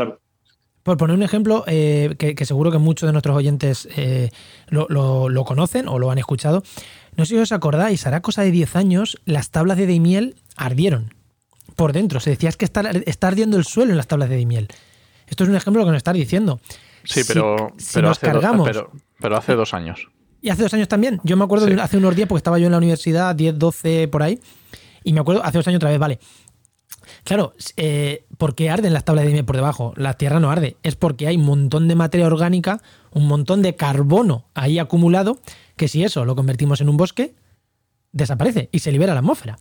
por 0.88 0.97
poner 0.97 1.16
un 1.16 1.23
ejemplo 1.23 1.64
eh, 1.66 2.14
que, 2.18 2.45
seguro 2.47 2.73
que 2.73 2.78
muchos 2.78 3.07
de 3.07 3.12
nuestros 3.12 3.37
oyentes 3.37 3.88
eh, 3.97 4.30
lo, 4.68 5.45
conocen 5.45 5.87
o 5.87 5.99
lo 5.99 6.11
han 6.11 6.16
escuchado, 6.16 6.62
no 7.16 7.26
sé 7.26 7.35
si 7.35 7.40
os 7.40 7.52
acordáis, 7.52 8.07
hará 8.07 8.23
cosa 8.23 8.42
de 8.42 8.50
10 8.50 8.75
años, 8.76 9.21
las 9.26 9.50
tablas 9.50 9.76
de 9.76 9.87
Daimiel 9.87 10.37
ardieron 10.57 11.14
por 11.76 11.92
dentro. 11.92 12.21
Se 12.21 12.30
decía 12.30 12.49
es 12.49 12.57
que 12.57 12.64
está, 12.64 12.80
ardiendo 13.26 13.59
el 13.59 13.64
suelo 13.64 13.90
en 13.90 13.99
las 13.99 14.07
tablas 14.07 14.30
de 14.30 14.37
Daimiel. 14.37 14.68
Esto 15.26 15.45
es 15.45 15.50
un 15.50 15.57
ejemplo 15.57 15.85
que 15.85 15.90
nos 15.90 15.99
está 15.99 16.14
diciendo. 16.14 16.59
Sí, 17.04 17.21
pero, 17.28 17.73
pero, 17.92 18.11
hace 18.11 18.26
cargamos, 18.26 18.71
pero, 19.21 19.37
hace 19.37 19.54
dos 19.54 19.75
años. 19.75 20.09
Y 20.40 20.49
hace 20.49 20.62
dos 20.62 20.73
años 20.73 20.88
también. 20.88 21.21
Yo 21.23 21.37
me 21.37 21.45
acuerdo 21.45 21.66
hace 21.83 21.99
unos 21.99 22.16
días, 22.16 22.28
porque 22.28 22.38
estaba 22.38 22.59
yo 22.59 22.66
en 22.66 22.73
la 22.73 22.78
universidad, 22.78 23.35
10, 23.35 23.59
12 23.59 24.09
por 24.09 24.23
ahí, 24.23 24.40
y 25.04 25.12
me 25.12 25.21
acuerdo 25.21 25.45
hace 25.45 25.59
dos 25.59 25.68
años 25.68 25.78
otra 25.78 25.90
vez, 25.90 25.99
vale. 25.99 26.18
Claro, 27.25 27.53
eh, 27.77 28.25
¿por 28.37 28.55
qué 28.55 28.71
arden 28.71 28.93
las 28.93 29.05
tablas 29.05 29.25
de 29.25 29.33
nieve 29.33 29.47
por 29.47 29.57
debajo? 29.57 29.93
La 29.97 30.15
tierra 30.15 30.41
no 30.41 30.50
arde. 30.50 30.77
Es 30.83 30.97
porque 30.97 31.27
hay 31.27 31.37
un 31.37 31.45
montón 31.45 31.88
de 31.88 31.95
materia 31.95 32.27
orgánica, 32.27 32.81
un 33.12 33.27
montón 33.27 33.62
de 33.62 33.75
carbono 33.75 34.45
ahí 34.55 34.79
acumulado, 34.79 35.38
que 35.77 35.88
si 35.88 36.05
eso 36.05 36.25
lo 36.25 36.37
convertimos 36.37 36.81
en 36.81 36.88
un 36.88 36.97
bosque, 36.97 37.35
desaparece 38.12 38.69
y 38.73 38.81
se 38.81 38.93
libera 38.93 39.15
la 39.15 39.21
atmósfera. 39.21 39.59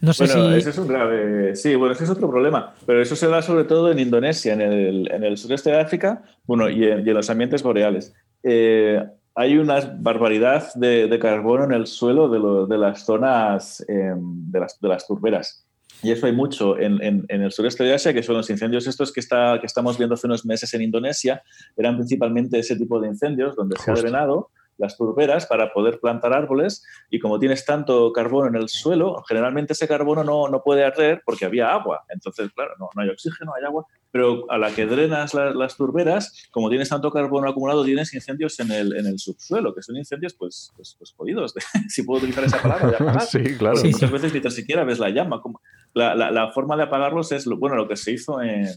No 0.00 0.12
sé 0.12 0.26
bueno, 0.26 0.54
ese 0.54 0.70
es 0.70 0.78
un 0.78 0.86
grave. 0.86 1.56
Sí, 1.56 1.74
bueno, 1.74 1.92
ese 1.92 2.04
es 2.04 2.10
otro 2.10 2.30
problema. 2.30 2.74
Pero 2.86 3.02
eso 3.02 3.16
se 3.16 3.26
da 3.26 3.42
sobre 3.42 3.64
todo 3.64 3.90
en 3.90 3.98
Indonesia, 3.98 4.52
en 4.52 4.60
el, 4.60 5.10
en 5.10 5.24
el 5.24 5.36
sureste 5.36 5.70
de 5.70 5.80
África, 5.80 6.22
bueno, 6.46 6.68
y 6.68 6.84
en, 6.84 7.04
los 7.12 7.28
ambientes 7.30 7.62
boreales. 7.62 8.14
Eh, 8.44 9.04
hay 9.34 9.56
una 9.56 9.80
barbaridad 9.98 10.72
de, 10.74 11.18
carbono 11.20 11.64
en 11.64 11.72
el 11.72 11.86
suelo 11.86 12.28
de, 12.28 12.72
de 12.72 12.78
las 12.78 13.04
zonas 13.04 13.84
em, 13.88 14.50
de, 14.50 14.60
las, 14.60 14.80
de 14.80 14.88
las 14.88 15.06
turberas. 15.06 15.64
Y 16.02 16.12
eso 16.12 16.26
hay 16.26 16.32
mucho 16.32 16.78
en, 16.78 17.02
en, 17.02 17.26
el 17.28 17.50
sureste 17.50 17.82
de 17.82 17.94
Asia, 17.94 18.12
que 18.12 18.22
son 18.22 18.36
los 18.36 18.48
incendios 18.50 18.86
estos 18.86 19.12
que, 19.12 19.20
está, 19.20 19.58
que 19.60 19.66
estamos 19.66 19.98
viendo 19.98 20.14
hace 20.14 20.26
unos 20.26 20.46
meses 20.46 20.72
en 20.74 20.82
Indonesia. 20.82 21.42
Eran 21.76 21.96
principalmente 21.96 22.58
ese 22.58 22.76
tipo 22.76 23.00
de 23.00 23.08
incendios 23.08 23.56
donde 23.56 23.76
se 23.78 23.90
ha 23.90 23.94
drenado 23.94 24.50
las 24.78 24.96
turberas 24.96 25.46
para 25.46 25.72
poder 25.72 26.00
plantar 26.00 26.32
árboles 26.32 26.84
y 27.10 27.18
como 27.18 27.38
tienes 27.38 27.64
tanto 27.66 28.12
carbono 28.12 28.48
en 28.48 28.54
el 28.54 28.68
suelo, 28.68 29.22
generalmente 29.28 29.74
ese 29.74 29.86
carbono 29.86 30.24
no, 30.24 30.48
no 30.48 30.62
puede 30.62 30.84
arder 30.84 31.22
porque 31.24 31.44
había 31.44 31.72
agua. 31.72 32.04
Entonces, 32.08 32.50
claro, 32.54 32.74
no, 32.78 32.88
no 32.94 33.02
hay 33.02 33.08
oxígeno, 33.10 33.52
hay 33.54 33.64
agua, 33.64 33.86
pero 34.10 34.50
a 34.50 34.56
la 34.56 34.70
que 34.70 34.86
drenas 34.86 35.34
las 35.34 35.76
turberas, 35.76 36.48
como 36.50 36.70
tienes 36.70 36.88
tanto 36.88 37.10
carbono 37.10 37.48
acumulado, 37.48 37.84
tienes 37.84 38.14
incendios 38.14 38.58
en 38.60 38.70
el, 38.70 38.96
en 38.96 39.06
el 39.06 39.18
subsuelo, 39.18 39.74
que 39.74 39.82
son 39.82 39.96
incendios 39.96 40.34
pues, 40.34 40.72
pues, 40.76 40.94
pues 40.98 41.12
jodidos, 41.12 41.54
si 41.88 42.02
puedo 42.02 42.18
utilizar 42.18 42.44
esa 42.44 42.62
palabra, 42.62 42.88
apagar. 42.88 43.22
Sí, 43.28 43.42
claro. 43.58 43.78
muchas 43.84 44.10
veces 44.10 44.32
ni 44.32 44.50
siquiera 44.50 44.84
ves 44.84 44.98
la 44.98 45.10
llama. 45.10 45.42
Como, 45.42 45.60
la, 45.92 46.14
la, 46.14 46.52
forma 46.52 46.76
de 46.76 46.84
apagarlos 46.84 47.32
es 47.32 47.46
bueno, 47.46 47.76
lo 47.76 47.88
que 47.88 47.96
se 47.96 48.12
hizo 48.12 48.40
en, 48.40 48.68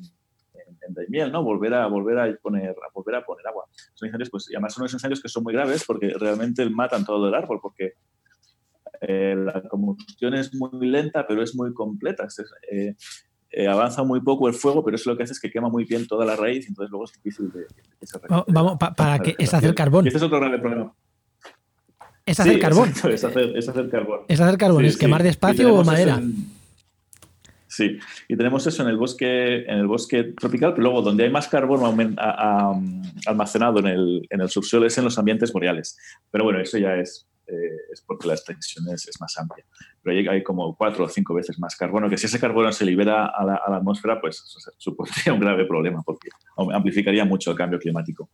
en, 0.92 0.94
Daimiel, 0.96 1.32
¿no? 1.32 1.44
Volver 1.44 1.74
a, 1.74 1.88
volver 1.88 2.20
a, 2.20 2.36
poner, 2.42 2.70
a 2.70 2.92
volver 2.94 3.16
a 3.16 3.26
poner 3.26 3.48
agua. 3.48 3.66
Son 3.94 4.08
incendios, 4.08 4.30
pues, 4.30 4.50
y 4.50 4.56
además 4.56 4.74
son 4.74 4.84
unos 4.84 4.94
incendios 4.94 5.22
que 5.22 5.30
son 5.30 5.44
muy 5.44 5.54
graves 5.54 5.84
porque 5.86 6.14
realmente 6.20 6.70
matan 6.70 7.06
todo 7.06 7.28
el 7.28 7.34
árbol, 7.34 7.60
porque 7.62 7.94
eh, 9.02 9.36
la 9.36 9.62
combustión 9.64 10.34
es 10.36 10.54
muy 10.54 10.88
lenta, 10.88 11.26
pero 11.28 11.42
es 11.42 11.56
muy 11.56 11.74
completa. 11.74 12.28
Eh, 12.72 12.96
eh, 13.54 13.68
avanza 13.68 14.04
muy 14.04 14.22
poco 14.22 14.48
el 14.48 14.54
fuego, 14.54 14.84
pero 14.84 14.96
eso 14.96 15.10
lo 15.10 15.18
que 15.18 15.24
hace 15.24 15.34
es 15.34 15.40
que 15.40 15.52
quema 15.52 15.70
muy 15.70 15.84
bien 15.84 16.08
toda 16.08 16.26
la 16.26 16.36
raíz 16.36 16.66
y 16.66 16.70
entonces 16.70 16.90
luego 16.90 17.06
es 17.06 17.14
difícil 17.14 17.52
de, 17.52 17.66
que 18.00 18.08
se 18.08 18.18
Vamos, 18.48 18.78
para 18.78 19.20
que 19.20 19.36
es 19.38 19.54
hacer 19.54 19.76
carbón. 19.76 20.06
Y 20.06 20.08
este 20.08 20.18
es 20.18 20.24
otro 20.24 20.40
grave 20.40 20.60
problema. 20.60 20.94
Es 22.26 22.40
hacer 22.40 22.60
carbón. 22.60 22.90
es, 22.90 23.24
hacer, 23.24 23.58
es 23.58 23.68
hacer 23.68 23.90
carbón. 23.90 24.20
Es 24.28 24.40
hacer 24.40 24.58
carbón, 24.58 24.86
es 24.86 24.96
quemar 24.96 25.24
despacio 25.24 25.74
o 25.74 25.84
madera. 25.84 26.22
Sí, 27.72 27.98
y 28.28 28.36
tenemos 28.36 28.68
eso 28.68 28.84
en 28.84 28.90
el 28.90 28.98
bosque, 28.98 29.60
en 29.64 29.78
el 29.78 29.88
bosque 29.88 30.34
tropical, 30.38 30.74
pero 30.74 30.84
luego 30.84 31.02
donde 31.02 31.24
hay 31.24 31.30
más 31.30 31.48
carbono 31.48 31.86
almacenado 33.26 33.80
en 33.80 33.88
el, 33.88 34.28
en 34.30 34.42
el 34.42 34.50
subsuelo 34.50 34.86
es 34.86 34.98
en 34.98 35.06
los 35.06 35.18
ambientes 35.18 35.54
boreales. 35.54 35.98
Pero 36.30 36.44
bueno, 36.44 36.60
eso 36.60 36.78
ya 36.78 36.96
es, 36.96 37.30
eh, 37.48 37.54
es 37.94 38.02
porque 38.02 38.28
la 38.28 38.34
extensión 38.34 38.84
es, 38.94 39.10
más 39.22 39.38
amplia. 39.38 39.64
Pero 40.04 40.18
hay, 40.18 40.28
hay, 40.28 40.44
como 40.44 40.76
cuatro 40.76 41.06
o 41.06 41.08
cinco 41.08 41.34
veces 41.34 41.60
más 41.60 41.78
carbono, 41.78 42.10
que 42.10 42.18
si 42.18 42.26
ese 42.26 42.42
carbono 42.42 42.74
se 42.74 42.84
libera 42.84 43.28
a 43.28 43.46
la, 43.46 43.56
a 43.56 43.72
la 43.72 43.78
atmósfera, 43.78 44.20
pues 44.20 44.44
supondría 44.78 45.34
un 45.34 45.40
grave 45.40 45.64
problema, 45.64 46.04
porque 46.06 46.28
amplificaría 46.74 47.24
mucho 47.24 47.52
el 47.52 47.58
cambio 47.58 47.80
climático. 47.80 48.30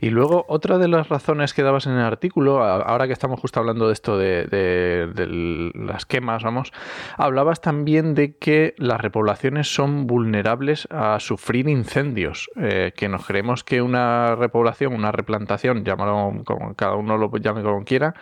Y 0.00 0.10
luego, 0.10 0.44
otra 0.48 0.78
de 0.78 0.88
las 0.88 1.08
razones 1.08 1.54
que 1.54 1.62
dabas 1.62 1.86
en 1.86 1.92
el 1.92 2.04
artículo, 2.04 2.62
ahora 2.62 3.06
que 3.06 3.12
estamos 3.12 3.40
justo 3.40 3.60
hablando 3.60 3.86
de 3.86 3.92
esto 3.92 4.18
de, 4.18 5.70
las 5.74 6.06
quemas, 6.06 6.42
vamos, 6.42 6.72
hablabas 7.16 7.60
también 7.60 8.14
de 8.14 8.36
que 8.36 8.74
las 8.78 9.00
repoblaciones 9.00 9.72
son 9.72 10.06
vulnerables 10.06 10.88
a 10.90 11.18
sufrir 11.20 11.68
incendios, 11.68 12.50
eh, 12.56 12.92
que 12.96 13.08
nos 13.08 13.26
creemos 13.26 13.64
que 13.64 13.82
una 13.82 14.34
repoblación, 14.34 14.92
una 14.92 15.12
replantación, 15.12 15.84
llámalo 15.84 16.42
cada 16.76 16.94
uno 16.96 17.16
lo 17.16 17.30
llame 17.36 17.62
como 17.62 17.84
quiera, 17.84 18.14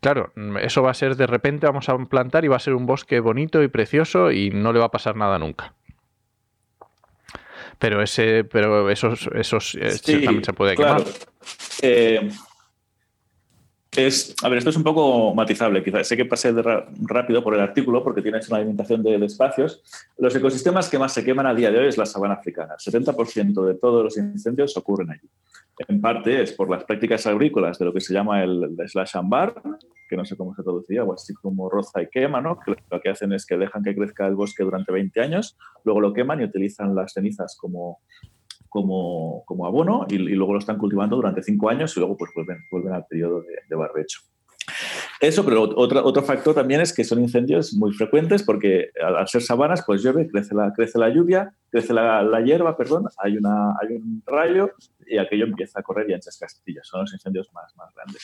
Claro, 0.00 0.32
eso 0.60 0.82
va 0.82 0.92
a 0.92 0.94
ser 0.94 1.16
de 1.16 1.26
repente 1.26 1.66
vamos 1.66 1.88
a 1.88 1.98
plantar 1.98 2.44
y 2.44 2.48
va 2.48 2.56
a 2.56 2.60
ser 2.60 2.74
un 2.74 2.86
bosque 2.86 3.18
bonito 3.18 3.62
y 3.64 3.68
precioso 3.68 4.30
y 4.30 4.50
no 4.50 4.72
le 4.72 4.78
va 4.78 4.86
a 4.86 4.90
pasar 4.90 5.16
nada 5.16 5.38
nunca 5.40 5.74
pero 7.78 8.02
ese 8.02 8.44
pero 8.44 8.90
esos 8.90 9.28
esos 9.34 9.74
eh, 9.74 9.98
también 10.22 10.44
se 10.44 10.52
puede 10.52 10.76
quemar. 10.76 11.04
Eh, 11.82 12.30
es, 13.96 14.34
a 14.42 14.48
ver, 14.48 14.58
esto 14.58 14.70
es 14.70 14.76
un 14.76 14.84
poco 14.84 15.34
matizable, 15.34 15.82
quizás. 15.82 16.06
Sé 16.06 16.16
que 16.16 16.26
pasé 16.26 16.52
rápido 17.02 17.42
por 17.42 17.54
el 17.54 17.60
artículo 17.60 18.04
porque 18.04 18.22
tienes 18.22 18.48
una 18.48 18.58
alimentación 18.58 19.02
de, 19.02 19.16
espacios. 19.24 19.82
Los 20.18 20.34
ecosistemas 20.36 20.88
que 20.88 20.98
más 20.98 21.14
se 21.14 21.24
queman 21.24 21.46
a 21.46 21.54
día 21.54 21.70
de 21.70 21.78
hoy 21.78 21.88
es 21.88 21.96
la 21.96 22.06
sabana 22.06 22.34
africana. 22.34 22.74
El 22.74 22.92
70% 22.92 23.64
de 23.64 23.74
todos 23.74 24.04
los 24.04 24.16
incendios 24.18 24.76
ocurren 24.76 25.10
allí. 25.10 25.28
En 25.88 26.00
parte 26.00 26.42
es 26.42 26.52
por 26.52 26.70
las 26.70 26.84
prácticas 26.84 27.26
agrícolas 27.26 27.78
de 27.78 27.86
lo 27.86 27.92
que 27.92 28.00
se 28.00 28.12
llama 28.12 28.42
el, 28.42 28.76
slash 28.86 29.16
and 29.16 29.32
que 30.08 30.16
no 30.16 30.24
sé 30.24 30.36
cómo 30.36 30.54
se 30.54 30.62
traduciría, 30.62 31.04
o 31.04 31.12
así 31.12 31.34
como 31.34 31.68
roza 31.68 32.02
y 32.02 32.08
quema, 32.08 32.40
¿no? 32.40 32.58
Que 32.58 32.74
lo 32.90 33.00
que 33.00 33.10
hacen 33.10 33.32
es 33.32 33.46
que 33.46 33.56
dejan 33.56 33.82
que 33.82 33.94
crezca 33.94 34.26
el 34.26 34.34
bosque 34.34 34.64
durante 34.64 34.92
20 34.92 35.20
años, 35.20 35.56
luego 35.84 36.00
lo 36.00 36.12
queman 36.12 36.40
y 36.40 36.44
utilizan 36.44 36.94
las 36.94 37.12
cenizas 37.12 37.56
como, 37.60 38.00
como, 38.68 39.44
como 39.46 39.66
abono 39.66 40.06
y, 40.08 40.18
luego 40.18 40.54
lo 40.54 40.58
están 40.58 40.78
cultivando 40.78 41.16
durante 41.16 41.42
5 41.42 41.68
años 41.68 41.96
y 41.96 42.00
luego 42.00 42.16
pues 42.16 42.30
vuelven, 42.34 42.58
vuelven 42.70 42.94
al 42.94 43.06
periodo 43.06 43.42
de, 43.42 43.54
de 43.68 43.76
barbecho. 43.76 44.20
Eso, 45.20 45.44
pero 45.44 45.62
otro, 45.62 46.04
otro 46.04 46.22
factor 46.22 46.54
también 46.54 46.80
es 46.80 46.92
que 46.92 47.02
son 47.02 47.20
incendios 47.20 47.74
muy 47.74 47.92
frecuentes 47.92 48.44
porque 48.44 48.90
al, 49.02 49.26
ser 49.26 49.42
sabanas, 49.42 49.82
pues 49.84 50.02
llueve, 50.02 50.28
crece 50.28 50.54
la, 50.54 50.72
crece 50.72 50.96
la 50.96 51.08
lluvia, 51.08 51.52
crece 51.70 51.92
la, 51.92 52.40
hierba, 52.44 52.76
perdón, 52.76 53.06
hay, 53.18 53.36
una, 53.36 53.70
hay 53.80 53.96
un 53.96 54.22
rayo 54.26 54.70
y 55.06 55.18
aquello 55.18 55.46
empieza 55.46 55.80
a 55.80 55.82
correr 55.82 56.08
y 56.08 56.14
anchas 56.14 56.38
castillas. 56.38 56.86
Son 56.86 57.00
los 57.00 57.12
incendios 57.12 57.50
más, 57.52 57.74
más 57.76 57.92
grandes. 57.94 58.22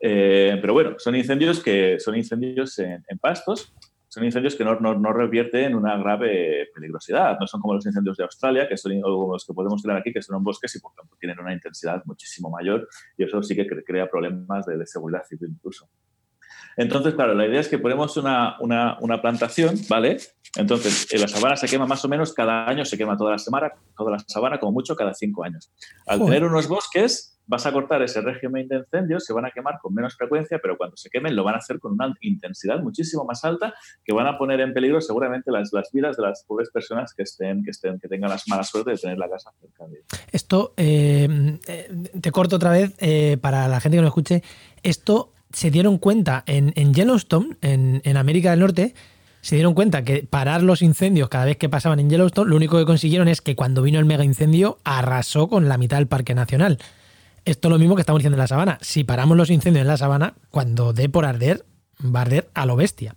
Eh, 0.00 0.58
pero 0.60 0.72
bueno, 0.72 0.94
son 0.98 1.14
incendios 1.16 1.62
que 1.62 1.98
son 1.98 2.16
incendios 2.16 2.78
en, 2.78 3.02
pastos, 3.20 3.74
son 4.08 4.24
incendios 4.24 4.54
que 4.54 4.64
no, 4.64 4.78
no, 4.78 4.94
no, 4.94 5.12
revierten 5.12 5.64
en 5.64 5.74
una 5.74 5.96
grave 5.96 6.68
peligrosidad. 6.74 7.38
No 7.38 7.46
son 7.46 7.60
como 7.60 7.74
los 7.74 7.86
incendios 7.86 8.16
de 8.16 8.24
Australia, 8.24 8.68
que 8.68 8.76
son 8.76 9.00
los 9.00 9.44
que 9.44 9.54
podemos 9.54 9.82
tener 9.82 9.96
aquí, 9.96 10.12
que 10.12 10.22
son 10.22 10.36
en 10.36 10.44
bosques 10.44 10.74
y 10.76 10.80
por 10.80 10.92
tanto 10.94 11.16
tienen 11.18 11.38
una 11.40 11.52
intensidad 11.52 12.02
muchísimo 12.04 12.50
mayor 12.50 12.88
y 13.16 13.24
eso 13.24 13.42
sí 13.42 13.54
que 13.56 13.66
crea 13.66 14.08
problemas 14.08 14.66
de, 14.66 14.76
de 14.76 14.86
seguridad 14.86 15.24
civil 15.24 15.50
incluso. 15.50 15.88
Entonces, 16.76 17.14
claro, 17.14 17.34
la 17.34 17.46
idea 17.46 17.60
es 17.60 17.68
que 17.68 17.78
ponemos 17.78 18.16
una, 18.16 18.56
una, 18.60 18.96
una, 19.00 19.20
plantación, 19.20 19.76
¿vale? 19.88 20.18
Entonces, 20.56 21.08
la 21.18 21.28
sabana 21.28 21.56
se 21.56 21.68
quema 21.68 21.86
más 21.86 22.04
o 22.04 22.08
menos 22.08 22.32
cada 22.32 22.68
año, 22.68 22.84
se 22.84 22.96
quema 22.96 23.16
toda 23.16 23.32
la 23.32 23.38
semana, 23.38 23.72
toda 23.96 24.12
la 24.12 24.18
sabana, 24.20 24.58
como 24.58 24.72
mucho, 24.72 24.94
cada 24.96 25.14
cinco 25.14 25.44
años. 25.44 25.70
Al 26.06 26.24
tener 26.24 26.44
unos 26.44 26.68
bosques, 26.68 27.34
vas 27.46 27.66
a 27.66 27.72
cortar 27.72 28.02
ese 28.02 28.20
régimen 28.20 28.68
de 28.68 28.76
incendios, 28.76 29.24
se 29.24 29.32
van 29.32 29.44
a 29.44 29.50
quemar 29.50 29.78
con 29.80 29.94
menos 29.94 30.14
frecuencia, 30.16 30.58
pero 30.62 30.76
cuando 30.76 30.96
se 30.96 31.10
quemen 31.10 31.36
lo 31.36 31.44
van 31.44 31.54
a 31.54 31.58
hacer 31.58 31.78
con 31.78 31.92
una 31.92 32.12
intensidad 32.20 32.80
muchísimo 32.80 33.24
más 33.24 33.44
alta 33.44 33.74
que 34.04 34.14
van 34.14 34.26
a 34.26 34.38
poner 34.38 34.60
en 34.60 34.72
peligro 34.72 35.00
seguramente 35.00 35.50
las, 35.50 35.72
las 35.72 35.90
vidas 35.92 36.16
de 36.16 36.22
las 36.22 36.44
pobres 36.44 36.70
personas 36.70 37.12
que 37.14 37.22
estén, 37.22 37.62
que 37.62 37.70
estén, 37.70 37.98
que 37.98 38.08
tengan 38.08 38.30
la 38.30 38.38
mala 38.46 38.62
suerte 38.62 38.92
de 38.92 38.96
tener 38.96 39.18
la 39.18 39.28
casa 39.28 39.50
cerca 39.60 39.86
de 39.86 40.02
Esto, 40.32 40.72
eh, 40.76 41.58
eh, 41.66 41.88
te 42.20 42.32
corto 42.32 42.56
otra 42.56 42.70
vez 42.70 42.94
eh, 42.98 43.36
para 43.40 43.68
la 43.68 43.80
gente 43.80 43.98
que 43.98 44.02
no 44.02 44.08
escuche, 44.08 44.42
esto 44.82 45.33
se 45.54 45.70
dieron 45.70 45.98
cuenta 45.98 46.42
en, 46.46 46.72
Yellowstone, 46.92 47.56
en, 47.62 48.16
América 48.16 48.50
del 48.50 48.60
Norte, 48.60 48.94
se 49.40 49.54
dieron 49.54 49.74
cuenta 49.74 50.02
que 50.02 50.26
parar 50.28 50.62
los 50.62 50.82
incendios 50.82 51.28
cada 51.28 51.44
vez 51.44 51.56
que 51.56 51.68
pasaban 51.68 52.00
en 52.00 52.10
Yellowstone, 52.10 52.50
lo 52.50 52.56
único 52.56 52.76
que 52.78 52.84
consiguieron 52.84 53.28
es 53.28 53.40
que 53.40 53.54
cuando 53.56 53.82
vino 53.82 53.98
el 53.98 54.04
mega 54.04 54.24
incendio 54.24 54.78
arrasó 54.84 55.48
con 55.48 55.68
la 55.68 55.78
mitad 55.78 55.98
del 55.98 56.08
parque 56.08 56.34
nacional. 56.34 56.78
Esto 57.44 57.68
es 57.68 57.72
lo 57.72 57.78
mismo 57.78 57.94
que 57.94 58.00
estamos 58.00 58.20
diciendo 58.20 58.36
en 58.36 58.40
la 58.40 58.46
sabana. 58.46 58.78
Si 58.80 59.04
paramos 59.04 59.36
los 59.36 59.50
incendios 59.50 59.82
en 59.82 59.88
la 59.88 59.96
sabana, 59.98 60.34
cuando 60.50 60.92
dé 60.92 61.08
por 61.08 61.24
arder, 61.24 61.64
va 62.02 62.20
a 62.20 62.22
arder 62.22 62.48
a 62.54 62.66
lo 62.66 62.74
bestia. 62.74 63.14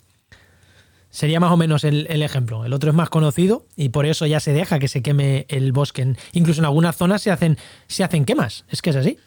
Sería 1.10 1.39
más 1.39 1.52
o 1.52 1.58
menos 1.58 1.86
el, 1.86 2.06
ejemplo. 2.21 2.65
El 2.65 2.73
otro 2.73 2.89
es 2.89 2.95
más 2.95 3.10
conocido 3.10 3.65
y 3.76 3.89
por 3.89 4.06
eso 4.06 4.26
ya 4.26 4.39
se 4.39 4.54
deja 4.54 4.80
que 4.80 4.89
se 4.89 5.02
queme 5.02 5.45
el 5.50 5.71
bosque. 5.71 6.15
Incluso 6.34 6.62
en 6.62 6.65
algunas 6.65 6.97
zonas 6.97 7.21
se 7.21 7.32
hacen, 7.32 7.58
se 7.88 8.04
hacen 8.04 8.26
quemas. 8.26 8.65
Es 8.69 8.82
que 8.82 8.89
es 8.89 8.97
así. 8.97 9.17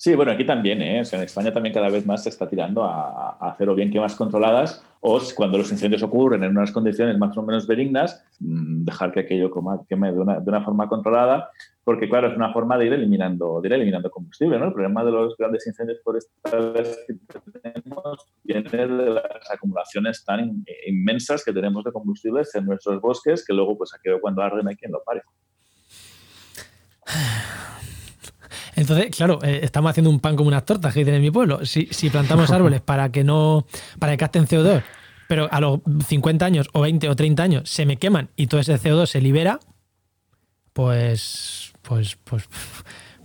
Sí, 0.00 0.14
bueno, 0.14 0.30
aquí 0.30 0.46
también, 0.46 0.80
¿eh? 0.80 1.02
en 1.10 1.20
España 1.22 1.52
también 1.52 1.74
cada 1.74 1.88
vez 1.88 2.06
más 2.06 2.22
se 2.22 2.28
está 2.28 2.48
tirando 2.48 2.84
a, 2.84 3.30
hacer 3.40 3.68
o 3.68 3.74
bien 3.74 3.90
quemas 3.90 4.14
controladas 4.14 4.80
o 5.00 5.20
cuando 5.34 5.58
los 5.58 5.72
incendios 5.72 6.04
ocurren 6.04 6.44
en 6.44 6.52
unas 6.52 6.70
condiciones 6.70 7.18
más 7.18 7.36
o 7.36 7.42
menos 7.42 7.66
benignas, 7.66 8.24
mm, 8.38 8.84
dejar 8.84 9.10
que 9.10 9.20
aquello 9.20 9.50
queme 9.88 10.12
de 10.12 10.20
una, 10.20 10.38
de 10.38 10.48
una 10.48 10.62
forma 10.62 10.88
controlada, 10.88 11.50
porque 11.82 12.08
claro, 12.08 12.28
es 12.28 12.36
una 12.36 12.52
forma 12.52 12.78
de 12.78 12.86
ir 12.86 12.92
eliminando, 12.92 13.60
de 13.60 13.66
ir 13.66 13.74
eliminando 13.74 14.08
combustible, 14.08 14.56
¿no? 14.56 14.66
El 14.66 14.72
problema 14.72 15.04
de 15.04 15.10
los 15.10 15.36
grandes 15.36 15.66
incendios 15.66 16.00
forestales 16.04 16.96
que 17.08 17.14
tenemos 17.60 18.24
viene 18.44 18.70
de 18.70 19.10
las 19.10 19.50
acumulaciones 19.50 20.24
tan 20.24 20.64
inmensas 20.86 21.44
que 21.44 21.52
tenemos 21.52 21.82
de 21.82 21.90
combustibles 21.90 22.54
en 22.54 22.66
nuestros 22.66 23.00
bosques, 23.00 23.44
que 23.44 23.52
luego, 23.52 23.76
pues 23.76 23.92
aquello 23.92 24.20
cuando 24.20 24.42
arden 24.42 24.68
hay 24.68 24.76
quien 24.76 24.92
lo 24.92 25.02
pare. 25.02 25.22
Entonces, 28.76 29.14
claro, 29.14 29.38
eh, 29.42 29.60
estamos 29.62 29.90
haciendo 29.90 30.10
un 30.10 30.20
pan 30.20 30.36
como 30.36 30.48
unas 30.48 30.64
tortas 30.64 30.92
que 30.92 31.00
dicen 31.00 31.14
en 31.14 31.22
mi 31.22 31.30
pueblo. 31.30 31.64
Si, 31.64 31.86
plantamos 32.10 32.50
árboles 32.52 32.80
para 32.80 33.10
que 33.10 33.24
no, 33.24 33.66
para 33.98 34.12
que 34.12 34.18
capten 34.18 34.46
CO2, 34.46 34.82
pero 35.28 35.48
a 35.50 35.60
los 35.60 35.80
50 36.06 36.44
años 36.44 36.68
o 36.72 36.80
20 36.80 37.08
o 37.08 37.16
30 37.16 37.42
años 37.42 37.70
se 37.70 37.86
me 37.86 37.96
queman 37.96 38.30
y 38.36 38.46
todo 38.46 38.60
ese 38.60 38.74
CO2 38.78 39.06
se 39.06 39.20
libera, 39.20 39.60
pues, 40.72 41.72
pues, 41.82 42.16
pues. 42.24 42.48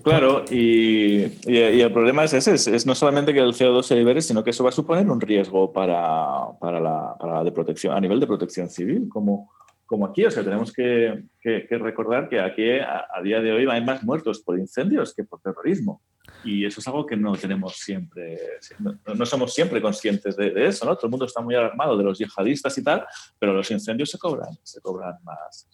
Claro, 0.04 0.44
y, 0.52 1.24
el 1.46 1.94
problema 1.94 2.26
es 2.26 2.34
ese, 2.34 2.56
es, 2.56 2.86
no 2.86 2.94
solamente 2.94 3.34
que 3.34 3.40
el 3.40 3.54
CO2 3.54 3.84
se 3.84 3.96
libere, 3.96 4.22
sino 4.22 4.44
que 4.44 4.50
eso 4.50 4.64
va 4.64 4.70
a 4.70 4.74
suponer 4.74 5.10
un 5.10 5.22
riesgo 5.22 5.72
para, 5.72 6.50
para, 6.60 6.82
la, 6.82 7.16
para 7.18 7.36
la 7.36 7.44
de 7.46 7.54
protección, 7.54 7.96
a 7.96 8.02
nivel 8.02 8.20
de 8.20 8.28
protección 8.28 8.70
civil, 8.70 9.08
como, 9.08 9.50
como 9.86 10.06
aquí. 10.06 10.26
O 10.26 10.32
sea, 10.32 10.44
tenemos 10.44 10.72
que, 10.72 11.24
recordar 11.70 12.30
que 12.30 12.40
aquí 12.40 12.80
a, 12.80 13.22
día 13.24 13.42
de 13.42 13.52
hoy 13.52 13.68
hay 13.70 13.84
más 13.84 14.04
muertos 14.04 14.42
por 14.42 14.58
incendios 14.58 15.14
que 15.14 15.24
por 15.24 15.42
terrorismo. 15.42 16.02
Y 16.44 16.66
eso 16.66 16.80
es 16.80 16.88
algo 16.88 17.06
que 17.06 17.18
no 17.18 17.34
tenemos 17.34 17.76
siempre, 17.76 18.40
no, 18.80 19.26
somos 19.26 19.54
siempre 19.54 19.82
conscientes 19.82 20.36
de, 20.36 20.66
eso, 20.66 20.86
¿no? 20.86 20.96
Todo 20.96 21.08
el 21.08 21.12
mundo 21.12 21.26
está 21.26 21.42
muy 21.42 21.56
alarmado 21.56 21.98
de 21.98 22.04
los 22.04 22.18
yihadistas 22.18 22.78
y 22.78 22.84
tal, 22.84 23.06
pero 23.38 23.54
los 23.54 23.70
incendios 23.72 24.10
se 24.10 24.18
cobran, 24.18 24.50
se 24.64 24.80
cobran 24.82 25.16
más, 25.24 25.68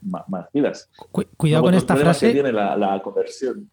más, 0.00 0.46
vidas. 0.52 0.90
Cuidado 1.36 1.64
con 1.64 1.74
esta 1.74 1.96
frase. 1.96 2.32
tiene 2.32 2.52
la, 2.52 2.76
la 2.76 3.00
conversión. 3.00 3.70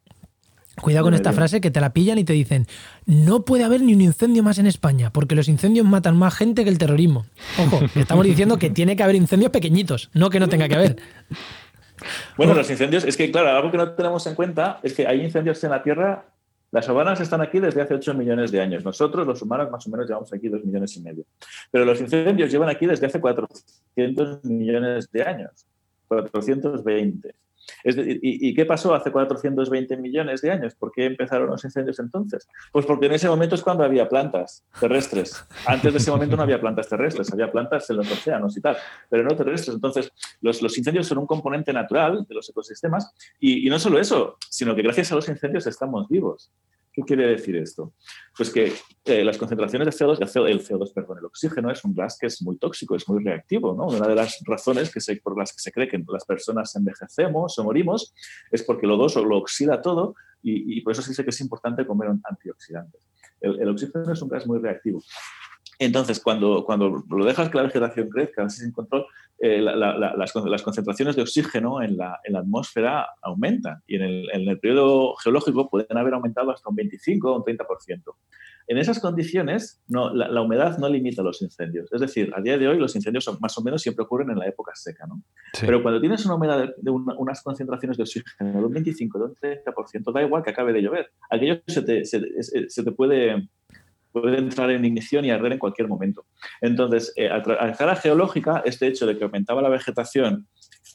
Cuidado 0.81 1.05
con 1.05 1.13
esta 1.13 1.33
frase 1.33 1.61
que 1.61 1.71
te 1.71 1.81
la 1.81 1.91
pillan 1.91 2.17
y 2.17 2.23
te 2.23 2.33
dicen, 2.33 2.67
no 3.05 3.45
puede 3.45 3.63
haber 3.63 3.81
ni 3.81 3.93
un 3.93 4.01
incendio 4.01 4.43
más 4.43 4.57
en 4.59 4.67
España, 4.67 5.11
porque 5.11 5.35
los 5.35 5.47
incendios 5.47 5.85
matan 5.85 6.17
más 6.17 6.35
gente 6.35 6.63
que 6.63 6.69
el 6.69 6.77
terrorismo. 6.77 7.25
Ojo, 7.57 7.79
estamos 7.95 8.25
diciendo 8.25 8.57
que 8.57 8.69
tiene 8.69 8.95
que 8.95 9.03
haber 9.03 9.15
incendios 9.15 9.51
pequeñitos, 9.51 10.09
no 10.13 10.29
que 10.29 10.39
no 10.39 10.49
tenga 10.49 10.67
que 10.67 10.75
haber. 10.75 10.95
Bueno, 12.37 12.53
los 12.53 12.69
incendios, 12.69 13.03
es 13.03 13.17
que 13.17 13.31
claro, 13.31 13.49
algo 13.49 13.71
que 13.71 13.77
no 13.77 13.91
tenemos 13.91 14.25
en 14.27 14.35
cuenta 14.35 14.79
es 14.83 14.93
que 14.93 15.05
hay 15.05 15.21
incendios 15.21 15.63
en 15.63 15.71
la 15.71 15.83
Tierra, 15.83 16.25
las 16.71 16.85
sabanas 16.85 17.19
están 17.19 17.41
aquí 17.41 17.59
desde 17.59 17.81
hace 17.81 17.95
8 17.95 18.13
millones 18.13 18.51
de 18.51 18.61
años. 18.61 18.85
Nosotros, 18.85 19.25
los 19.25 19.41
humanos, 19.41 19.71
más 19.71 19.85
o 19.87 19.89
menos 19.89 20.07
llevamos 20.07 20.31
aquí 20.31 20.49
2 20.49 20.63
millones 20.65 20.95
y 20.97 21.01
medio. 21.01 21.25
Pero 21.71 21.83
los 21.83 21.99
incendios 21.99 22.51
llevan 22.51 22.69
aquí 22.69 22.85
desde 22.85 23.07
hace 23.07 23.19
400 23.19 24.45
millones 24.45 25.09
de 25.11 25.23
años. 25.23 25.65
420. 26.07 27.35
¿Y, 27.83 28.53
qué 28.53 28.65
pasó 28.65 28.93
hace 28.93 29.11
420 29.11 29.97
millones 29.97 30.41
de 30.41 30.51
años? 30.51 30.75
¿Por 30.75 30.91
qué 30.91 31.05
empezaron 31.05 31.49
los 31.49 31.63
incendios 31.63 31.99
entonces? 31.99 32.47
Pues 32.71 32.85
porque 32.85 33.07
en 33.07 33.13
ese 33.13 33.29
momento 33.29 33.55
es 33.55 33.61
cuando 33.61 33.83
había 33.83 34.07
plantas 34.07 34.65
terrestres. 34.79 35.45
Antes 35.65 35.93
de 35.93 35.99
ese 35.99 36.11
momento 36.11 36.35
no 36.35 36.43
había 36.43 36.59
plantas 36.59 36.89
terrestres, 36.89 37.31
había 37.31 37.51
plantas 37.51 37.89
en 37.89 37.97
los 37.97 38.11
océanos 38.11 38.55
y 38.57 38.61
tal, 38.61 38.77
pero 39.09 39.23
no 39.23 39.35
terrestres. 39.35 39.75
Entonces, 39.75 40.11
los, 40.41 40.77
incendios 40.77 41.07
son 41.07 41.17
un 41.17 41.27
componente 41.27 41.73
natural 41.73 42.25
de 42.27 42.35
los 42.35 42.49
ecosistemas 42.49 43.13
y 43.39 43.69
no 43.69 43.79
solo 43.79 43.99
eso, 43.99 44.37
sino 44.49 44.75
que 44.75 44.81
gracias 44.81 45.11
a 45.11 45.15
los 45.15 45.27
incendios 45.29 45.67
estamos 45.67 46.07
vivos. 46.07 46.51
¿Qué 46.99 47.15
quiere 47.15 47.27
decir 47.27 47.55
esto? 47.55 47.93
Pues 48.35 48.51
que 48.51 48.73
eh, 49.05 49.23
las 49.23 49.37
concentraciones 49.37 49.85
de 49.85 50.05
CO2, 50.05 50.47
el 50.47 50.61
CO2, 50.61 50.93
perdón, 50.93 51.19
el 51.19 51.25
oxígeno 51.25 51.71
es 51.71 51.83
un 51.85 51.93
gas 51.95 52.17
que 52.19 52.27
es 52.27 52.41
muy 52.41 52.57
tóxico, 52.57 52.95
es 52.95 53.07
muy 53.07 53.23
reactivo. 53.23 53.73
¿no? 53.73 53.87
Una 53.87 54.07
de 54.07 54.15
las 54.15 54.39
razones 54.45 54.91
que 54.93 54.99
se, 54.99 55.15
por 55.17 55.37
las 55.37 55.53
que 55.53 55.59
se 55.59 55.71
cree 55.71 55.87
que 55.87 56.03
las 56.07 56.25
personas 56.25 56.75
envejecemos 56.75 57.57
o 57.57 57.63
morimos 57.63 58.13
es 58.51 58.63
porque 58.63 58.85
lo 58.85 58.97
dos 58.97 59.15
lo 59.15 59.37
oxida 59.37 59.81
todo 59.81 60.15
y, 60.41 60.81
por 60.81 60.93
eso 60.93 61.01
se 61.01 61.09
dice 61.11 61.23
que 61.23 61.31
es 61.31 61.41
importante 61.41 61.85
comer 61.85 62.09
antioxidantes. 62.23 63.07
El, 63.41 63.61
el 63.61 63.69
oxígeno 63.69 64.11
es 64.11 64.21
un 64.21 64.29
gas 64.29 64.45
muy 64.47 64.59
reactivo. 64.59 65.01
Entonces, 65.79 66.19
cuando, 66.19 66.65
cuando 66.65 67.05
lo 67.09 67.25
dejas 67.25 67.49
que 67.49 67.55
la 67.55 67.63
vegetación 67.63 68.09
crezca 68.09 68.49
sin 68.49 68.73
control, 68.73 69.05
eh, 69.39 69.61
las, 69.61 70.33
concentraciones 70.61 71.15
de 71.15 71.21
oxígeno 71.21 71.81
en 71.81 71.95
la, 71.95 72.19
atmósfera 72.35 73.07
aumentan 73.21 73.81
y 73.87 73.95
en 73.95 74.03
el, 74.03 74.59
periodo 74.59 75.15
geológico 75.15 75.69
pueden 75.69 75.97
haber 75.97 76.13
aumentado 76.13 76.51
hasta 76.51 76.69
un 76.69 76.75
25 76.75 77.31
o 77.31 77.37
un 77.37 77.43
30%. 77.43 78.03
En 78.67 78.77
esas 78.77 78.99
condiciones, 78.99 79.81
no, 79.87 80.13
la, 80.13 80.41
humedad 80.41 80.77
no 80.79 80.89
limita 80.89 81.23
los 81.23 81.41
incendios. 81.41 81.91
Es 81.93 82.01
decir, 82.01 82.29
a 82.35 82.41
día 82.41 82.57
de 82.57 82.67
hoy 82.67 82.77
los 82.77 82.93
incendios 82.97 83.23
son, 83.23 83.37
más 83.39 83.57
o 83.57 83.63
menos 83.63 83.81
siempre 83.81 84.03
ocurren 84.03 84.29
en 84.31 84.39
la 84.39 84.47
época 84.47 84.73
seca. 84.75 85.07
¿no? 85.07 85.23
Pero 85.61 85.81
cuando 85.81 86.01
tienes 86.01 86.25
una 86.25 86.35
humedad 86.35 86.69
de, 86.77 86.91
unas 86.91 87.41
concentraciones 87.41 87.95
de 87.95 88.03
oxígeno 88.03 88.59
de 88.59 88.65
un 88.65 88.73
25, 88.73 89.17
de 89.17 89.25
un 89.25 89.35
30%, 89.35 90.11
da 90.11 90.21
igual 90.21 90.43
que 90.43 90.49
acabe 90.49 90.73
de 90.73 90.81
llover. 90.81 91.09
Aquello 91.29 91.61
se 91.65 91.81
te, 91.83 92.03
se 92.03 92.83
te 92.83 92.91
puede 92.91 93.47
puede 94.11 94.37
entrar 94.37 94.71
en 94.71 94.85
ignición 94.85 95.25
y 95.25 95.31
arder 95.31 95.53
en 95.53 95.59
cualquier 95.59 95.87
momento. 95.87 96.25
Entonces, 96.61 97.13
eh, 97.15 97.29
a, 97.29 97.69
escala 97.69 97.95
geológica, 97.95 98.61
este 98.65 98.87
hecho 98.87 99.05
de 99.05 99.17
que 99.17 99.23
aumentaba 99.23 99.61
la 99.61 99.69
vegetación, 99.69 100.47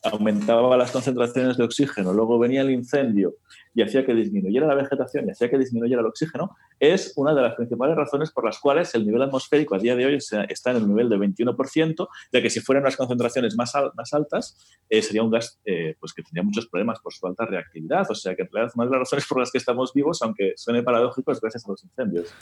aumentaba 0.02 0.76
las 0.76 0.90
concentraciones 0.90 1.56
de 1.56 1.64
oxígeno, 1.64 2.12
luego 2.12 2.38
venía 2.38 2.60
el 2.60 2.70
incendio 2.70 3.36
y 3.74 3.82
hacía 3.82 4.04
que 4.04 4.14
disminuyera 4.14 4.66
la 4.66 4.74
vegetación 4.74 5.26
y 5.26 5.30
hacía 5.30 5.50
que 5.50 5.58
disminuyera 5.58 6.00
el 6.00 6.06
oxígeno, 6.06 6.56
es 6.80 7.12
una 7.16 7.34
de 7.34 7.42
las 7.42 7.54
principales 7.54 7.96
razones 7.96 8.30
por 8.30 8.44
las 8.44 8.58
cuales 8.58 8.94
el 8.94 9.06
nivel 9.06 9.22
atmosférico 9.22 9.74
a 9.74 9.78
día 9.78 9.96
de 9.96 10.06
hoy 10.06 10.18
está 10.48 10.70
en 10.70 10.76
el 10.76 10.88
nivel 10.88 11.08
de 11.08 11.16
21%, 11.16 12.08
ya 12.32 12.42
que 12.42 12.50
si 12.50 12.60
fueran 12.60 12.84
las 12.84 12.96
concentraciones 12.96 13.56
más, 13.56 13.72
más 13.96 14.12
altas, 14.12 14.56
eh, 14.88 15.02
sería 15.02 15.22
un 15.22 15.30
gas 15.30 15.60
eh, 15.64 15.96
pues 15.98 16.12
que 16.12 16.22
tendría 16.22 16.42
muchos 16.42 16.66
problemas 16.66 17.00
por 17.00 17.12
su 17.12 17.26
alta 17.26 17.46
reactividad. 17.46 18.06
O 18.10 18.14
sea 18.14 18.34
que 18.34 18.42
en 18.42 18.48
realidad 18.52 18.72
una 18.76 18.84
de 18.86 18.90
las 18.90 19.00
razones 19.00 19.26
por 19.26 19.38
las 19.38 19.50
que 19.50 19.58
estamos 19.58 19.92
vivos, 19.92 20.22
aunque 20.22 20.52
suene 20.56 20.82
paradójico, 20.82 21.32
es 21.32 21.40
gracias 21.40 21.66
a 21.66 21.70
los 21.70 21.84
incendios. 21.84 22.34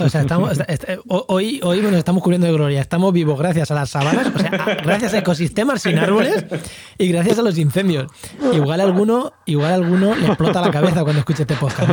O 0.00 0.08
sea, 0.08 0.22
estamos, 0.22 0.58
hoy, 1.06 1.60
hoy 1.62 1.80
nos 1.80 1.92
estamos 1.94 2.22
cubriendo 2.22 2.46
de 2.46 2.52
gloria. 2.52 2.80
Estamos 2.80 3.12
vivos 3.12 3.38
gracias 3.38 3.70
a 3.70 3.74
las 3.74 3.90
sabanas, 3.90 4.32
o 4.34 4.38
sea, 4.38 4.50
gracias 4.82 5.14
a 5.14 5.18
ecosistemas 5.18 5.82
sin 5.82 5.98
árboles 5.98 6.44
y 6.98 7.08
gracias 7.08 7.38
a 7.38 7.42
los 7.42 7.58
incendios. 7.58 8.10
Igual 8.52 8.80
alguno, 8.80 9.32
igual 9.44 9.72
alguno 9.72 10.14
le 10.14 10.26
explota 10.26 10.60
la 10.60 10.70
cabeza 10.70 11.02
cuando 11.02 11.20
escuche 11.20 11.42
este 11.42 11.54
podcast. 11.54 11.90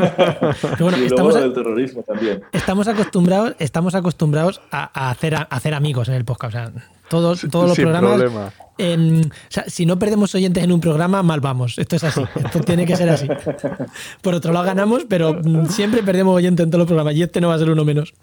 bueno, 0.79 0.97
estamos, 0.97 1.35
del 1.35 1.53
terrorismo 1.73 2.03
también. 2.03 2.43
Estamos 2.51 2.87
acostumbrados, 2.87 3.55
estamos 3.59 3.95
acostumbrados 3.95 4.61
a, 4.71 5.09
hacer, 5.09 5.35
a 5.35 5.41
hacer 5.41 5.73
amigos 5.73 6.07
en 6.09 6.15
el 6.15 6.25
podcast. 6.25 6.55
O 6.55 6.57
sea, 6.57 6.71
Todos, 7.09 7.45
todos 7.51 7.69
los 7.69 7.77
programas. 7.77 8.21
si 9.67 9.85
no 9.85 9.99
perdemos 9.99 10.33
oyentes 10.35 10.63
en 10.63 10.71
un 10.71 10.79
programa, 10.79 11.23
mal 11.23 11.41
vamos. 11.41 11.77
Esto 11.77 11.95
es 11.95 12.03
así. 12.03 12.21
Esto 12.43 12.59
tiene 12.61 12.85
que 12.85 12.95
ser 12.95 13.09
así. 13.09 13.27
Por 14.21 14.33
otro 14.35 14.53
lado, 14.53 14.65
ganamos, 14.65 15.05
pero 15.07 15.33
mm, 15.33 15.67
siempre 15.67 16.03
perdemos 16.03 16.35
oyentes 16.35 16.63
en 16.63 16.69
todos 16.69 16.79
los 16.79 16.87
programas 16.87 17.15
y 17.15 17.23
este 17.23 17.41
no 17.41 17.49
va 17.49 17.55
a 17.55 17.59
ser 17.59 17.69
uno 17.69 17.83
menos. 17.83 18.13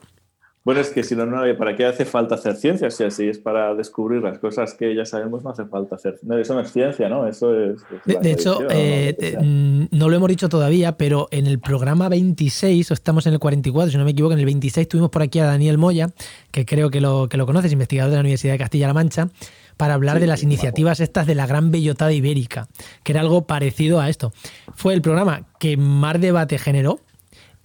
Bueno, 0.63 0.83
es 0.83 0.91
que 0.91 1.03
si 1.03 1.17
no, 1.17 1.25
no, 1.25 1.43
¿para 1.57 1.75
qué 1.75 1.87
hace 1.87 2.05
falta 2.05 2.35
hacer 2.35 2.55
ciencia? 2.55 2.91
Si 2.91 3.03
así 3.03 3.27
es 3.27 3.39
para 3.39 3.75
descubrir 3.75 4.23
las 4.23 4.39
cosas 4.39 4.75
que 4.75 4.95
ya 4.95 5.07
sabemos, 5.07 5.43
no 5.43 5.51
hace 5.51 5.65
falta 5.65 5.95
hacer. 5.95 6.19
No, 6.23 6.37
eso 6.37 6.53
no 6.53 6.61
es 6.61 6.71
ciencia, 6.71 7.09
¿no? 7.09 7.27
Eso 7.27 7.59
es. 7.59 7.81
de, 8.05 8.31
hecho, 8.31 8.59
eh, 8.69 9.39
mm, 9.41 9.85
¿no? 9.91 10.11
lo 10.11 10.17
hemos 10.17 10.29
dicho 10.29 10.51
todavía, 10.51 10.99
pero 10.99 11.29
en 11.31 11.47
el 11.47 11.61
programa 11.61 12.11
26, 12.11 12.91
o 12.91 12.95
estamos 12.95 13.27
en 13.27 13.33
el 13.33 13.39
44, 13.39 13.91
si 13.91 13.97
no 13.97 14.05
me 14.05 14.11
equivoco, 14.11 14.35
en 14.35 14.41
el 14.41 14.45
26 14.45 14.87
tuvimos 14.87 15.09
por 15.09 15.23
aquí 15.23 15.39
a 15.39 15.47
Daniel 15.47 15.79
Moya, 15.79 16.11
que 16.51 16.67
creo 16.67 16.91
que 16.91 17.01
lo, 17.01 17.31
que 17.31 17.39
lo 17.39 17.47
conoces, 17.47 17.73
investigador 17.73 18.11
de 18.11 18.17
la 18.17 18.21
Universidad 18.21 18.53
de 18.53 18.59
Castilla-La 18.59 18.93
Mancha, 18.93 19.31
para 19.79 19.95
hablar 19.95 20.21
de 20.21 20.27
las 20.27 20.43
iniciativas 20.43 21.01
estas 21.01 21.27
de 21.27 21.35
la 21.35 21.47
gran 21.47 21.71
bellotada 21.71 22.13
ibérica, 22.13 22.69
que 23.03 23.13
era 23.13 23.23
algo 23.23 23.47
parecido 23.47 23.99
a 23.99 24.11
esto. 24.11 24.31
Fue 24.75 24.93
el 24.93 25.01
programa 25.01 25.47
que 25.59 25.79
más 25.79 26.21
debate 26.21 26.59
generó 26.59 27.01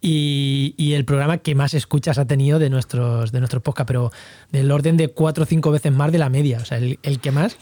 y, 0.07 0.93
el 0.93 1.03
programa 1.03 1.39
que 1.39 1.55
más 1.55 1.73
escuchas 1.73 2.17
ha 2.17 2.25
tenido 2.25 2.59
de 2.59 2.69
nuestros, 2.69 3.31
de 3.31 3.39
nuestros 3.39 3.63
podcasts, 3.63 3.87
pero 3.87 4.11
del 4.51 4.71
orden 4.71 4.97
de 4.97 5.07
cuatro 5.07 5.43
o 5.43 5.47
cinco 5.47 5.71
veces 5.71 5.91
más 5.91 6.11
de 6.11 6.19
la 6.19 6.29
media, 6.29 6.59
o 6.61 6.65
sea, 6.65 6.77
el, 6.77 7.19
que 7.19 7.31
más. 7.31 7.57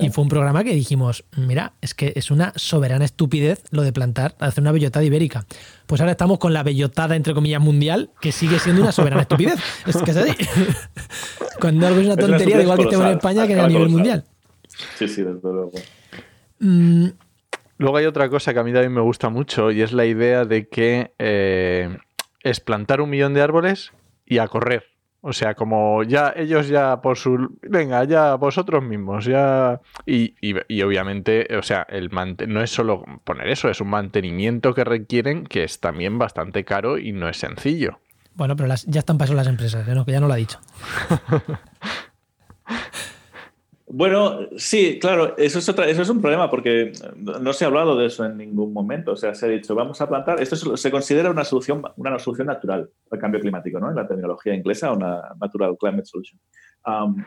y, 0.00 0.10
fue 0.10 0.22
un 0.22 0.28
programa 0.28 0.64
que 0.64 0.74
dijimos, 0.74 1.24
mira, 1.36 1.74
es 1.80 1.94
que 1.94 2.12
es 2.16 2.30
una 2.30 2.52
soberana 2.56 3.04
estupidez 3.04 3.62
lo 3.70 3.82
de 3.82 3.92
plantar, 3.92 4.34
hacer 4.40 4.62
una 4.62 4.72
bellotada 4.72 5.04
ibérica. 5.04 5.46
Pues 5.86 6.00
ahora 6.00 6.12
estamos 6.12 6.38
con 6.38 6.52
la 6.52 6.62
bellotada, 6.62 7.16
entre 7.16 7.34
comillas, 7.34 7.60
mundial, 7.60 8.10
que 8.20 8.32
sigue 8.32 8.58
siendo 8.58 8.82
una 8.82 8.92
soberana 8.92 9.22
estupidez. 9.22 9.58
Es 9.86 9.96
que 9.96 10.10
es 10.10 10.16
así. 10.16 10.32
Cuando 11.60 11.86
algo 11.86 12.00
es 12.00 12.06
una 12.06 12.16
tontería, 12.16 12.62
igual 12.62 12.78
que 12.78 12.84
estemos 12.84 13.06
en 13.06 13.12
España, 13.12 13.46
que 13.46 13.58
a 13.58 13.68
nivel 13.68 13.88
mundial. 13.88 14.24
Sí, 14.98 15.08
sí, 15.08 15.22
desde 15.22 15.40
luego. 15.42 15.72
Mm, 16.60 17.08
Luego 17.80 17.96
hay 17.96 18.04
otra 18.04 18.28
cosa 18.28 18.52
que 18.52 18.60
a 18.60 18.62
mí 18.62 18.74
también 18.74 18.92
me 18.92 19.00
gusta 19.00 19.30
mucho 19.30 19.70
y 19.70 19.80
es 19.80 19.94
la 19.94 20.04
idea 20.04 20.44
de 20.44 20.68
que 20.68 21.14
eh, 21.18 21.96
es 22.42 22.60
plantar 22.60 23.00
un 23.00 23.08
millón 23.08 23.32
de 23.32 23.40
árboles 23.40 23.92
y 24.26 24.36
a 24.36 24.48
correr. 24.48 24.84
O 25.22 25.32
sea, 25.32 25.54
como 25.54 26.02
ya 26.02 26.30
ellos 26.36 26.68
ya 26.68 27.00
por 27.00 27.16
su... 27.16 27.58
Venga, 27.62 28.04
ya 28.04 28.34
vosotros 28.34 28.84
mismos, 28.84 29.24
ya... 29.24 29.80
Y, 30.04 30.34
obviamente, 30.82 31.48
o 31.56 31.62
sea, 31.62 31.86
el 31.88 32.10
no 32.48 32.62
es 32.62 32.70
solo 32.70 33.02
poner 33.24 33.48
eso, 33.48 33.70
es 33.70 33.80
un 33.80 33.88
mantenimiento 33.88 34.74
que 34.74 34.84
requieren 34.84 35.46
que 35.46 35.64
es 35.64 35.80
también 35.80 36.18
bastante 36.18 36.66
caro 36.66 36.98
y 36.98 37.12
no 37.12 37.30
es 37.30 37.38
sencillo. 37.38 38.00
Bueno, 38.34 38.56
pero 38.56 38.74
ya 38.88 39.00
están 39.00 39.16
pasando 39.16 39.38
las 39.38 39.48
empresas, 39.48 39.88
¿eh? 39.88 40.02
que 40.04 40.12
ya 40.12 40.20
no 40.20 40.28
lo 40.28 40.34
ha 40.34 40.36
dicho. 40.36 40.60
Bueno, 43.92 44.46
sí, 44.56 45.00
claro, 45.00 45.36
eso 45.36 45.58
es, 45.58 45.68
otra, 45.68 45.88
eso 45.88 46.02
es 46.02 46.08
un 46.08 46.22
problema 46.22 46.48
porque 46.48 46.92
no 47.16 47.52
se 47.52 47.64
ha 47.64 47.66
hablado 47.68 47.98
de 47.98 48.06
eso 48.06 48.24
en 48.24 48.36
ningún 48.36 48.72
momento. 48.72 49.12
O 49.12 49.16
sea, 49.16 49.34
se 49.34 49.46
ha 49.46 49.48
dicho, 49.48 49.74
vamos 49.74 50.00
a 50.00 50.08
plantar, 50.08 50.40
esto 50.40 50.76
se 50.76 50.90
considera 50.92 51.28
una 51.28 51.42
solución, 51.44 51.82
una 51.96 52.16
solución 52.20 52.46
natural 52.46 52.88
al 53.10 53.18
cambio 53.18 53.40
climático, 53.40 53.80
¿no? 53.80 53.90
En 53.90 53.96
la 53.96 54.06
terminología 54.06 54.54
inglesa, 54.54 54.92
una 54.92 55.34
natural 55.40 55.76
climate 55.76 56.04
solution. 56.04 56.38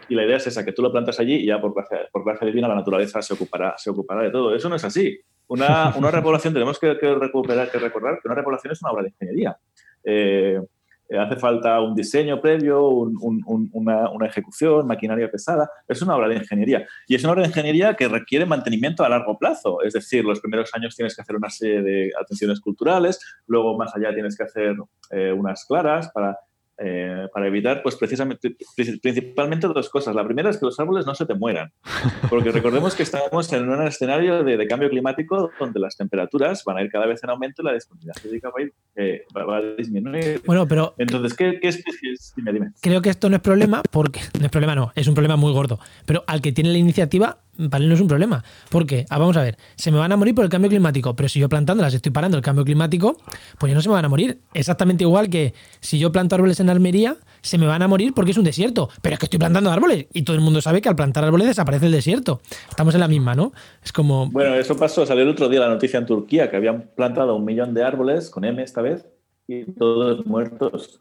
y 0.08 0.16
la 0.16 0.24
idea 0.24 0.38
es 0.38 0.48
esa, 0.48 0.64
que 0.64 0.72
tú 0.72 0.82
lo 0.82 0.90
plantas 0.90 1.20
allí 1.20 1.36
y 1.36 1.48
ya 1.48 1.60
por 1.60 1.74
gracia, 1.74 2.08
por 2.10 2.24
gracia 2.24 2.48
divina 2.48 2.70
la 2.70 2.76
naturaleza 2.76 3.22
se 3.22 3.34
ocupará, 3.34 3.76
se 3.78 3.90
ocupará 3.90 4.22
de 4.22 4.32
todo. 4.32 4.56
Eso 4.56 4.70
no 4.70 4.78
es 4.78 4.86
así. 4.86 5.20
Una, 5.48 5.94
una 5.98 6.12
repoblación, 6.12 6.54
tenemos 6.54 6.80
que, 6.80 6.94
recuperar, 6.94 7.70
que 7.72 7.78
recordar 7.78 8.20
que 8.22 8.30
una 8.30 8.36
repoblación 8.36 8.72
es 8.72 8.82
una 8.82 8.92
obra 8.92 9.04
de 9.04 9.10
ingeniería. 9.10 9.58
Eh, 10.02 10.62
eh, 10.62 10.62
hace 11.10 11.36
falta 11.36 11.80
un 11.82 11.96
diseño 11.96 12.42
previo, 12.42 12.88
una, 12.88 14.26
ejecución, 14.26 14.88
maquinaria 14.88 15.30
pesada. 15.30 15.70
Es 15.88 16.02
una 16.02 16.16
obra 16.16 16.28
de 16.28 16.36
ingeniería. 16.38 16.88
Y 17.08 17.16
es 17.16 17.24
una 17.24 17.34
obra 17.34 17.44
de 17.44 17.50
ingeniería 17.50 17.96
que 17.96 18.08
requiere 18.08 18.46
mantenimiento 18.46 19.04
a 19.04 19.10
largo 19.10 19.38
plazo. 19.38 19.82
Es 19.82 19.94
decir, 19.94 20.24
los 20.26 20.40
primeros 20.40 20.74
años 20.74 20.96
tienes 20.96 21.16
que 21.16 21.22
hacer 21.22 21.36
una 21.36 21.50
serie 21.50 21.82
de 21.82 22.12
atenciones 22.20 22.60
culturales, 22.60 23.20
luego 23.48 23.78
más 23.78 23.96
allá 23.96 24.14
tienes 24.14 24.36
que 24.36 24.44
hacer 24.44 24.76
eh, 25.12 25.32
unas 25.32 25.66
claras 25.66 26.10
para 26.12 26.38
eh, 26.78 27.28
para 27.34 27.48
evitar, 27.48 27.84
pues 27.84 27.96
precisamente, 27.96 28.56
principalmente 29.02 29.68
dos 29.68 29.90
cosas. 29.90 30.16
La 30.16 30.24
primera 30.24 30.50
es 30.50 30.58
que 30.58 30.66
los 30.66 30.80
árboles 30.80 31.06
no 31.06 31.14
se 31.14 31.26
te 31.26 31.36
mueran, 31.36 31.72
porque 32.30 32.52
recordemos 32.52 32.96
que 32.96 33.04
estamos 33.04 33.52
en 33.54 33.70
un 33.70 33.86
escenario 33.86 34.44
de, 34.44 34.68
cambio 34.68 34.90
climático 34.90 35.52
donde 35.60 35.80
las 35.80 35.98
temperaturas 35.98 36.64
van 36.64 36.78
a 36.78 36.82
ir 36.82 36.90
cada 36.90 37.06
vez 37.06 37.24
en 37.24 37.30
aumento 37.30 37.62
y 37.62 37.66
la 37.66 37.74
disponibilidad 37.74 38.16
hídrica 38.24 38.50
va 38.50 38.56
a, 38.58 38.62
ir, 38.62 38.74
eh, 38.96 39.24
va 39.36 39.58
a 39.58 39.62
disminuir. 39.78 40.42
Bueno, 40.46 40.68
pero... 40.68 40.96
Entonces, 40.98 41.36
¿qué, 41.36 41.60
qué 41.62 41.68
especies? 41.68 42.34
Dime, 42.36 42.54
dime. 42.54 42.72
Creo 42.82 43.02
que 43.02 43.10
esto 43.10 43.30
no 43.30 43.36
es 43.36 43.42
problema, 43.42 43.84
porque... 43.92 44.22
No 44.40 44.46
es 44.46 44.52
problema, 44.52 44.74
no, 44.74 44.92
es 44.96 45.08
un 45.08 45.14
problema 45.14 45.36
muy 45.36 45.52
gordo. 45.52 45.80
Pero 46.06 46.24
al 46.28 46.42
que 46.42 46.52
tiene 46.52 46.72
la 46.72 46.78
iniciativa 46.78 47.40
para 47.70 47.84
él 47.84 47.90
no 47.90 47.96
es 47.96 48.02
un 48.02 48.08
problema. 48.08 48.44
Porque, 48.70 49.06
ah, 49.10 49.18
vamos 49.18 49.38
a 49.38 49.44
ver, 49.44 49.58
se 49.76 49.92
me 49.92 49.98
van 49.98 50.12
a 50.12 50.18
morir 50.18 50.34
por 50.34 50.44
el 50.44 50.50
cambio 50.50 50.70
climático, 50.70 51.16
pero 51.16 51.30
si 51.30 51.40
yo 51.40 51.50
plantándolas 51.50 51.94
estoy 51.94 52.12
parando 52.12 52.38
el 52.38 52.44
cambio 52.44 52.66
climático, 52.66 53.18
pues 53.60 53.72
ya 53.72 53.76
no 53.76 53.82
se 53.82 53.90
me 53.90 53.96
van 53.96 54.06
a 54.06 54.10
morir. 54.10 54.40
Exactamente 54.54 55.04
igual 55.04 55.30
que 55.30 55.54
si 55.80 56.00
yo 56.00 56.12
planto 56.12 56.36
árboles 56.36 56.60
en 56.60 56.70
Almería, 56.70 57.18
se 57.42 57.58
me 57.58 57.68
van 57.68 57.82
a 57.82 57.88
morir 57.88 58.14
porque 58.14 58.32
es 58.32 58.38
un 58.38 58.44
desierto. 58.44 58.90
Pero 59.02 59.14
es 59.14 59.20
que 59.20 59.26
estoy 59.26 59.40
plantando 59.40 59.72
árboles 59.72 60.08
y 60.14 60.24
todo 60.24 60.36
el 60.36 60.42
mundo 60.42 60.62
sabe 60.62 60.82
que 60.82 60.90
al 60.90 60.96
plantar 60.96 61.24
árboles 61.24 61.48
desaparece 61.48 61.86
el 61.86 61.92
desierto. 61.92 62.42
Estamos 62.70 62.94
en 62.94 63.02
la 63.02 63.08
misma, 63.08 63.36
¿no? 63.36 63.54
Es 63.84 63.92
como. 63.92 64.30
Bueno, 64.30 64.56
eso 64.56 64.76
pasó, 64.76 65.06
salió 65.06 65.24
el 65.24 65.30
otro 65.30 65.50
día 65.50 65.60
la 65.60 65.70
noticia 65.70 66.00
en 66.00 66.06
Turquía 66.06 66.50
que 66.50 66.58
habían 66.58 66.90
plantado 66.96 67.36
un 67.36 67.46
millón 67.46 67.74
de 67.74 67.84
árboles, 67.84 68.30
con 68.30 68.46
M 68.46 68.62
esta 68.64 68.82
vez, 68.82 69.06
y 69.48 69.66
todos 69.74 70.26
muertos 70.26 71.00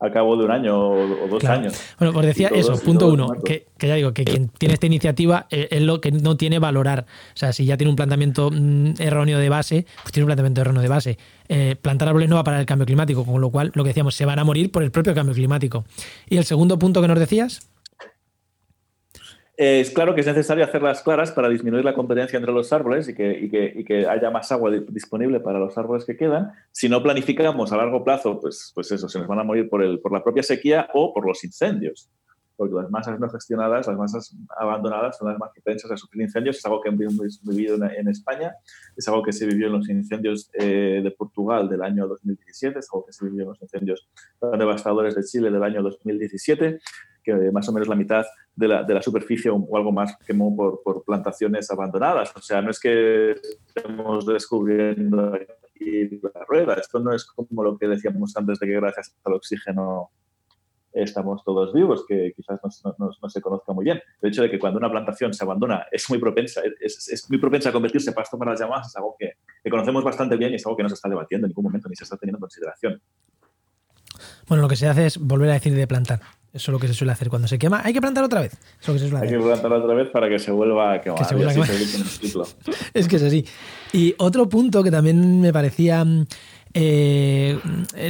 a 0.00 0.10
cabo 0.10 0.36
de 0.36 0.44
un 0.44 0.50
año 0.50 0.78
o, 0.78 1.28
dos 1.28 1.44
años. 1.44 1.74
Bueno, 1.98 2.14
pues 2.14 2.26
decía 2.26 2.48
eso, 2.48 2.78
punto 2.80 3.08
uno, 3.08 3.28
que, 3.44 3.66
ya 3.78 3.94
digo, 3.94 4.14
que 4.14 4.24
quien 4.24 4.48
tiene 4.48 4.74
esta 4.74 4.86
iniciativa 4.86 5.46
eh, 5.50 5.68
es 5.70 5.82
lo 5.82 6.00
que 6.00 6.10
no 6.10 6.36
tiene 6.38 6.58
valorar. 6.58 7.04
O 7.34 7.36
sea, 7.36 7.52
si 7.52 7.66
ya 7.66 7.76
tiene 7.76 7.90
un 7.90 7.96
planteamiento 7.96 8.50
mm, 8.50 8.94
erróneo 8.98 9.38
de 9.38 9.48
base, 9.50 9.86
pues 10.02 10.12
tiene 10.12 10.24
un 10.24 10.28
planteamiento 10.28 10.62
erróneo 10.62 10.82
de 10.82 10.88
base. 10.88 11.18
Eh, 11.48 11.76
plantar 11.80 12.08
árboles 12.08 12.30
no 12.30 12.36
va 12.36 12.44
para 12.44 12.58
el 12.60 12.66
cambio 12.66 12.86
climático, 12.86 13.24
con 13.26 13.40
lo 13.40 13.50
cual, 13.50 13.72
lo 13.74 13.84
que 13.84 13.88
decíamos, 13.88 14.14
se 14.14 14.24
van 14.24 14.38
a 14.38 14.44
morir 14.44 14.72
por 14.72 14.82
el 14.82 14.90
propio 14.90 15.14
cambio 15.14 15.34
climático. 15.34 15.84
Y 16.28 16.38
el 16.38 16.44
segundo 16.44 16.78
punto 16.78 17.02
que 17.02 17.08
nos 17.08 17.18
decías 17.18 17.68
es 19.62 19.90
claro 19.90 20.14
que 20.14 20.22
es 20.22 20.26
necesario 20.26 20.64
hacerlas 20.64 21.02
claras 21.02 21.32
para 21.32 21.50
disminuir 21.50 21.84
la 21.84 21.92
competencia 21.92 22.38
entre 22.38 22.50
los 22.50 22.72
árboles 22.72 23.10
y 23.10 23.14
que, 23.14 24.06
haya 24.08 24.30
más 24.30 24.50
agua 24.52 24.70
disponible 24.70 25.38
para 25.38 25.58
los 25.58 25.76
árboles 25.76 26.06
que 26.06 26.16
quedan. 26.16 26.50
Si 26.72 26.88
no 26.88 27.02
planificamos 27.02 27.70
a 27.70 27.76
largo 27.76 28.02
plazo, 28.02 28.40
pues, 28.40 28.72
pues 28.74 28.90
eso, 28.90 29.06
se 29.06 29.18
nos 29.18 29.28
van 29.28 29.40
a 29.40 29.44
morir 29.44 29.68
por, 29.68 29.82
el, 29.82 30.00
por 30.00 30.12
la 30.12 30.24
propia 30.24 30.42
sequía 30.42 30.88
o 30.94 31.12
por 31.12 31.26
los 31.26 31.44
incendios. 31.44 32.08
Porque 32.56 32.74
las 32.74 32.90
masas 32.90 33.20
no 33.20 33.28
gestionadas, 33.28 33.86
las 33.86 33.98
masas 33.98 34.34
abandonadas 34.58 35.18
son 35.18 35.28
las 35.28 35.38
más 35.38 35.50
propensas 35.52 35.90
a 35.90 35.96
sufrir 35.98 36.22
incendios. 36.22 36.56
Es 36.56 36.64
algo 36.64 36.80
que 36.80 36.88
hemos 36.88 37.42
vivido 37.42 37.76
en, 37.84 38.08
España, 38.08 38.54
es 38.96 39.06
algo 39.08 39.22
que 39.22 39.34
se 39.34 39.44
vivió 39.44 39.66
en 39.66 39.74
los 39.74 39.90
incendios 39.90 40.48
eh, 40.54 41.02
de 41.04 41.10
Portugal 41.10 41.68
del 41.68 41.82
año 41.82 42.06
2017, 42.06 42.78
es 42.78 42.88
algo 42.90 43.04
que 43.04 43.12
se 43.12 43.26
vivió 43.26 43.42
en 43.42 43.48
los 43.48 43.60
incendios 43.60 44.08
devastadores 44.40 45.14
de 45.14 45.22
Chile 45.22 45.50
del 45.50 45.62
año 45.62 45.82
2017 45.82 46.80
que 47.22 47.34
más 47.52 47.68
o 47.68 47.72
menos 47.72 47.88
la 47.88 47.96
mitad 47.96 48.24
de 48.54 48.68
la, 48.68 48.82
de 48.82 48.94
la 48.94 49.02
superficie 49.02 49.50
o, 49.50 49.76
algo 49.76 49.92
más 49.92 50.16
quemó 50.26 50.54
por, 50.54 50.82
por, 50.82 51.04
plantaciones 51.04 51.70
abandonadas. 51.70 52.32
O 52.36 52.40
sea, 52.40 52.60
no 52.62 52.70
es 52.70 52.80
que 52.80 53.32
estemos 53.32 54.26
descubriendo 54.26 55.34
aquí 55.34 56.20
la 56.22 56.44
rueda. 56.46 56.74
Esto 56.74 57.00
no 57.00 57.14
es 57.14 57.24
como 57.24 57.62
lo 57.62 57.78
que 57.78 57.88
decíamos 57.88 58.36
antes 58.36 58.58
de 58.58 58.66
que 58.66 58.74
gracias 58.74 59.16
al 59.24 59.34
oxígeno 59.34 60.10
estamos 60.92 61.44
todos 61.44 61.72
vivos, 61.72 62.04
que 62.06 62.32
quizás 62.34 62.60
no, 62.98 63.28
se 63.28 63.40
conozca 63.40 63.72
muy 63.72 63.84
bien. 63.84 64.00
El 64.20 64.30
hecho 64.30 64.42
de 64.42 64.50
que 64.50 64.58
cuando 64.58 64.78
una 64.78 64.90
plantación 64.90 65.32
se 65.32 65.44
abandona 65.44 65.86
es 65.90 66.08
muy 66.10 66.18
propensa, 66.18 66.62
es, 66.80 67.26
muy 67.28 67.38
propensa 67.38 67.68
a 67.68 67.72
convertirse 67.72 68.10
en 68.10 68.14
pasto 68.14 68.38
para 68.38 68.52
las 68.52 68.60
llamadas, 68.60 68.88
es 68.88 68.96
algo 68.96 69.16
que, 69.18 69.34
conocemos 69.70 70.02
bastante 70.02 70.36
bien 70.36 70.52
y 70.52 70.56
es 70.56 70.66
algo 70.66 70.76
que 70.76 70.82
no 70.82 70.88
se 70.88 70.94
está 70.94 71.08
debatiendo 71.08 71.46
en 71.46 71.50
ningún 71.50 71.64
momento 71.64 71.88
ni 71.88 71.96
se 71.96 72.04
está 72.04 72.16
teniendo 72.16 72.38
en 72.38 72.40
consideración. 72.40 73.02
Bueno, 74.48 74.62
lo 74.62 74.68
que 74.68 74.76
se 74.76 74.88
hace 74.88 75.06
es 75.06 75.18
volver 75.18 75.50
a 75.50 75.54
decir 75.54 75.74
de 75.74 75.86
plantar. 75.86 76.20
Eso 76.52 76.70
es 76.70 76.72
lo 76.72 76.80
que 76.80 76.88
se 76.88 76.94
suele 76.94 77.12
hacer 77.12 77.28
cuando 77.28 77.46
se 77.46 77.58
quema. 77.58 77.80
Hay 77.84 77.92
que 77.92 78.00
plantar 78.00 78.24
otra 78.24 78.40
vez. 78.40 78.56
Eso 78.80 78.92
que 78.92 78.98
se 78.98 79.08
suele 79.08 79.24
Hay 79.24 79.32
que 79.32 79.38
plantar 79.38 79.72
otra 79.72 79.94
vez 79.94 80.10
para 80.10 80.28
que 80.28 80.38
se 80.38 80.50
vuelva 80.50 80.94
a 80.94 81.00
quemar. 81.00 81.20
es 82.94 83.08
que 83.08 83.16
es 83.16 83.22
así. 83.22 83.44
Y 83.92 84.14
otro 84.18 84.48
punto 84.48 84.82
que 84.82 84.90
también 84.90 85.40
me 85.40 85.52
parecía 85.52 86.04
eh, 86.74 87.58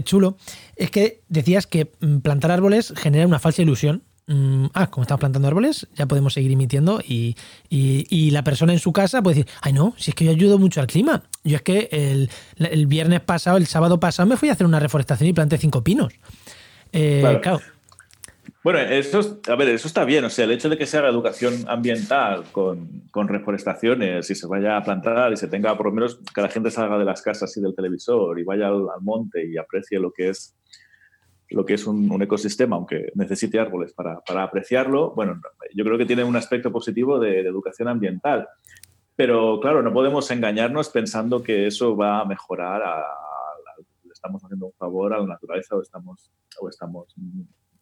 chulo 0.05 0.37
es 0.77 0.91
que 0.91 1.21
decías 1.29 1.67
que 1.67 1.93
mm, 2.01 2.19
plantar 2.19 2.51
árboles 2.51 2.95
genera 2.97 3.27
una 3.27 3.39
falsa 3.39 3.61
ilusión. 3.61 4.05
Mm, 4.27 4.67
ah, 4.73 4.87
como 4.87 5.03
estamos 5.03 5.21
plantando 5.21 5.49
árboles, 5.49 5.89
ya 5.95 6.07
podemos 6.07 6.33
seguir 6.33 6.53
emitiendo 6.53 7.01
y, 7.07 7.37
y, 7.69 8.31
la 8.31 8.45
persona 8.45 8.73
en 8.73 8.79
su 8.79 8.93
casa 8.93 9.23
puede 9.23 9.39
decir, 9.39 9.53
ay 9.61 9.73
no, 9.73 9.93
si 9.99 10.13
es 10.13 10.15
que 10.15 10.25
yo 10.25 10.31
ayudo 10.31 10.57
mucho 10.57 10.81
al 10.81 10.87
clima. 10.87 11.25
Yo 11.43 11.57
es 11.57 11.63
que 11.63 11.89
el, 11.91 12.31
el 12.57 12.87
viernes 12.87 13.21
pasado, 13.21 13.57
el 13.57 13.67
sábado 13.67 13.99
pasado, 13.99 14.29
me 14.29 14.37
fui 14.37 14.49
a 14.49 14.53
hacer 14.53 14.67
una 14.67 14.79
reforestación 14.79 15.29
y 15.29 15.33
planté 15.33 15.59
cinco 15.59 15.83
pinos. 15.83 16.13
Eh, 16.93 17.39
claro 17.43 17.61
bueno, 18.63 18.79
eso, 18.79 19.41
a 19.49 19.55
ver, 19.55 19.69
eso 19.69 19.89
está 19.89 20.05
bien. 20.05 20.25
O 20.25 20.31
sea, 20.31 20.45
el 20.45 20.51
hecho 20.51 20.69
de 20.69 20.77
que 20.77 20.87
se 20.87 20.99
haga 20.99 21.09
educación 21.09 21.65
ambiental 21.67 22.45
con, 22.53 23.05
con, 23.11 23.29
reforestaciones 23.29 24.31
y 24.31 24.35
se 24.35 24.47
vaya 24.47 24.77
a 24.77 24.83
plantar 24.83 25.33
y 25.33 25.37
se 25.37 25.49
tenga, 25.49 25.77
por 25.77 25.87
lo 25.87 25.93
menos, 25.93 26.21
que 26.35 26.43
la 26.43 26.51
gente 26.51 26.71
salga 26.71 26.99
de 26.99 27.07
las 27.07 27.23
casas 27.23 27.57
y 27.57 27.63
del 27.63 27.75
televisor 27.75 28.39
y 28.39 28.45
vaya 28.45 28.69
al, 28.69 28.87
monte 29.01 29.47
y 29.47 29.57
aprecie 29.57 29.99
lo 29.99 30.13
que 30.13 30.29
es 30.29 30.55
lo 31.49 31.65
que 31.65 31.75
es 31.75 31.87
un, 31.87 32.23
ecosistema, 32.23 32.77
aunque 32.77 33.11
necesite 33.15 33.59
árboles 33.59 33.93
para, 33.93 34.23
apreciarlo, 34.41 35.13
bueno, 35.17 35.41
yo 35.75 35.85
creo 35.85 35.99
que 35.99 36.07
tiene 36.07 36.23
un 36.23 36.37
aspecto 36.37 36.71
positivo 36.71 37.19
de, 37.19 37.41
educación 37.41 37.89
ambiental. 37.89 38.49
Pero 39.17 39.59
claro, 39.61 39.83
no 39.83 39.93
podemos 39.93 40.31
engañarnos 40.31 40.91
pensando 40.91 41.43
que 41.43 41.67
eso 41.67 41.97
va 41.97 42.21
a 42.21 42.25
mejorar, 42.25 42.83
a, 42.83 43.05
estamos 44.13 44.45
haciendo 44.45 44.67
un 44.67 44.73
favor 44.75 45.13
a 45.13 45.19
la 45.19 45.27
naturaleza 45.27 45.75
o 45.75 45.83
estamos, 45.83 46.31
o 46.61 46.69
estamos 46.69 47.13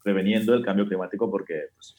preveniendo 0.02 0.54
el 0.54 0.64
cambio 0.64 0.86
climático 0.86 1.30
porque 1.30 1.68
pues, 1.74 1.94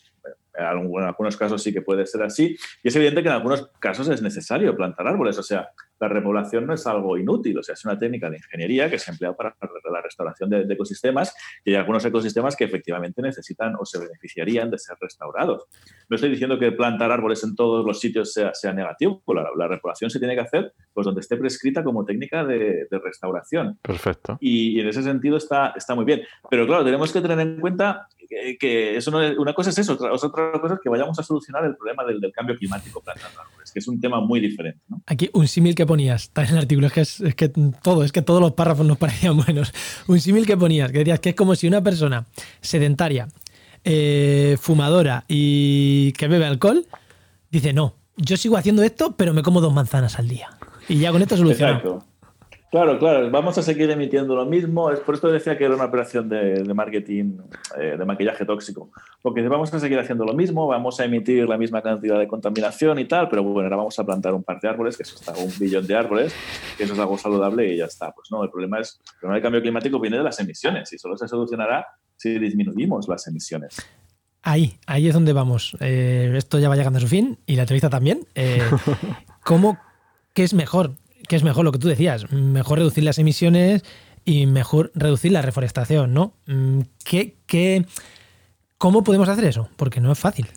en 0.55 0.65
algunos 0.65 1.37
casos 1.37 1.63
sí 1.63 1.73
que 1.73 1.81
puede 1.81 2.05
ser 2.05 2.23
así. 2.23 2.57
Y 2.83 2.87
es 2.87 2.95
evidente 2.95 3.21
que 3.21 3.29
en 3.29 3.35
algunos 3.35 3.67
casos 3.79 4.09
es 4.09 4.21
necesario 4.21 4.75
plantar 4.75 5.07
árboles. 5.07 5.37
O 5.37 5.43
sea, 5.43 5.69
la 5.99 6.07
repoblación 6.07 6.65
no 6.65 6.73
es 6.73 6.85
algo 6.87 7.17
inútil, 7.17 7.57
o 7.57 7.63
sea, 7.63 7.73
es 7.73 7.85
una 7.85 7.97
técnica 7.97 8.29
de 8.29 8.37
ingeniería 8.37 8.89
que 8.89 8.97
se 8.97 9.11
emplea 9.11 9.33
para 9.33 9.55
la 9.91 10.01
restauración 10.01 10.49
de, 10.49 10.65
ecosistemas 10.69 11.33
y 11.65 11.71
hay 11.71 11.77
algunos 11.77 12.05
ecosistemas 12.05 12.55
que 12.55 12.63
efectivamente 12.63 13.21
necesitan 13.21 13.73
o 13.79 13.85
se 13.85 13.99
beneficiarían 13.99 14.69
de 14.69 14.77
ser 14.77 14.97
restaurados. 14.99 15.65
No 16.09 16.15
estoy 16.15 16.29
diciendo 16.29 16.57
que 16.57 16.71
plantar 16.71 17.11
árboles 17.11 17.43
en 17.43 17.55
todos 17.55 17.85
los 17.85 17.99
sitios 17.99 18.33
sea, 18.33 18.53
sea 18.53 18.73
negativo, 18.73 19.21
la, 19.27 19.49
la, 19.55 19.67
repoblación 19.67 20.09
se 20.09 20.19
tiene 20.19 20.35
que 20.35 20.41
hacer 20.41 20.73
pues 20.93 21.05
donde 21.05 21.21
esté 21.21 21.37
prescrita 21.37 21.83
como 21.83 22.05
técnica 22.05 22.43
de, 22.43 22.87
restauración. 22.91 23.77
Perfecto. 23.81 24.37
Y, 24.41 24.79
en 24.79 24.87
ese 24.87 25.03
sentido 25.03 25.37
está, 25.37 25.73
está 25.75 25.95
muy 25.95 26.05
bien. 26.05 26.21
Pero 26.49 26.67
claro, 26.67 26.83
tenemos 26.83 27.11
que 27.11 27.21
tener 27.21 27.39
en 27.39 27.59
cuenta 27.59 28.07
que, 28.59 28.97
eso 28.97 29.11
no 29.11 29.19
una 29.41 29.53
cosa 29.53 29.69
es 29.69 29.77
eso, 29.77 29.93
otra, 29.93 30.13
otra 30.13 30.59
cosa 30.59 30.73
es 30.75 30.79
que 30.81 30.89
vayamos 30.89 31.17
a 31.17 31.23
solucionar 31.23 31.65
el 31.65 31.75
problema 31.75 32.03
del, 32.05 32.19
del 32.19 32.31
cambio 32.31 32.55
climático 32.57 33.01
plantando 33.01 33.41
árboles, 33.41 33.71
que 33.71 33.79
es 33.79 33.87
un 33.87 33.99
tema 33.99 34.19
muy 34.19 34.39
diferente. 34.39 34.81
¿no? 34.87 35.01
Aquí 35.07 35.29
un 35.33 35.47
símil 35.47 35.73
que 35.73 35.85
ponías, 35.89 36.29
en 36.35 36.45
el 36.45 36.57
artículo, 36.59 36.85
es 36.85 36.93
que, 36.93 37.01
es, 37.01 37.35
que 37.35 37.49
todo, 37.49 38.03
es 38.03 38.11
que 38.11 38.21
todos 38.21 38.39
los 38.39 38.51
párrafos 38.51 38.85
nos 38.85 38.99
parecían 38.99 39.37
buenos. 39.37 39.73
Un 40.07 40.21
símil 40.21 40.45
que 40.45 40.55
ponías, 40.55 40.91
que 40.91 40.99
decías 40.99 41.19
que 41.19 41.29
es 41.29 41.35
como 41.35 41.55
si 41.55 41.65
una 41.65 41.81
persona 41.81 42.27
sedentaria, 42.61 43.27
eh, 43.83 44.55
fumadora 44.61 45.25
y 45.27 46.11
que 46.11 46.27
bebe 46.27 46.45
alcohol, 46.45 46.85
dice, 47.49 47.73
no, 47.73 47.95
yo 48.17 48.37
sigo 48.37 48.55
haciendo 48.55 48.83
esto, 48.83 49.15
pero 49.17 49.33
me 49.33 49.41
como 49.41 49.61
dos 49.61 49.73
manzanas 49.73 50.19
al 50.19 50.27
día. 50.27 50.49
Y 50.87 50.99
ya 50.99 51.11
con 51.11 51.23
esto 51.23 51.35
solucionado. 51.35 52.05
Claro, 52.71 52.99
claro, 52.99 53.31
vamos 53.31 53.57
a 53.57 53.63
seguir 53.63 53.89
emitiendo 53.89 54.35
lo 54.35 54.45
mismo. 54.45 54.91
Es 54.91 54.99
por 54.99 55.15
esto 55.15 55.31
decía 55.31 55.57
que 55.57 55.63
era 55.63 55.73
una 55.73 55.85
operación 55.85 56.29
de, 56.29 56.63
marketing, 56.75 57.39
eh, 57.79 57.95
de 57.97 58.05
maquillaje 58.05 58.45
tóxico. 58.45 58.91
Porque 59.23 59.41
vamos 59.47 59.73
a 59.73 59.79
seguir 59.79 59.97
haciendo 59.97 60.23
lo 60.23 60.33
mismo, 60.33 60.67
vamos 60.67 60.99
a 60.99 61.05
emitir 61.05 61.49
la 61.49 61.57
misma 61.57 61.81
cantidad 61.81 62.19
de 62.19 62.27
contaminación 62.27 62.99
y 62.99 63.05
tal, 63.05 63.27
pero 63.27 63.41
bueno, 63.41 63.61
ahora 63.61 63.77
vamos 63.77 63.97
a 63.97 64.05
plantar 64.05 64.35
un 64.35 64.43
par 64.43 64.59
de 64.59 64.69
árboles, 64.69 64.95
que 64.95 65.01
eso 65.01 65.15
está 65.15 65.33
un 65.33 65.51
billón 65.59 65.87
de 65.87 65.95
árboles, 65.95 66.35
que 66.77 66.83
eso 66.83 66.93
es 66.93 66.99
algo 66.99 67.17
saludable 67.17 67.73
y 67.73 67.77
ya 67.77 67.85
está. 67.85 68.11
Pues 68.11 68.29
no, 68.31 68.43
el 68.43 68.51
problema 68.51 68.79
es, 68.79 68.99
el 69.03 69.19
problema 69.19 69.35
del 69.35 69.43
cambio 69.43 69.61
climático 69.61 69.99
viene 69.99 70.17
de 70.17 70.23
las 70.23 70.39
emisiones 70.39 70.93
y 70.93 70.99
solo 70.99 71.17
se 71.17 71.27
solucionará 71.27 71.87
si 72.17 72.37
disminuimos 72.37 73.07
las 73.07 73.25
emisiones. 73.25 73.77
Ahí, 74.43 74.77
ahí 74.85 75.07
es 75.07 75.13
donde 75.15 75.33
vamos. 75.33 75.75
Eh, 75.79 76.31
esto 76.35 76.59
ya 76.59 76.69
va 76.69 76.75
llegando 76.75 76.97
a 76.97 77.01
su 77.01 77.07
fin 77.07 77.39
y 77.47 77.55
la 77.55 77.63
entrevista 77.63 77.89
también. 77.89 78.27
Eh, 78.35 78.61
¿Cómo, 79.43 79.79
qué 80.35 80.43
es 80.43 80.53
mejor? 80.53 80.91
¿Qué 81.29 81.35
es 81.35 81.43
mejor 81.43 81.63
lo 81.63 81.71
que 81.71 81.77
tú 81.77 81.87
decías? 81.87 82.31
Mejor 82.31 82.79
reducir 82.79 83.03
las 83.03 83.19
emisiones 83.19 83.83
y 84.25 84.47
mejor 84.47 84.91
reducir 84.95 85.31
la 85.31 85.43
reforestación, 85.43 86.11
¿no? 86.11 86.33
Mm, 86.47 86.79
¿Qué, 87.05 87.35
qué, 87.45 87.85
cómo 88.79 89.03
podemos 89.03 89.29
hacer 89.29 89.45
eso? 89.45 89.69
Porque 89.75 90.01
no 90.01 90.11
es 90.11 90.17
fácil. 90.17 90.47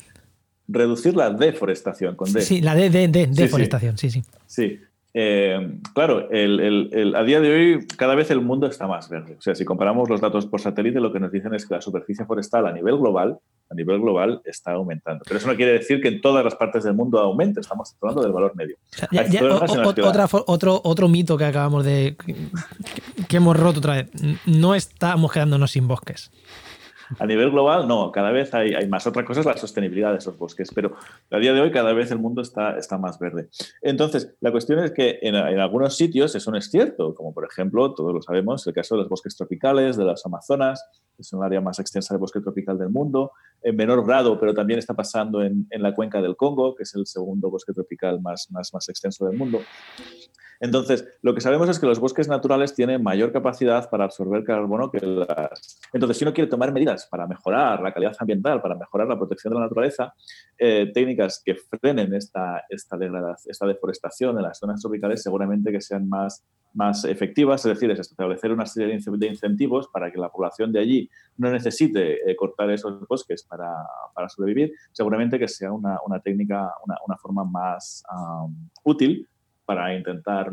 Reducir 0.67 1.15
la 1.15 1.29
deforestación 1.29 2.17
con 2.17 2.33
D. 2.33 2.41
Sí, 2.41 2.63
la 2.63 2.75
de, 2.75 2.89
de, 2.89 3.07
deforestación, 3.07 3.99
sí, 3.99 4.11
sí. 4.11 4.23
Sí. 4.47 4.81
Eh, 5.15 5.79
claro, 5.95 6.29
a 6.31 7.23
día 7.23 7.41
de 7.41 7.53
hoy 7.53 7.87
cada 7.99 8.15
vez 8.15 8.31
el 8.31 8.41
mundo 8.41 8.67
está 8.67 8.87
más 8.87 9.09
verde. 9.09 9.37
O 9.39 9.43
sea, 9.43 9.55
si 9.55 9.65
comparamos 9.65 10.09
los 10.09 10.21
datos 10.21 10.47
por 10.47 10.61
satélite, 10.61 11.01
lo 11.01 11.13
que 11.13 11.21
nos 11.21 11.31
dicen 11.31 11.55
es 11.55 11.67
que 11.67 11.75
la 11.75 11.81
superficie 11.83 12.25
forestal 12.25 12.67
a 12.67 12.73
nivel 12.73 12.97
global, 12.97 13.39
a 13.69 13.75
nivel 13.75 14.01
global, 14.01 14.41
está 14.45 14.73
aumentando. 14.73 15.25
Pero 15.27 15.39
eso 15.39 15.49
no 15.49 15.57
quiere 15.57 15.73
decir 15.73 16.01
que 16.01 16.09
en 16.09 16.21
todas 16.21 16.45
las 16.45 16.55
partes 16.55 16.85
del 16.85 16.95
mundo 16.95 17.19
aumente. 17.19 17.61
Estamos 17.61 17.95
hablando 18.01 18.23
del 18.23 18.33
valor 18.33 18.57
medio. 18.57 18.77
otro, 20.47 20.81
otro 20.83 21.09
mito 21.09 21.37
que 21.37 21.45
acabamos 21.45 21.85
de 21.85 22.17
que 23.29 23.37
hemos 23.37 23.57
roto 23.57 23.81
otra 23.81 23.97
vez. 23.97 24.11
No 24.47 24.75
estamos 24.75 25.31
quedándonos 25.31 25.73
sin 25.73 25.89
bosques. 25.89 26.31
A 27.19 27.27
nivel 27.27 27.51
global, 27.51 27.89
no, 27.89 28.13
cada 28.13 28.31
vez 28.31 28.53
hay, 28.55 28.75
hay, 28.75 28.89
más. 28.89 29.07
Otra 29.07 29.25
cosa 29.25 29.41
es 29.41 29.47
la 29.47 29.57
sostenibilidad 29.57 30.13
de 30.13 30.19
esos 30.19 30.37
bosques, 30.37 30.71
pero 30.75 30.97
a 31.31 31.39
día 31.39 31.53
de 31.53 31.61
hoy 31.61 31.71
cada 31.71 31.93
vez 31.93 32.11
el 32.11 32.19
mundo 32.19 32.43
está, 32.43 32.77
está 32.77 32.99
más 32.99 33.19
verde. 33.19 33.49
Entonces, 33.81 34.35
la 34.41 34.51
cuestión 34.51 34.79
es 34.81 34.93
que 34.93 35.19
en, 35.23 35.35
algunos 35.37 35.97
sitios 35.97 36.35
eso 36.35 36.51
no 36.51 36.59
es 36.59 36.71
cierto, 36.71 37.15
como 37.15 37.33
por 37.33 37.45
ejemplo, 37.45 37.95
todos 37.95 38.13
lo 38.13 38.23
sabemos, 38.23 38.67
el 38.67 38.75
caso 38.75 38.95
de 38.95 39.03
los 39.03 39.09
bosques 39.09 39.37
tropicales, 39.37 39.97
de 39.97 40.05
las 40.05 40.25
Amazonas, 40.27 40.85
que 41.17 41.23
es 41.23 41.33
un 41.33 41.45
área 41.45 41.61
más 41.61 41.79
extensa 41.79 42.15
de 42.15 42.19
bosque 42.19 42.41
tropical 42.41 42.79
del 42.79 42.91
mundo, 42.91 43.33
en 43.63 43.77
menor 43.77 44.05
grado, 44.07 44.39
pero 44.39 44.55
también 44.55 44.79
está 44.79 44.95
pasando 44.95 45.43
en, 45.43 45.67
en 45.71 45.83
la 45.83 45.95
cuenca 45.95 46.21
del 46.21 46.37
Congo, 46.37 46.75
que 46.75 46.83
es 46.85 46.95
el 46.95 47.07
segundo 47.07 47.51
bosque 47.51 47.73
tropical 47.73 48.21
más, 48.21 48.51
más, 48.51 48.73
más 48.73 48.89
extenso 48.89 49.27
del 49.27 49.37
mundo. 49.37 49.61
Entonces, 50.63 51.05
lo 51.23 51.35
que 51.35 51.41
sabemos 51.41 51.69
es 51.69 51.81
que 51.81 51.87
los 51.87 51.99
bosques 51.99 52.29
naturales 52.29 52.73
tienen 52.73 53.03
mayor 53.03 53.33
capacidad 53.33 53.91
para 53.91 54.05
absorber 54.05 54.45
carbono 54.45 54.93
que 54.93 55.05
las... 55.05 55.81
Entonces, 55.93 56.17
si 56.17 56.25
uno 56.25 56.33
quiere 56.33 56.49
tomar 56.49 56.73
medidas 56.73 57.09
para 57.11 57.27
mejorar 57.27 57.83
la 57.83 57.93
calidad 57.93 58.15
ambiental, 58.21 58.63
para 58.63 58.77
mejorar 58.77 59.09
la 59.09 59.19
protección 59.19 59.53
de 59.53 59.59
la 59.59 59.65
naturaleza, 59.65 60.15
eh, 60.57 60.89
técnicas 60.95 61.43
que 61.45 61.57
frenen 61.57 62.15
esta, 62.15 62.63
esta, 62.69 62.97
esta 63.45 63.67
deforestación 63.67 64.37
en 64.37 64.45
las 64.45 64.61
zonas 64.61 64.81
tropicales 64.81 65.21
seguramente 65.21 65.73
que 65.73 65.81
sean 65.81 66.09
más, 66.09 66.45
más 66.75 67.05
efectivas, 67.07 67.67
es 67.67 67.75
decir, 67.75 67.91
es 67.91 67.99
establecer 67.99 68.53
una 68.53 68.65
serie 68.65 68.97
de 68.97 69.27
incentivos 69.27 69.89
para 69.89 70.13
que 70.13 70.19
la 70.19 70.29
población 70.29 70.73
de 70.73 70.79
allí 70.79 71.11
no 71.39 71.51
necesite 71.51 72.31
eh, 72.31 72.37
cortar 72.37 72.71
esos 72.71 73.05
bosques 73.09 73.43
para, 73.43 73.75
para, 74.15 74.29
sobrevivir, 74.29 74.73
seguramente 74.93 75.41
que 75.41 75.49
sea 75.49 75.73
una, 75.73 75.99
una 76.07 76.21
técnica, 76.21 76.73
una, 76.87 76.97
una, 77.05 77.17
forma 77.17 77.45
más 77.45 78.05
útil 78.85 79.29
para 79.73 79.97
intentar 79.97 80.53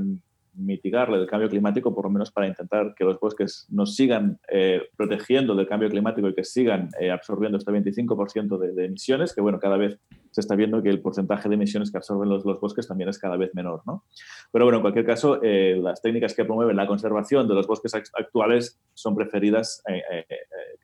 mitigar 0.53 1.09
el 1.09 1.27
cambio 1.27 1.49
climático, 1.49 1.93
por 1.93 2.05
lo 2.05 2.09
menos 2.09 2.31
para 2.31 2.47
intentar 2.47 2.93
que 2.95 3.03
los 3.03 3.19
bosques 3.19 3.65
nos 3.69 3.95
sigan 3.95 4.39
eh, 4.49 4.81
protegiendo 4.95 5.55
del 5.55 5.67
cambio 5.67 5.89
climático 5.89 6.29
y 6.29 6.33
que 6.33 6.45
sigan 6.45 6.89
eh, 7.01 7.11
absorbiendo 7.11 7.57
este 7.57 7.69
25% 7.69 8.57
de, 8.57 8.85
emisiones, 8.85 9.33
que 9.33 9.41
bueno, 9.41 9.59
cada 9.59 9.75
vez 9.75 9.99
se 10.31 10.39
está 10.39 10.55
viendo 10.55 10.81
que 10.81 10.89
el 10.89 11.01
porcentaje 11.01 11.49
de 11.49 11.55
emisiones 11.55 11.91
que 11.91 11.97
absorben 11.97 12.29
los, 12.29 12.43
bosques 12.43 12.87
también 12.87 13.09
es 13.09 13.19
cada 13.19 13.35
vez 13.35 13.53
menor, 13.53 13.81
¿no? 13.85 14.05
Pero 14.53 14.63
bueno, 14.63 14.77
en 14.77 14.83
cualquier 14.83 15.05
caso, 15.05 15.41
eh, 15.43 15.77
las 15.81 16.01
técnicas 16.01 16.33
que 16.33 16.45
promueven 16.45 16.77
la 16.77 16.87
conservación 16.87 17.45
de 17.47 17.55
los 17.55 17.67
bosques 17.67 17.93
actuales 17.93 18.79
son 18.93 19.15
preferidas 19.15 19.83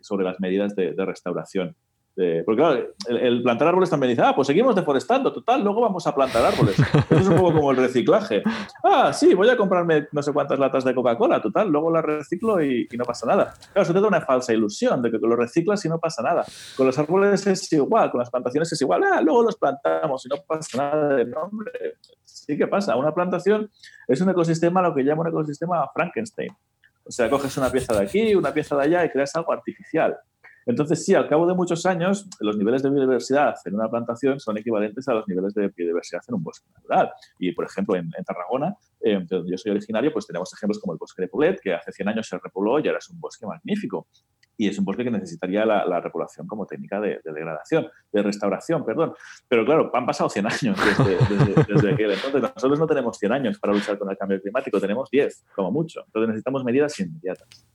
sobre 0.02 0.26
las 0.26 0.42
medidas 0.42 0.76
de 0.76 0.94
restauración 1.06 1.76
porque 2.16 2.62
claro, 2.62 2.88
el, 3.10 3.44
plantar 3.44 3.68
árboles 3.68 3.90
también 3.90 4.12
dice, 4.12 4.22
ah, 4.26 4.34
pues 4.34 4.48
seguimos 4.48 4.74
deforestando, 4.76 5.34
total, 5.34 5.64
luego 5.64 5.82
vamos 5.82 6.08
a 6.08 6.16
plantar 6.16 6.46
árboles. 6.46 6.80
Eso 6.80 7.20
es 7.20 7.28
un 7.28 7.36
poco 7.36 7.54
como 7.54 7.72
el 7.72 7.78
reciclaje. 7.78 8.42
Ah, 8.84 9.12
sí, 9.12 9.34
voy 9.34 9.50
a 9.50 9.58
comprarme 9.58 10.08
no 10.12 10.24
sé 10.24 10.32
cuántas 10.32 10.58
latas 10.58 10.86
de 10.86 10.96
Coca-Cola, 10.96 11.42
total, 11.42 11.70
luego 11.70 11.92
las 11.92 12.06
reciclo 12.06 12.64
y, 12.64 12.88
no 12.98 13.04
pasa 13.04 13.26
nada. 13.26 13.54
Claro, 13.74 13.82
eso 13.84 13.94
te 13.94 14.00
da 14.00 14.08
una 14.08 14.22
falsa 14.22 14.54
ilusión 14.54 15.02
de 15.02 15.12
que 15.12 15.18
lo 15.18 15.36
reciclas 15.36 15.84
y 15.84 15.90
no 15.90 16.00
pasa 16.00 16.24
nada. 16.24 16.46
Con 16.78 16.86
los 16.86 16.98
árboles 16.98 17.46
es 17.48 17.74
igual, 17.74 18.12
con 18.12 18.20
las 18.20 18.30
plantaciones 18.30 18.72
es 18.72 18.82
igual, 18.82 19.04
ah, 19.04 19.22
luego 19.22 19.44
los 19.44 19.58
plantamos 19.58 20.26
y 20.26 20.30
no 20.30 20.38
pasa 20.48 20.78
nada. 20.78 21.16
de 21.16 21.26
nombre 21.26 21.72
sí 22.24 22.58
que 22.58 22.68
pasa. 22.68 22.96
Una 22.96 23.14
plantación 23.14 23.70
es 24.08 24.22
un 24.22 24.30
ecosistema, 24.30 24.82
lo 24.82 24.94
que 24.94 25.04
llama 25.04 25.22
un 25.22 25.30
ecosistema 25.30 25.90
Frankenstein. 25.94 26.56
O 27.04 27.12
sea, 27.12 27.30
coges 27.30 27.56
una 27.58 27.70
pieza 27.70 27.94
de 27.94 28.04
aquí, 28.04 28.34
una 28.36 28.54
pieza 28.54 28.76
de 28.76 28.84
allá 28.84 29.06
y 29.06 29.10
creas 29.10 29.36
algo 29.36 29.52
artificial. 29.52 30.18
Entonces, 30.66 31.06
sí, 31.06 31.14
al 31.14 31.28
cabo 31.28 31.46
de 31.46 31.54
muchos 31.54 31.86
años, 31.86 32.28
los 32.40 32.58
niveles 32.58 32.82
de 32.82 32.90
biodiversidad 32.90 33.56
en 33.66 33.76
una 33.76 33.90
plantación 33.90 34.40
son 34.40 34.58
equivalentes 34.58 35.08
a 35.08 35.14
los 35.14 35.28
niveles 35.28 35.54
de 35.54 35.68
biodiversidad 35.68 36.22
en 36.28 36.36
un 36.36 36.44
bosque 36.44 36.68
natural. 36.74 37.12
Y, 37.38 37.52
por 37.52 37.66
ejemplo, 37.66 37.96
en, 37.96 38.10
Tarragona, 38.26 38.76
eh, 39.02 39.24
donde 39.30 39.52
yo 39.52 39.58
soy 39.58 39.72
originario, 39.72 40.12
pues 40.12 40.26
tenemos 40.26 40.52
ejemplos 40.54 40.80
como 40.80 40.94
el 40.94 41.00
bosque 41.00 41.22
de 41.22 41.28
Poblet, 41.28 41.60
que 41.62 41.74
hace 41.74 41.92
100 41.92 42.10
años 42.10 42.28
se 42.28 42.40
repobló 42.40 42.80
y 42.80 42.88
ahora 42.88 42.98
es 42.98 43.10
un 43.10 43.20
bosque 43.20 43.46
magnífico. 43.46 44.08
Y 44.58 44.70
es 44.70 44.80
un 44.80 44.86
bosque 44.86 45.04
que 45.04 45.12
necesitaría 45.12 45.66
la, 45.66 46.00
repoblación 46.00 46.48
como 46.48 46.66
técnica 46.66 47.00
de, 47.02 47.20
degradación, 47.26 47.88
de 48.12 48.24
restauración, 48.24 48.86
perdón. 48.86 49.14
Pero 49.50 49.66
claro, 49.66 49.92
han 49.94 50.06
pasado 50.06 50.30
100 50.30 50.46
años 50.46 50.80
desde, 50.98 51.74
desde, 51.74 51.94
aquel 51.94 52.12
entonces. 52.12 52.42
Nosotros 52.42 52.80
no 52.80 52.88
tenemos 52.88 53.18
100 53.18 53.32
años 53.34 53.60
para 53.60 53.74
luchar 53.74 54.00
con 54.00 54.10
el 54.10 54.18
cambio 54.18 54.42
climático, 54.42 54.80
tenemos 54.80 55.10
10, 55.12 55.46
como 55.54 55.72
mucho. 55.72 56.04
Entonces 56.06 56.30
necesitamos 56.30 56.64
medidas 56.64 56.98
inmediatas. 57.00 57.68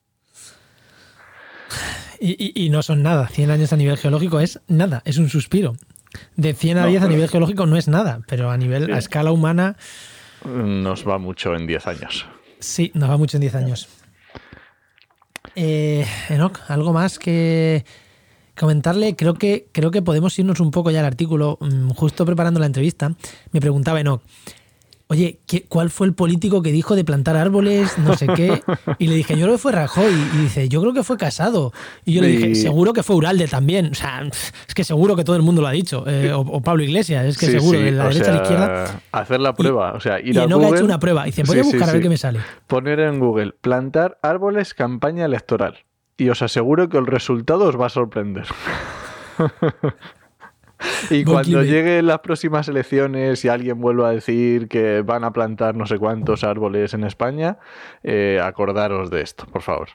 Y, 2.22 2.68
no 2.68 2.82
son 2.82 3.02
nada. 3.02 3.28
100 3.28 3.50
años 3.50 3.72
a 3.72 3.76
nivel 3.76 3.96
geológico 3.96 4.40
es 4.40 4.60
nada, 4.68 5.00
es 5.06 5.16
un 5.16 5.30
suspiro. 5.30 5.76
De 6.36 6.52
100 6.52 6.78
a 6.78 6.86
10 6.86 7.02
a 7.02 7.08
nivel 7.08 7.28
geológico 7.28 7.64
no 7.64 7.76
es 7.76 7.88
nada, 7.88 8.20
pero 8.28 8.50
a 8.50 8.56
nivel, 8.58 8.92
a 8.92 8.98
escala 8.98 9.32
humana... 9.32 9.76
Nos 10.44 11.08
va 11.08 11.18
mucho 11.18 11.54
en 11.54 11.66
10 11.66 11.86
años. 11.86 12.26
Sí, 12.58 12.90
nos 12.94 13.08
va 13.08 13.16
mucho 13.16 13.38
en 13.38 13.42
10 13.42 13.54
años. 13.54 13.88
Eh, 15.54 16.06
Enoch, 16.28 16.60
¿algo 16.68 16.92
más 16.92 17.18
que 17.18 17.84
comentarle? 18.58 19.16
Creo 19.16 19.34
que, 19.34 19.68
creo 19.72 19.90
que 19.90 20.02
podemos 20.02 20.38
irnos 20.38 20.60
un 20.60 20.70
poco 20.70 20.90
ya 20.90 21.00
al 21.00 21.06
artículo. 21.06 21.56
Mm, 21.60 21.90
justo 21.90 22.26
preparando 22.26 22.60
la 22.60 22.66
entrevista, 22.66 23.14
me 23.52 23.60
preguntaba 23.60 24.00
Enoch, 24.00 24.22
oye, 25.10 25.40
¿cuál 25.68 25.90
fue 25.90 26.06
el 26.06 26.14
político 26.14 26.62
que 26.62 26.70
dijo 26.70 26.94
de 26.94 27.04
plantar 27.04 27.36
árboles, 27.36 27.98
no 27.98 28.16
sé 28.16 28.28
qué? 28.28 28.62
Y 28.98 29.08
le 29.08 29.16
dije, 29.16 29.36
yo 29.36 29.46
creo 29.46 29.56
que 29.56 29.58
fue 29.58 29.72
Rajoy. 29.72 30.12
Y 30.34 30.36
dice, 30.38 30.68
yo 30.68 30.80
creo 30.80 30.92
que 30.92 31.02
fue 31.02 31.16
Casado. 31.16 31.72
Y 32.04 32.12
yo 32.12 32.22
le 32.22 32.28
dije, 32.28 32.54
seguro 32.54 32.92
que 32.92 33.02
fue 33.02 33.16
Uralde 33.16 33.48
también. 33.48 33.90
O 33.90 33.94
sea, 33.94 34.22
es 34.22 34.74
que 34.74 34.84
seguro 34.84 35.16
que 35.16 35.24
todo 35.24 35.34
el 35.34 35.42
mundo 35.42 35.62
lo 35.62 35.68
ha 35.68 35.72
dicho. 35.72 36.04
Eh, 36.06 36.32
o, 36.32 36.60
Pablo 36.60 36.84
Iglesias, 36.84 37.24
es 37.24 37.38
que 37.38 37.46
seguro, 37.46 37.80
de 37.80 37.90
la 37.90 38.04
derecha 38.08 38.30
a 38.30 38.34
la 38.34 38.42
izquierda. 38.42 39.00
Hacer 39.10 39.40
la 39.40 39.54
prueba, 39.54 39.94
o 39.94 40.00
sea, 40.00 40.20
ir 40.20 40.36
y 40.36 40.38
a 40.38 40.46
Google. 40.46 40.66
ha 40.66 40.70
hecho 40.70 40.84
una 40.84 41.00
prueba. 41.00 41.26
Y 41.26 41.32
dice, 41.32 41.42
voy 41.42 41.58
a 41.58 41.62
buscar 41.64 41.88
a 41.88 41.92
ver 41.92 42.02
qué 42.02 42.08
me 42.08 42.16
sale. 42.16 42.38
Poner 42.68 43.00
en 43.00 43.18
Google, 43.18 43.52
plantar 43.60 44.18
árboles, 44.22 44.74
campaña 44.74 45.24
electoral. 45.24 45.78
Y 46.18 46.28
os 46.28 46.40
aseguro 46.40 46.88
que 46.88 46.98
el 46.98 47.06
resultado 47.06 47.64
os 47.64 47.80
va 47.80 47.86
a 47.86 47.90
sorprender. 47.90 48.46
Y 51.10 51.24
cuando 51.24 51.62
lleguen 51.62 52.06
las 52.06 52.20
próximas 52.20 52.68
elecciones 52.68 53.44
y 53.44 53.48
alguien 53.48 53.80
vuelva 53.80 54.08
a 54.08 54.12
decir 54.12 54.68
que 54.68 55.02
van 55.02 55.24
a 55.24 55.32
plantar 55.32 55.74
no 55.74 55.86
sé 55.86 55.98
cuántos 55.98 56.44
árboles 56.44 56.94
en 56.94 57.04
España, 57.04 57.58
eh, 58.02 58.40
acordaros 58.42 59.10
de 59.10 59.22
esto, 59.22 59.46
por 59.46 59.62
favor. 59.62 59.88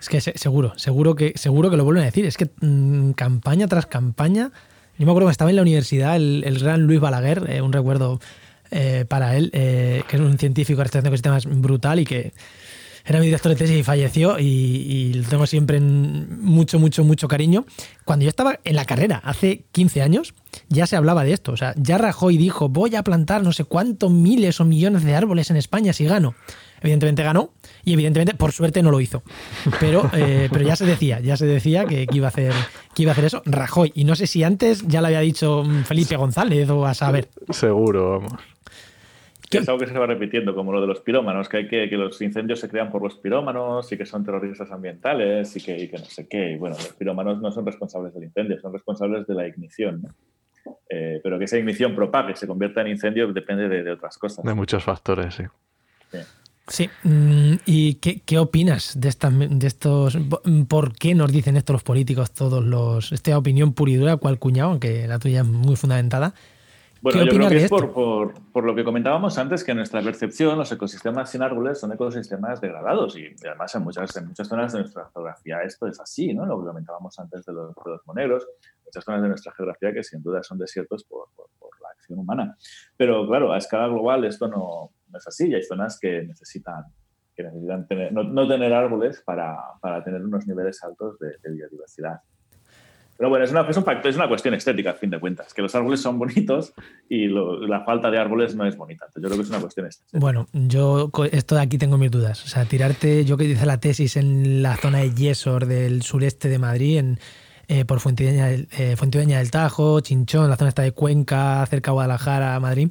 Es 0.00 0.08
que 0.08 0.20
seguro, 0.20 0.72
seguro 0.76 1.14
que, 1.14 1.32
seguro 1.36 1.70
que 1.70 1.76
lo 1.76 1.84
vuelven 1.84 2.02
a 2.02 2.06
decir. 2.06 2.26
Es 2.26 2.36
que 2.36 2.50
mm, 2.60 3.12
campaña 3.12 3.66
tras 3.66 3.86
campaña. 3.86 4.52
Yo 4.98 5.06
me 5.06 5.12
acuerdo 5.12 5.28
que 5.28 5.32
estaba 5.32 5.50
en 5.50 5.56
la 5.56 5.62
universidad 5.62 6.16
el, 6.16 6.58
gran 6.60 6.82
Luis 6.82 7.00
Balaguer, 7.00 7.50
eh, 7.50 7.62
un 7.62 7.72
recuerdo 7.72 8.20
eh, 8.70 9.04
para 9.08 9.36
él, 9.36 9.50
que 9.52 10.04
es 10.08 10.20
un 10.20 10.38
científico 10.38 10.82
de 10.82 10.88
de 10.90 11.08
ecosistemas 11.08 11.46
brutal 11.46 12.00
y 12.00 12.04
que 12.04 12.32
era 13.06 13.20
mi 13.20 13.26
director 13.26 13.50
de 13.50 13.56
tesis 13.56 13.76
y 13.78 13.82
falleció 13.84 14.38
y, 14.38 15.14
lo 15.14 15.28
tengo 15.28 15.46
siempre 15.46 15.76
en 15.76 16.42
mucho, 16.42 16.80
mucho, 16.80 17.04
mucho 17.04 17.28
cariño. 17.28 17.64
Cuando 18.04 18.24
yo 18.24 18.28
estaba 18.28 18.58
en 18.64 18.74
la 18.74 18.84
carrera, 18.84 19.20
hace 19.24 19.64
15 19.70 20.02
años, 20.02 20.34
ya 20.68 20.86
se 20.88 20.96
hablaba 20.96 21.22
de 21.22 21.32
esto. 21.32 21.52
O 21.52 21.56
sea, 21.56 21.72
ya 21.76 21.98
Rajoy 21.98 22.36
dijo, 22.36 22.68
voy 22.68 22.96
a 22.96 23.04
plantar 23.04 23.44
no 23.44 23.52
sé 23.52 23.64
cuántos 23.64 24.10
miles 24.10 24.60
o 24.60 24.64
millones 24.64 25.04
de 25.04 25.14
árboles 25.14 25.50
en 25.50 25.56
España 25.56 25.92
si 25.92 26.04
gano. 26.04 26.34
Evidentemente 26.80 27.22
ganó 27.22 27.52
y 27.84 27.94
evidentemente 27.94 28.34
por 28.34 28.52
suerte 28.52 28.82
no 28.82 28.90
lo 28.90 29.00
hizo. 29.00 29.22
Pero, 29.80 30.10
eh, 30.12 30.48
pero 30.52 30.66
ya 30.66 30.74
se 30.74 30.84
decía, 30.84 31.20
ya 31.20 31.36
se 31.36 31.46
decía 31.46 31.84
que, 31.84 32.06
iba 32.12 32.26
a 32.26 32.30
hacer, 32.30 32.52
que 32.94 33.02
iba 33.02 33.12
a 33.12 33.14
hacer 33.14 33.26
eso 33.26 33.42
Rajoy. 33.46 33.92
Y 33.94 34.04
no 34.04 34.16
sé 34.16 34.26
si 34.26 34.42
antes 34.42 34.82
ya 34.86 35.00
lo 35.00 35.06
había 35.06 35.20
dicho 35.20 35.64
Felipe 35.84 36.16
González 36.16 36.68
o 36.70 36.84
a 36.84 36.94
saber. 36.94 37.28
Seguro, 37.50 38.18
vamos. 38.20 38.55
Es 39.50 39.68
algo 39.68 39.78
que 39.78 39.86
se 39.86 39.98
va 39.98 40.06
repitiendo, 40.06 40.54
como 40.54 40.72
lo 40.72 40.80
de 40.80 40.86
los 40.86 41.00
pirómanos, 41.00 41.48
que, 41.48 41.58
hay 41.58 41.68
que, 41.68 41.88
que 41.88 41.96
los 41.96 42.20
incendios 42.20 42.60
se 42.60 42.68
crean 42.68 42.90
por 42.90 43.02
los 43.02 43.16
pirómanos 43.16 43.90
y 43.92 43.96
que 43.96 44.04
son 44.04 44.24
terroristas 44.24 44.70
ambientales 44.70 45.56
y 45.56 45.60
que, 45.60 45.88
que 45.88 45.98
no 45.98 46.04
sé 46.04 46.26
qué. 46.28 46.52
Y 46.52 46.56
bueno, 46.56 46.76
los 46.76 46.92
pirómanos 46.94 47.40
no 47.40 47.52
son 47.52 47.64
responsables 47.64 48.12
del 48.14 48.24
incendio, 48.24 48.60
son 48.60 48.72
responsables 48.72 49.26
de 49.26 49.34
la 49.34 49.46
ignición. 49.46 50.02
Eh, 50.88 51.20
pero 51.22 51.38
que 51.38 51.44
esa 51.44 51.58
ignición 51.58 51.94
propague, 51.94 52.34
se 52.34 52.46
convierta 52.46 52.80
en 52.80 52.88
incendio, 52.88 53.32
depende 53.32 53.68
de, 53.68 53.90
otras 53.90 54.18
cosas. 54.18 54.44
De 54.44 54.54
muchos 54.54 54.82
factores, 54.82 55.34
sí. 55.34 55.44
Sí. 56.68 56.90
Mm, 57.04 57.54
¿Y 57.64 57.94
qué, 57.94 58.20
qué 58.20 58.38
opinas 58.38 59.00
de, 59.00 59.08
esta, 59.08 59.30
de 59.30 59.66
estos? 59.66 60.18
¿Por 60.68 60.96
qué 60.96 61.14
nos 61.14 61.30
dicen 61.30 61.56
esto 61.56 61.72
los 61.72 61.84
políticos, 61.84 62.32
todos 62.32 62.64
los. 62.64 63.12
Esta 63.12 63.38
opinión 63.38 63.72
puridura, 63.72 64.16
cual 64.16 64.40
cuñado, 64.40 64.70
aunque 64.70 65.06
la 65.06 65.20
tuya 65.20 65.42
es 65.42 65.46
muy 65.46 65.76
fundamentada? 65.76 66.34
Bueno, 67.06 67.24
yo 67.24 67.36
creo 67.36 67.48
que 67.48 67.56
es 67.58 67.70
por, 67.70 67.92
por, 67.92 68.34
por, 68.50 68.64
lo 68.64 68.74
que 68.74 68.82
comentábamos 68.82 69.38
antes, 69.38 69.62
que 69.62 69.70
en 69.70 69.76
nuestra 69.76 70.02
percepción 70.02 70.58
los 70.58 70.72
ecosistemas 70.72 71.30
sin 71.30 71.40
árboles 71.40 71.78
son 71.78 71.92
ecosistemas 71.92 72.60
degradados 72.60 73.16
y 73.16 73.28
además 73.46 73.72
en 73.76 73.84
muchas, 73.84 74.16
en 74.16 74.26
muchas 74.26 74.48
zonas 74.48 74.72
de 74.72 74.80
nuestra 74.80 75.08
geografía 75.14 75.62
esto 75.62 75.86
es 75.86 76.00
así, 76.00 76.34
¿no? 76.34 76.44
Lo 76.46 76.58
que 76.58 76.66
comentábamos 76.66 77.16
antes 77.20 77.46
de 77.46 77.52
los, 77.52 77.68
de 77.76 77.90
los 77.92 78.04
monegros, 78.08 78.48
muchas 78.84 79.04
zonas 79.04 79.22
de 79.22 79.28
nuestra 79.28 79.52
geografía 79.52 79.92
que 79.92 80.02
sin 80.02 80.20
duda 80.20 80.42
son 80.42 80.58
desiertos 80.58 81.04
por, 81.04 81.28
la 81.80 81.90
acción 81.90 82.18
humana. 82.18 82.56
Pero 82.96 83.24
claro, 83.28 83.52
a 83.52 83.58
escala 83.58 83.86
global 83.86 84.24
esto 84.24 84.48
no, 84.48 84.90
no 85.08 85.18
es 85.18 85.28
así 85.28 85.48
y 85.48 85.54
hay 85.54 85.62
zonas 85.62 86.00
que 86.00 86.24
necesitan, 86.24 86.86
que 87.36 87.44
necesitan 87.44 87.86
tener, 87.86 88.12
no, 88.12 88.24
no, 88.24 88.48
tener 88.48 88.72
árboles 88.72 89.22
para, 89.24 89.56
para, 89.80 90.02
tener 90.02 90.24
unos 90.24 90.44
niveles 90.48 90.82
altos 90.82 91.20
de, 91.20 91.36
de 91.40 91.52
biodiversidad. 91.52 92.18
Pero 93.16 93.30
bueno, 93.30 93.44
es 93.44 93.50
una, 93.50 93.62
es, 93.62 93.76
un 93.76 93.84
factor, 93.84 94.10
es 94.10 94.16
una 94.16 94.28
cuestión 94.28 94.54
estética, 94.54 94.90
a 94.90 94.94
fin 94.94 95.10
de 95.10 95.18
cuentas, 95.18 95.54
que 95.54 95.62
los 95.62 95.74
árboles 95.74 96.00
son 96.00 96.18
bonitos 96.18 96.72
y 97.08 97.28
la 97.28 97.82
falta 97.84 98.10
de 98.10 98.18
árboles 98.18 98.54
no 98.54 98.66
es 98.66 98.76
bonita. 98.76 99.06
Yo 99.14 99.22
creo 99.22 99.36
que 99.36 99.42
es 99.42 99.48
una 99.48 99.60
cuestión 99.60 99.86
estética. 99.86 100.18
Bueno, 100.18 100.48
yo 100.52 101.10
esto 101.32 101.54
de 101.54 101.60
aquí 101.62 101.78
tengo 101.78 101.98
mis 101.98 102.10
dudas. 102.10 102.44
O 102.44 102.48
sea, 102.48 102.64
tirarte, 102.64 103.24
yo 103.24 103.36
que 103.36 103.44
hice 103.44 103.66
la 103.66 103.78
tesis 103.78 104.16
en 104.16 104.62
la 104.62 104.76
zona 104.76 104.98
de 104.98 105.14
Yesor 105.14 105.66
del 105.66 106.02
sureste 106.02 106.48
de 106.48 106.58
Madrid, 106.58 106.98
en, 106.98 107.18
eh, 107.68 107.84
por 107.84 108.00
Fuentideña, 108.00 108.50
eh, 108.50 108.96
Fuentideña 108.96 109.38
del 109.38 109.50
Tajo, 109.50 110.00
Chinchón, 110.00 110.50
la 110.50 110.56
zona 110.56 110.68
esta 110.68 110.82
de 110.82 110.92
Cuenca, 110.92 111.64
cerca 111.66 111.90
de 111.90 111.94
Guadalajara, 111.94 112.60
Madrid 112.60 112.90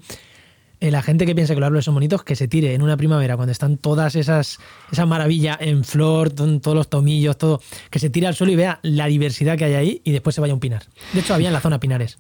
la 0.92 1.02
gente 1.02 1.26
que 1.26 1.36
piensa 1.36 1.54
que 1.54 1.60
los 1.60 1.68
árboles 1.68 1.86
son 1.86 1.94
bonitos, 1.94 2.24
que 2.24 2.36
se 2.36 2.48
tire 2.48 2.74
en 2.74 2.82
una 2.82 2.98
primavera, 2.98 3.36
cuando 3.36 3.52
están 3.52 3.78
todas 3.78 4.16
esas, 4.16 4.60
esa 4.92 5.06
maravilla 5.06 5.58
en 5.60 5.84
flor, 5.84 6.32
todos 6.32 6.76
los 6.76 6.90
tomillos, 6.90 7.38
todo, 7.38 7.62
que 7.90 8.00
se 8.00 8.10
tire 8.10 8.28
al 8.28 8.36
suelo 8.36 8.54
y 8.54 8.56
vea 8.56 8.80
la 8.82 9.08
diversidad 9.08 9.58
que 9.58 9.66
hay 9.66 9.74
ahí 9.74 10.02
y 10.04 10.12
después 10.12 10.36
se 10.36 10.42
vaya 10.42 10.52
a 10.52 10.56
un 10.56 10.60
pinar. 10.60 10.84
De 11.14 11.20
hecho, 11.20 11.34
había 11.34 11.48
en 11.48 11.54
la 11.54 11.62
zona 11.62 11.80
pinares. 11.80 12.18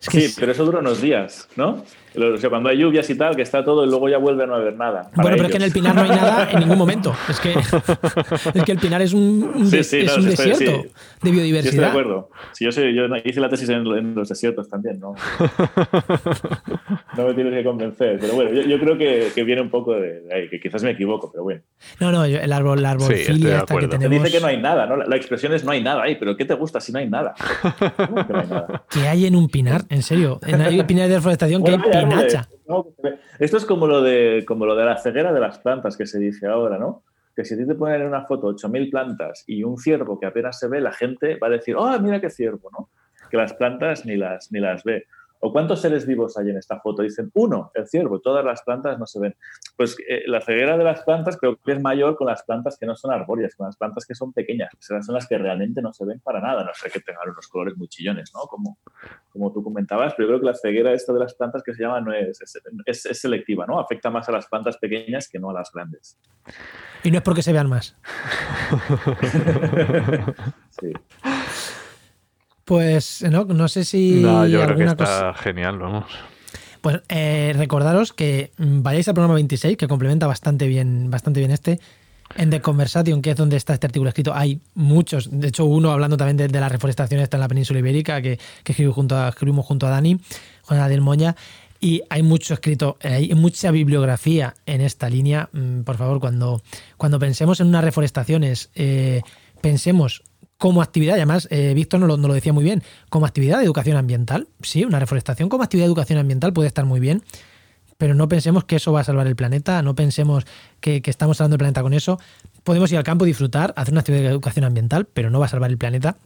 sí, 0.00 0.32
pero 0.38 0.52
eso 0.52 0.64
dura 0.64 0.78
unos 0.78 1.00
días, 1.00 1.48
¿no? 1.56 1.84
O 2.16 2.36
sea, 2.38 2.50
cuando 2.50 2.68
hay 2.68 2.78
lluvias 2.78 3.08
y 3.08 3.14
tal, 3.14 3.36
que 3.36 3.42
está 3.42 3.64
todo 3.64 3.84
y 3.84 3.88
luego 3.88 4.08
ya 4.08 4.18
vuelve 4.18 4.42
a 4.42 4.46
no 4.46 4.56
haber 4.56 4.76
nada. 4.76 5.10
Bueno, 5.14 5.36
pero 5.36 5.44
es 5.44 5.50
que 5.50 5.56
en 5.58 5.62
el 5.62 5.72
Pinar 5.72 5.94
no 5.94 6.02
hay 6.02 6.08
nada 6.08 6.50
en 6.50 6.60
ningún 6.60 6.78
momento. 6.78 7.14
Es 7.30 7.38
que, 7.38 7.52
es 7.52 8.64
que 8.64 8.72
el 8.72 8.78
Pinar 8.78 9.00
es 9.02 9.12
un, 9.12 9.52
es 9.54 9.92
un 10.16 10.24
desierto 10.24 10.88
de 11.22 11.30
biodiversidad. 11.30 11.64
estoy 11.64 11.78
de 11.78 11.86
acuerdo. 11.86 12.30
Sí, 12.52 12.64
yo, 12.64 12.70
yo, 12.70 13.04
hice 13.24 13.40
la 13.40 13.48
tesis 13.48 13.68
en, 13.68 14.14
los 14.14 14.28
desiertos 14.28 14.68
también, 14.68 14.98
¿no? 14.98 15.14
no 17.16 17.26
me 17.26 17.34
tienes 17.34 17.54
que 17.54 17.64
convencer. 17.64 18.18
Pero 18.20 18.34
bueno, 18.34 18.50
yo, 18.50 18.80
creo 18.80 18.98
que, 18.98 19.28
que, 19.34 19.44
viene 19.44 19.62
un 19.62 19.70
poco 19.70 19.94
de 19.94 20.22
ahí, 20.32 20.48
que 20.48 20.58
quizás 20.58 20.82
me 20.82 20.90
equivoco, 20.90 21.30
pero 21.30 21.44
bueno. 21.44 21.62
No, 22.00 22.10
no, 22.10 22.24
el 22.24 22.52
árbol, 22.52 22.82
la 22.82 22.90
arbolfilia 22.90 23.58
esta 23.58 23.76
que 23.76 23.86
tenemos. 23.86 24.24
dice 24.24 24.36
que 24.36 24.40
no 24.40 24.48
hay 24.48 24.60
nada, 24.60 24.86
¿no? 24.86 24.96
La, 24.96 25.16
expresión 25.16 25.52
es 25.54 25.64
no 25.64 25.70
hay 25.70 25.82
nada 25.82 26.02
ahí, 26.02 26.16
pero 26.16 26.36
¿qué 26.36 26.44
te 26.44 26.54
gusta 26.54 26.80
si 26.80 26.90
no 26.92 26.98
hay 26.98 27.08
nada? 27.08 27.34
que 27.78 28.32
no 28.32 28.40
hay 28.40 28.46
nada? 28.48 28.84
¿Qué 28.90 29.06
hay 29.06 29.26
en 29.26 29.36
un 29.36 29.48
pinar? 29.48 29.84
En 29.88 30.02
serio, 30.02 30.40
en 30.46 30.60
hay 30.60 30.82
pinares 30.84 31.10
de 31.10 31.16
deforestación 31.16 31.62
que 31.62 31.72
hay 31.72 31.99
esto 33.38 33.56
es 33.56 33.64
como 33.64 33.86
lo, 33.86 34.02
de, 34.02 34.44
como 34.46 34.66
lo 34.66 34.76
de 34.76 34.84
la 34.84 34.96
ceguera 34.96 35.32
de 35.32 35.40
las 35.40 35.58
plantas 35.58 35.96
que 35.96 36.06
se 36.06 36.18
dice 36.18 36.46
ahora, 36.46 36.78
¿no? 36.78 37.04
Que 37.34 37.44
si 37.44 37.54
a 37.54 37.56
ti 37.56 37.66
te 37.66 37.74
ponen 37.74 38.02
en 38.02 38.08
una 38.08 38.26
foto 38.26 38.48
8.000 38.54 38.90
plantas 38.90 39.44
y 39.46 39.62
un 39.64 39.78
ciervo 39.78 40.18
que 40.18 40.26
apenas 40.26 40.58
se 40.58 40.68
ve, 40.68 40.80
la 40.80 40.92
gente 40.92 41.36
va 41.36 41.48
a 41.48 41.50
decir, 41.50 41.76
¡oh, 41.76 41.98
mira 42.00 42.20
qué 42.20 42.30
ciervo! 42.30 42.70
¿no? 42.72 42.90
Que 43.30 43.36
las 43.36 43.54
plantas 43.54 44.04
ni 44.04 44.16
las, 44.16 44.50
ni 44.52 44.60
las 44.60 44.84
ve. 44.84 45.06
¿O 45.42 45.52
cuántos 45.52 45.80
seres 45.80 46.06
vivos 46.06 46.36
hay 46.36 46.50
en 46.50 46.58
esta 46.58 46.78
foto? 46.80 47.02
Dicen, 47.02 47.30
uno, 47.34 47.70
el 47.74 47.86
ciervo, 47.88 48.20
todas 48.20 48.44
las 48.44 48.62
plantas 48.62 48.98
no 48.98 49.06
se 49.06 49.18
ven. 49.18 49.34
Pues 49.76 49.96
eh, 50.06 50.24
la 50.26 50.42
ceguera 50.42 50.76
de 50.76 50.84
las 50.84 51.02
plantas 51.02 51.38
creo 51.38 51.56
que 51.56 51.72
es 51.72 51.80
mayor 51.80 52.16
con 52.16 52.26
las 52.26 52.42
plantas 52.42 52.76
que 52.78 52.84
no 52.84 52.94
son 52.94 53.12
arbóreas, 53.12 53.54
con 53.54 53.66
las 53.66 53.76
plantas 53.76 54.04
que 54.04 54.14
son 54.14 54.32
pequeñas, 54.34 54.70
que 54.70 55.02
son 55.02 55.14
las 55.14 55.26
que 55.26 55.38
realmente 55.38 55.80
no 55.80 55.92
se 55.94 56.04
ven 56.04 56.20
para 56.20 56.40
nada, 56.40 56.62
no 56.62 56.70
sé 56.74 56.90
que 56.90 57.00
tengan 57.00 57.30
unos 57.30 57.48
colores 57.48 57.76
muy 57.78 57.88
chillones, 57.88 58.30
¿no? 58.34 58.40
Como, 58.42 58.78
como 59.30 59.50
tú 59.50 59.64
comentabas, 59.64 60.14
pero 60.14 60.28
yo 60.28 60.32
creo 60.32 60.40
que 60.40 60.46
la 60.46 60.54
ceguera 60.54 60.92
esta 60.92 61.12
de 61.14 61.20
las 61.20 61.34
plantas 61.34 61.62
que 61.62 61.72
se 61.72 61.82
llama 61.82 62.02
no 62.02 62.12
es, 62.12 62.40
es, 62.86 63.06
es 63.06 63.20
selectiva, 63.20 63.64
¿no? 63.66 63.80
Afecta 63.80 64.10
más 64.10 64.28
a 64.28 64.32
las 64.32 64.46
plantas 64.46 64.76
pequeñas 64.76 65.28
que 65.28 65.38
no 65.38 65.50
a 65.50 65.54
las 65.54 65.72
grandes. 65.72 66.18
Y 67.02 67.10
no 67.10 67.16
es 67.16 67.22
porque 67.22 67.42
se 67.42 67.52
vean 67.52 67.68
más. 67.68 67.96
sí. 70.70 70.92
Pues 72.70 73.22
no, 73.28 73.46
no 73.46 73.66
sé 73.66 73.84
si. 73.84 74.20
No, 74.22 74.46
yo 74.46 74.64
creo 74.64 74.76
que 74.76 74.84
está 74.84 75.34
genial, 75.34 75.76
vamos. 75.80 76.04
Pues 76.80 77.00
eh, 77.08 77.52
recordaros 77.56 78.12
que 78.12 78.52
vayáis 78.58 79.08
al 79.08 79.14
programa 79.14 79.34
26, 79.34 79.76
que 79.76 79.88
complementa 79.88 80.28
bastante 80.28 80.68
bien, 80.68 81.10
bastante 81.10 81.40
bien 81.40 81.50
este. 81.50 81.80
En 82.36 82.48
The 82.48 82.60
Conversation, 82.60 83.22
que 83.22 83.32
es 83.32 83.36
donde 83.36 83.56
está 83.56 83.74
este 83.74 83.88
artículo 83.88 84.10
escrito, 84.10 84.32
hay 84.32 84.60
muchos. 84.74 85.30
De 85.32 85.48
hecho, 85.48 85.64
uno 85.64 85.90
hablando 85.90 86.16
también 86.16 86.36
de, 86.36 86.60
la 86.60 86.68
reforestación 86.68 87.20
está 87.20 87.38
en 87.38 87.40
la 87.40 87.48
península 87.48 87.80
ibérica, 87.80 88.22
que, 88.22 88.38
que 88.62 88.70
escribimos, 88.70 88.94
junto 88.94 89.16
a, 89.16 89.30
escribimos 89.30 89.66
junto 89.66 89.88
a 89.88 89.90
Dani, 89.90 90.20
Juan 90.62 90.88
del 90.88 91.00
Moña. 91.00 91.34
Y 91.80 92.02
hay 92.08 92.22
mucho 92.22 92.54
escrito, 92.54 92.98
hay 93.02 93.34
mucha 93.34 93.72
bibliografía 93.72 94.54
en 94.66 94.80
esta 94.80 95.10
línea. 95.10 95.48
Mm, 95.52 95.80
por 95.80 95.96
favor, 95.96 96.20
cuando, 96.20 96.62
cuando 96.96 97.18
pensemos 97.18 97.58
en 97.58 97.66
unas 97.66 97.82
reforestaciones, 97.82 98.70
eh, 98.76 99.22
pensemos 99.60 100.22
como 100.60 100.82
actividad, 100.82 101.14
además 101.14 101.48
eh, 101.50 101.72
Víctor 101.72 102.00
nos 102.00 102.18
lo, 102.18 102.34
decía 102.34 102.52
muy 102.52 102.62
bien, 102.62 102.82
como 103.08 103.24
actividad 103.24 103.60
de 103.60 103.64
educación 103.64 103.96
ambiental, 103.96 104.46
sí, 104.60 104.84
una 104.84 105.00
reforestación 105.00 105.48
como 105.48 105.64
actividad 105.64 105.86
de 105.86 105.88
educación 105.88 106.18
ambiental 106.18 106.52
puede 106.52 106.68
estar 106.68 106.84
muy 106.84 107.00
bien, 107.00 107.22
pero 107.96 108.12
no 108.12 108.28
pensemos 108.28 108.64
que 108.64 108.76
eso 108.76 108.92
va 108.92 109.00
a 109.00 109.04
salvar 109.04 109.26
el 109.26 109.36
planeta, 109.36 109.80
no 109.80 109.94
pensemos 109.94 110.44
que, 110.80 111.00
estamos 111.06 111.38
salvando 111.38 111.54
el 111.54 111.60
planeta 111.60 111.80
con 111.80 111.94
eso. 111.94 112.20
Podemos 112.62 112.92
ir 112.92 112.98
al 112.98 113.04
campo, 113.04 113.24
disfrutar, 113.24 113.72
hacer 113.74 113.94
una 113.94 114.00
actividad 114.00 114.24
de 114.24 114.28
educación 114.28 114.66
ambiental, 114.66 115.06
pero 115.06 115.30
no 115.30 115.40
va 115.40 115.46
a 115.46 115.48
salvar 115.48 115.70
el 115.70 115.78
planeta. 115.78 116.18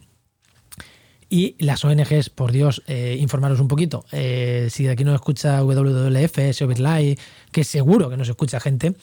Y 1.30 1.54
las 1.60 1.84
ONGs, 1.84 2.28
por 2.30 2.50
Dios, 2.50 2.82
eh, 2.88 3.16
informaros 3.20 3.60
un 3.60 3.68
poquito. 3.68 4.04
Eh, 4.10 4.66
si 4.68 4.82
de 4.82 4.90
aquí 4.90 5.04
nos 5.04 5.14
escucha 5.14 5.62
WWF, 5.62 6.52
SOBITLAI, 6.52 7.16
que 7.52 7.62
seguro 7.62 8.10
que 8.10 8.16
nos 8.16 8.28
escucha 8.28 8.58
gente, 8.58 8.94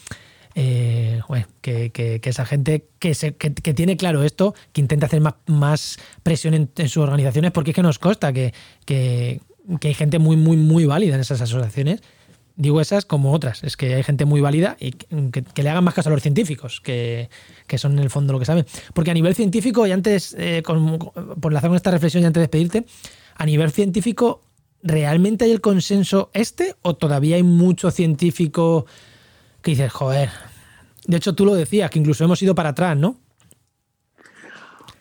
eh, 0.56 1.22
que, 1.62 2.22
esa 2.24 2.46
gente 2.46 2.88
que, 3.00 3.14
que, 3.38 3.74
tiene 3.74 3.98
claro 3.98 4.24
esto, 4.24 4.54
que 4.74 4.82
intenta 4.82 5.06
hacer 5.06 5.22
más, 5.48 5.98
presión 6.24 6.54
en, 6.54 6.90
sus 6.90 6.98
organizaciones, 6.98 7.52
porque 7.52 7.72
es 7.72 7.76
que 7.76 7.84
nos 7.84 8.00
consta 8.00 8.34
que, 8.34 8.54
hay 8.88 9.94
gente 9.94 10.20
muy, 10.20 10.38
muy, 10.38 10.58
muy 10.58 10.86
válida 10.86 11.16
en 11.16 11.22
esas 11.22 11.42
asociaciones 11.42 12.02
Digo 12.62 12.82
esas 12.82 13.06
como 13.06 13.32
otras. 13.32 13.64
Es 13.64 13.78
que 13.78 13.96
hay 13.96 14.04
gente 14.04 14.26
muy 14.26 14.42
válida 14.42 14.78
y 14.80 14.92
que, 14.92 15.64
le 15.64 15.70
hagan 15.70 15.84
más 15.84 15.94
caso 15.94 16.10
a 16.10 16.12
los 16.12 16.22
científicos, 16.22 16.82
que, 16.82 17.30
son 17.78 17.94
en 17.94 18.00
el 18.00 18.10
fondo 18.10 18.34
lo 18.34 18.40
que 18.40 18.46
saben. 18.46 18.66
Porque 18.94 19.10
a 19.10 19.14
nivel 19.14 19.34
científico, 19.36 19.88
y 19.88 19.92
antes, 19.92 20.36
eh, 20.38 20.62
por 20.64 21.52
enlazar 21.52 21.70
con 21.70 21.76
esta 21.76 21.92
reflexión 21.92 22.24
y 22.24 22.28
antes 22.28 22.40
de 22.40 22.44
despedirte, 22.44 22.86
a 23.36 23.46
nivel 23.46 23.72
científico, 23.72 24.42
¿realmente 24.84 25.46
hay 25.46 25.52
el 25.52 25.62
consenso 25.62 26.30
este 26.34 26.76
o 26.82 26.96
todavía 26.96 27.38
hay 27.38 27.44
mucho 27.44 27.90
científico 27.90 28.86
que 29.62 29.72
dices, 29.72 29.92
joder? 29.92 30.30
De 31.06 31.18
hecho, 31.18 31.34
tú 31.34 31.46
lo 31.46 31.56
decías, 31.56 31.90
que 31.90 32.00
incluso 32.00 32.24
hemos 32.24 32.42
ido 32.42 32.56
para 32.56 32.70
atrás, 32.70 32.98
¿no? 32.98 33.18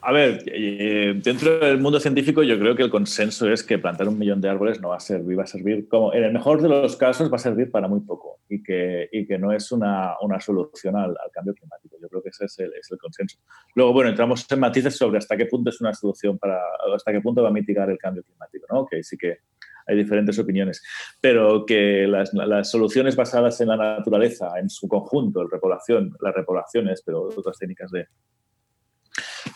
A 0.02 0.12
ver, 0.12 0.42
eh, 0.46 1.12
dentro 1.22 1.58
del 1.58 1.78
mundo 1.78 2.00
científico 2.00 2.42
yo 2.42 2.58
creo 2.58 2.74
que 2.74 2.82
el 2.82 2.90
consenso 2.90 3.50
es 3.52 3.62
que 3.62 3.78
plantar 3.78 4.08
un 4.08 4.18
millón 4.18 4.40
de 4.40 4.48
árboles 4.48 4.80
no 4.80 4.88
va 4.88 4.96
a 4.96 5.00
servir, 5.00 5.38
va 5.38 5.42
a 5.42 5.46
servir 5.46 5.88
como, 5.88 6.14
en 6.14 6.24
el 6.24 6.32
mejor 6.32 6.62
de 6.62 6.70
los 6.70 6.96
casos 6.96 7.30
va 7.30 7.36
a 7.36 7.38
servir 7.38 7.70
para 7.70 7.86
muy 7.86 8.00
poco 8.00 8.40
y 8.48 8.62
que, 8.62 9.11
y 9.12 9.26
que 9.26 9.36
no 9.36 9.52
es 9.52 9.70
una, 9.72 10.14
una 10.22 10.40
solución 10.40 10.96
al, 10.96 11.14
cambio 11.34 11.52
climático. 11.52 11.96
Yo 12.00 12.08
creo 12.08 12.22
que 12.22 12.30
ese 12.30 12.46
es 12.46 12.58
el, 12.61 12.72
es 12.80 12.90
el, 12.90 12.98
consenso. 12.98 13.38
Luego, 13.74 13.92
bueno, 13.92 14.08
entramos 14.08 14.46
en 14.50 14.61
matices 14.61 14.96
sobre 14.96 15.18
hasta 15.18 15.36
qué 15.36 15.44
punto 15.44 15.68
es 15.68 15.78
una 15.82 15.92
solución 15.92 16.38
para, 16.38 16.58
hasta 16.94 17.12
qué 17.12 17.20
punto 17.20 17.42
va 17.42 17.50
a 17.50 17.52
mitigar 17.52 17.90
el 17.90 17.98
cambio 17.98 18.22
climático, 18.22 18.66
¿no? 18.70 18.86
Que 18.86 19.02
sí 19.02 19.18
que 19.18 19.40
hay 19.87 19.97
diferentes 19.97 20.39
opiniones, 20.39 20.83
pero 21.20 21.64
que 21.66 22.07
las, 22.07 22.33
las, 22.33 22.70
soluciones 22.70 23.16
basadas 23.16 23.61
en 23.61 23.68
la 23.68 23.76
naturaleza, 23.76 24.59
en 24.59 24.68
su 24.70 24.89
conjunto, 24.89 25.43
el 25.43 25.51
repoblación, 25.51 26.16
las 26.20 26.35
repoblaciones, 26.35 27.03
pero 27.05 27.22
otras 27.22 27.59
técnicas 27.59 27.91
de, 27.91 28.07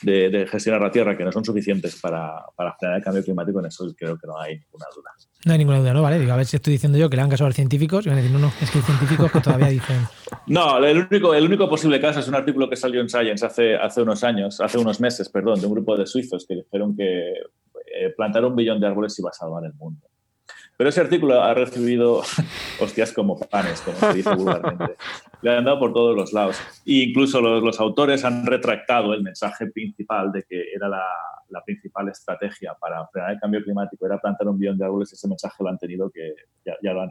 de, 0.02 0.46
gestionar 0.46 0.80
la 0.80 0.90
Tierra 0.90 1.16
que 1.16 1.24
no 1.24 1.32
son 1.32 1.44
suficientes 1.44 2.00
para, 2.00 2.44
para, 2.56 2.74
frenar 2.76 2.98
el 2.98 3.04
cambio 3.04 3.22
climático, 3.22 3.60
en 3.60 3.66
eso 3.66 3.86
creo 3.96 4.18
que 4.18 4.26
no 4.26 4.38
hay 4.38 4.58
ninguna 4.58 4.86
duda. 4.94 5.10
No 5.44 5.52
hay 5.52 5.58
ninguna 5.58 5.78
duda, 5.78 5.92
¿no? 5.92 6.02
Vale, 6.02 6.18
digo, 6.18 6.32
a 6.32 6.36
ver 6.36 6.46
si 6.46 6.56
estoy 6.56 6.72
diciendo 6.72 6.98
yo 6.98 7.08
que 7.08 7.16
le 7.16 7.22
han 7.22 7.30
caso 7.30 7.44
a 7.44 7.48
los 7.48 7.56
científicos 7.56 8.06
y 8.06 8.08
van 8.08 8.18
a 8.18 8.22
decir, 8.22 8.34
no, 8.34 8.40
no, 8.40 8.52
es 8.60 8.70
que 8.70 8.78
hay 8.78 8.84
científicos 8.84 9.30
que 9.30 9.40
todavía 9.40 9.68
dicen... 9.68 10.00
No, 10.46 10.76
el 10.84 11.06
único, 11.10 11.32
el 11.32 11.46
único 11.46 11.70
posible 11.70 11.98
caso 11.98 12.20
es 12.20 12.28
un 12.28 12.34
artículo 12.34 12.68
que 12.68 12.76
salió 12.76 13.00
en 13.00 13.08
Science 13.08 13.46
hace, 13.46 13.76
hace 13.76 14.02
unos 14.02 14.22
años, 14.24 14.60
hace 14.60 14.76
unos 14.76 15.00
meses, 15.00 15.30
perdón, 15.30 15.58
de 15.58 15.66
un 15.66 15.72
grupo 15.72 15.96
de 15.96 16.06
suizos 16.06 16.44
que 16.46 16.56
dijeron 16.56 16.94
que 16.94 17.30
eh, 17.30 18.10
plantar 18.14 18.44
un 18.44 18.54
billón 18.54 18.78
de 18.78 18.86
árboles 18.86 19.18
iba 19.18 19.30
a 19.30 19.32
salvar 19.32 19.64
el 19.64 19.72
mundo. 19.72 20.06
Pero 20.76 20.90
ese 20.90 21.00
artículo 21.00 21.40
ha 21.42 21.54
recibido 21.54 22.22
hostias 22.80 23.12
como 23.12 23.38
panes, 23.38 23.80
como 23.80 23.98
se 23.98 24.14
dice 24.14 24.34
vulgarmente. 24.34 24.96
Le 25.44 25.58
han 25.58 25.64
dado 25.64 25.78
por 25.78 25.92
todos 25.92 26.16
los 26.16 26.32
lados. 26.32 26.56
E 26.86 27.04
incluso 27.04 27.40
los, 27.40 27.62
los, 27.62 27.78
autores 27.78 28.24
han 28.24 28.46
retractado 28.46 29.12
el 29.12 29.22
mensaje 29.22 29.66
principal 29.66 30.32
de 30.32 30.42
que 30.44 30.72
era 30.74 30.88
la, 30.88 31.04
la, 31.50 31.62
principal 31.62 32.08
estrategia 32.08 32.74
para 32.80 33.06
frenar 33.08 33.32
el 33.32 33.40
cambio 33.40 33.62
climático, 33.62 34.06
era 34.06 34.18
plantar 34.18 34.48
un 34.48 34.58
billón 34.58 34.78
de 34.78 34.86
árboles. 34.86 35.12
Ese 35.12 35.28
mensaje 35.28 35.62
lo 35.62 35.68
han 35.68 35.78
tenido 35.78 36.10
que 36.10 36.34
ya, 36.64 36.72
ya, 36.82 36.94
lo 36.94 37.02
han, 37.02 37.10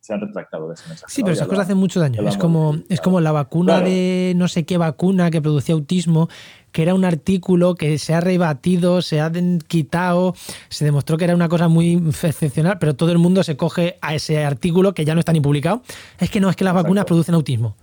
se 0.00 0.14
han 0.14 0.20
retractado 0.22 0.68
de 0.68 0.74
ese 0.74 0.88
mensaje. 0.88 1.12
Sí, 1.12 1.22
pero 1.22 1.34
esas 1.34 1.46
cosas 1.46 1.66
hacen 1.66 1.76
mucho 1.76 2.00
daño. 2.00 2.26
Es 2.26 2.38
como, 2.38 2.76
es 2.88 3.02
como 3.02 3.20
la 3.20 3.32
vacuna 3.32 3.80
de 3.80 4.32
no 4.34 4.48
sé 4.48 4.64
qué 4.64 4.78
vacuna 4.78 5.30
que 5.30 5.42
producía 5.42 5.74
autismo 5.74 6.30
que 6.74 6.82
era 6.82 6.92
un 6.92 7.04
artículo 7.04 7.76
que 7.76 7.98
se 7.98 8.14
ha 8.14 8.20
rebatido, 8.20 9.00
se 9.00 9.20
ha 9.20 9.30
quitado, 9.68 10.34
se 10.68 10.84
demostró 10.84 11.16
que 11.16 11.22
era 11.24 11.36
una 11.36 11.48
cosa 11.48 11.68
muy 11.68 11.94
excepcional, 12.24 12.80
pero 12.80 12.96
todo 12.96 13.12
el 13.12 13.18
mundo 13.18 13.44
se 13.44 13.56
coge 13.56 13.96
a 14.00 14.16
ese 14.16 14.44
artículo 14.44 14.92
que 14.92 15.04
ya 15.04 15.14
no 15.14 15.20
está 15.20 15.32
ni 15.32 15.40
publicado. 15.40 15.82
Es 16.18 16.30
que 16.30 16.40
no, 16.40 16.50
es 16.50 16.56
que 16.56 16.64
las 16.64 16.74
vacunas 16.74 17.04
producen 17.04 17.36
autismo. 17.36 17.73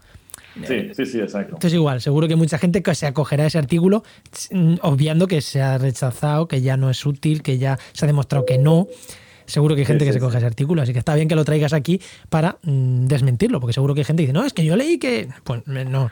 Sí, 0.66 0.90
sí, 0.94 1.06
sí, 1.06 1.20
exacto. 1.20 1.56
Entonces 1.56 1.74
igual, 1.74 2.02
seguro 2.02 2.28
que 2.28 2.36
mucha 2.36 2.58
gente 2.58 2.84
que 2.84 2.94
se 2.96 3.08
acogerá 3.08 3.46
a 3.46 3.48
ese 3.48 3.58
artículo 3.58 4.04
mm, 4.52 4.76
obviando 4.82 5.28
que 5.28 5.42
se 5.42 5.62
ha 5.62 5.78
rechazado, 5.78 6.48
que 6.48 6.62
ya 6.62 6.78
no 6.78 6.90
es 6.90 7.06
útil, 7.06 7.42
que 7.42 7.58
ya 7.58 7.80
se 7.94 8.06
ha 8.06 8.08
demostrado 8.08 8.46
que 8.46 8.58
no. 8.58 8.88
Seguro 9.46 9.76
que 9.76 9.82
hay 9.82 9.86
gente 9.86 10.06
que 10.06 10.14
se 10.14 10.20
coge 10.20 10.38
ese 10.38 10.46
artículo, 10.46 10.82
así 10.82 10.94
que 10.94 11.00
está 11.00 11.16
bien 11.16 11.28
que 11.28 11.36
lo 11.36 11.44
traigas 11.44 11.74
aquí 11.74 12.00
para 12.30 12.58
mm, 12.64 13.08
desmentirlo, 13.08 13.60
porque 13.60 13.74
seguro 13.74 13.94
que 13.94 14.02
hay 14.02 14.06
gente 14.06 14.24
que 14.24 14.28
dice, 14.28 14.34
no, 14.34 14.46
es 14.46 14.54
que 14.54 14.64
yo 14.64 14.76
leí 14.76 14.98
que... 14.98 15.28
Pues 15.44 15.66
no, 15.66 16.12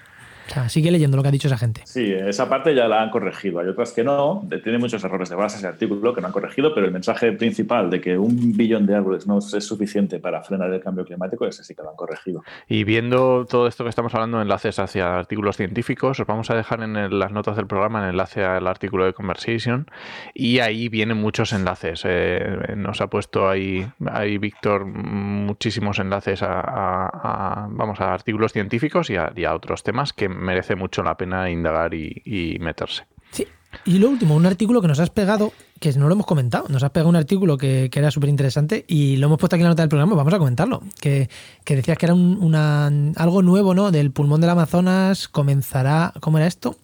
sigue 0.67 0.91
leyendo 0.91 1.17
lo 1.17 1.23
que 1.23 1.29
ha 1.29 1.31
dicho 1.31 1.47
esa 1.47 1.57
gente. 1.57 1.81
Sí, 1.85 2.11
esa 2.11 2.49
parte 2.49 2.73
ya 2.75 2.87
la 2.87 3.01
han 3.01 3.09
corregido. 3.09 3.59
Hay 3.59 3.67
otras 3.67 3.91
que 3.91 4.03
no. 4.03 4.47
Tiene 4.63 4.77
muchos 4.77 5.03
errores 5.03 5.29
de 5.29 5.35
base 5.35 5.57
ese 5.57 5.67
artículo 5.67 6.13
que 6.13 6.21
no 6.21 6.27
han 6.27 6.33
corregido, 6.33 6.73
pero 6.73 6.85
el 6.85 6.91
mensaje 6.91 7.31
principal 7.33 7.89
de 7.89 8.01
que 8.01 8.17
un 8.17 8.55
billón 8.55 8.85
de 8.85 8.95
árboles 8.95 9.27
no 9.27 9.39
es 9.39 9.63
suficiente 9.63 10.19
para 10.19 10.43
frenar 10.43 10.71
el 10.73 10.81
cambio 10.81 11.05
climático, 11.05 11.45
ese 11.45 11.63
sí 11.63 11.75
que 11.75 11.83
lo 11.83 11.89
han 11.89 11.95
corregido. 11.95 12.43
Y 12.67 12.83
viendo 12.83 13.45
todo 13.45 13.67
esto 13.67 13.83
que 13.83 13.89
estamos 13.89 14.13
hablando, 14.13 14.41
enlaces 14.41 14.79
hacia 14.79 15.17
artículos 15.17 15.57
científicos, 15.57 16.19
os 16.19 16.27
vamos 16.27 16.49
a 16.49 16.55
dejar 16.55 16.81
en 16.81 17.19
las 17.19 17.31
notas 17.31 17.55
del 17.55 17.67
programa 17.67 18.03
el 18.03 18.11
enlace 18.11 18.43
al 18.43 18.67
artículo 18.67 19.05
de 19.05 19.13
Conversation 19.13 19.87
y 20.33 20.59
ahí 20.59 20.89
vienen 20.89 21.17
muchos 21.17 21.53
enlaces. 21.53 22.01
Eh, 22.05 22.73
nos 22.75 23.01
ha 23.01 23.07
puesto 23.07 23.49
ahí, 23.49 23.87
ahí 24.11 24.37
Víctor 24.37 24.85
muchísimos 24.85 25.99
enlaces 25.99 26.41
a, 26.43 27.67
vamos, 27.69 27.99
a 28.01 28.13
artículos 28.13 28.53
científicos 28.53 29.09
y 29.09 29.15
a, 29.15 29.31
y 29.35 29.45
a 29.45 29.53
otros 29.53 29.83
temas 29.83 30.13
que 30.13 30.29
merece 30.39 30.75
mucho 30.75 31.03
la 31.03 31.15
pena 31.15 31.49
indagar 31.49 31.93
y, 31.93 32.57
meterse. 32.59 33.03
Sí. 33.31 33.47
Y 33.85 33.99
lo 33.99 34.09
último, 34.09 34.35
un 34.35 34.45
artículo 34.45 34.81
que 34.81 34.87
nos 34.87 34.99
has 34.99 35.11
pegado, 35.11 35.53
que 35.79 35.93
no 35.93 36.07
lo 36.07 36.13
hemos 36.15 36.25
comentado, 36.25 36.67
nos 36.69 36.81
has 36.81 36.89
pegado 36.89 37.09
un 37.09 37.15
artículo 37.15 37.57
que, 37.57 37.89
era 37.93 38.09
súper 38.09 38.29
interesante 38.29 38.83
y 38.87 39.17
lo 39.17 39.27
hemos 39.27 39.37
puesto 39.37 39.55
aquí 39.55 39.61
en 39.61 39.65
la 39.65 39.69
nota 39.69 39.83
del 39.83 39.89
programa, 39.89 40.15
vamos 40.15 40.33
a 40.33 40.39
comentarlo, 40.39 40.81
que, 40.99 41.29
decías 41.65 41.97
que 41.97 42.05
era 42.07 42.15
una, 42.15 42.87
algo 43.15 43.41
nuevo, 43.41 43.75
¿no? 43.75 43.91
Del 43.91 44.11
pulmón 44.11 44.41
del 44.41 44.49
Amazonas 44.49 45.27
comenzará, 45.27 46.13
¿cómo 46.19 46.39
era 46.39 46.47
esto? 46.47 46.77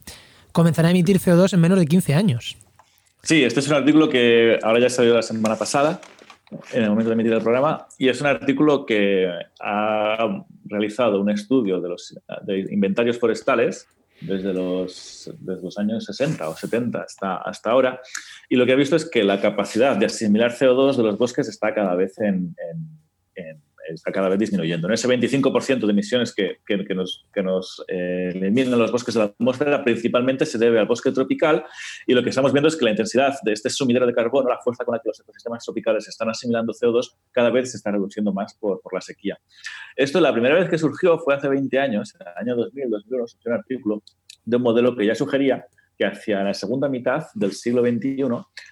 Comenzará 0.51 0.89
a 0.89 0.91
emitir 0.91 1.19
CO2 1.19 1.53
en 1.53 1.59
menos 1.59 1.79
de 1.79 1.87
15 1.87 2.13
años. 2.13 2.57
Sí, 3.23 3.43
este 3.43 3.59
es 3.59 3.67
un 3.67 3.73
artículo 3.73 4.07
que 4.07 4.59
ahora 4.61 4.79
ya 4.79 4.89
salió 4.89 5.15
la 5.15 5.23
semana 5.23 5.55
pasada, 5.55 5.99
en 6.71 6.83
el 6.83 6.89
momento 6.89 7.09
de 7.09 7.13
emitir 7.13 7.33
el 7.33 7.41
programa, 7.41 7.87
y 7.97 8.09
es 8.09 8.21
un 8.21 8.27
artículo 8.27 8.85
que 8.85 9.31
ha 9.59 10.45
realizado 10.65 11.19
un 11.21 11.29
estudio 11.29 11.81
de 11.81 11.89
los 11.89 12.17
inventarios 12.69 13.19
forestales 13.19 13.87
desde 14.21 14.53
los, 14.53 15.31
desde 15.39 15.61
los 15.61 15.77
años 15.77 16.05
60 16.05 16.47
o 16.49 16.55
70 16.55 17.01
hasta, 17.01 17.37
hasta 17.37 17.71
ahora, 17.71 17.99
y 18.49 18.55
lo 18.55 18.65
que 18.65 18.73
ha 18.73 18.75
visto 18.75 18.95
es 18.95 19.09
que 19.09 19.23
la 19.23 19.41
capacidad 19.41 19.95
de 19.95 20.05
asimilar 20.05 20.51
CO2 20.51 20.95
de 20.95 21.03
los 21.03 21.17
bosques 21.17 21.47
está 21.47 21.73
cada 21.73 21.95
vez 21.95 22.17
en 22.19 22.55
está 23.93 24.11
cada 24.11 24.29
vez 24.29 24.39
disminuyendo. 24.39 24.91
Ese 24.91 25.07
25% 25.07 25.85
de 25.85 25.91
emisiones 25.91 26.33
que, 26.33 26.57
que, 26.65 26.95
nos, 26.95 27.25
que 27.33 27.43
nos 27.43 27.83
eh, 27.87 28.31
eliminan 28.33 28.77
los 28.79 28.91
bosques 28.91 29.13
de 29.13 29.19
la 29.19 29.25
atmósfera 29.27 29.83
principalmente 29.83 30.45
se 30.45 30.57
debe 30.57 30.79
al 30.79 30.87
bosque 30.87 31.11
tropical 31.11 31.65
y 32.07 32.13
lo 32.13 32.23
que 32.23 32.29
estamos 32.29 32.53
viendo 32.53 32.67
es 32.67 32.75
que 32.75 32.85
la 32.85 32.91
intensidad 32.91 33.35
de 33.43 33.53
este 33.53 33.69
sumidero 33.69 34.05
de 34.05 34.13
carbono, 34.13 34.49
la 34.49 34.59
fuerza 34.59 34.83
con 34.83 34.93
la 34.93 34.99
que 34.99 35.09
los 35.09 35.19
ecosistemas 35.19 35.63
tropicales 35.63 36.07
están 36.07 36.29
asimilando 36.29 36.73
CO2, 36.73 37.15
cada 37.31 37.49
vez 37.49 37.71
se 37.71 37.77
está 37.77 37.91
reduciendo 37.91 38.33
más 38.33 38.55
por, 38.55 38.81
por 38.81 38.93
la 38.93 39.01
sequía. 39.01 39.37
Esto 39.95 40.19
la 40.19 40.33
primera 40.33 40.55
vez 40.55 40.69
que 40.69 40.77
surgió 40.77 41.19
fue 41.19 41.35
hace 41.35 41.47
20 41.47 41.79
años, 41.79 42.13
en 42.19 42.27
el 42.27 42.33
año 42.35 42.55
2000, 42.55 42.89
2001, 42.89 43.27
surgió 43.27 43.51
un 43.51 43.57
artículo 43.57 44.03
de 44.45 44.57
un 44.57 44.63
modelo 44.63 44.95
que 44.95 45.05
ya 45.05 45.15
sugería 45.15 45.65
que 45.97 46.05
hacia 46.05 46.43
la 46.43 46.53
segunda 46.53 46.89
mitad 46.89 47.25
del 47.33 47.53
siglo 47.53 47.81
XXI 47.81 48.25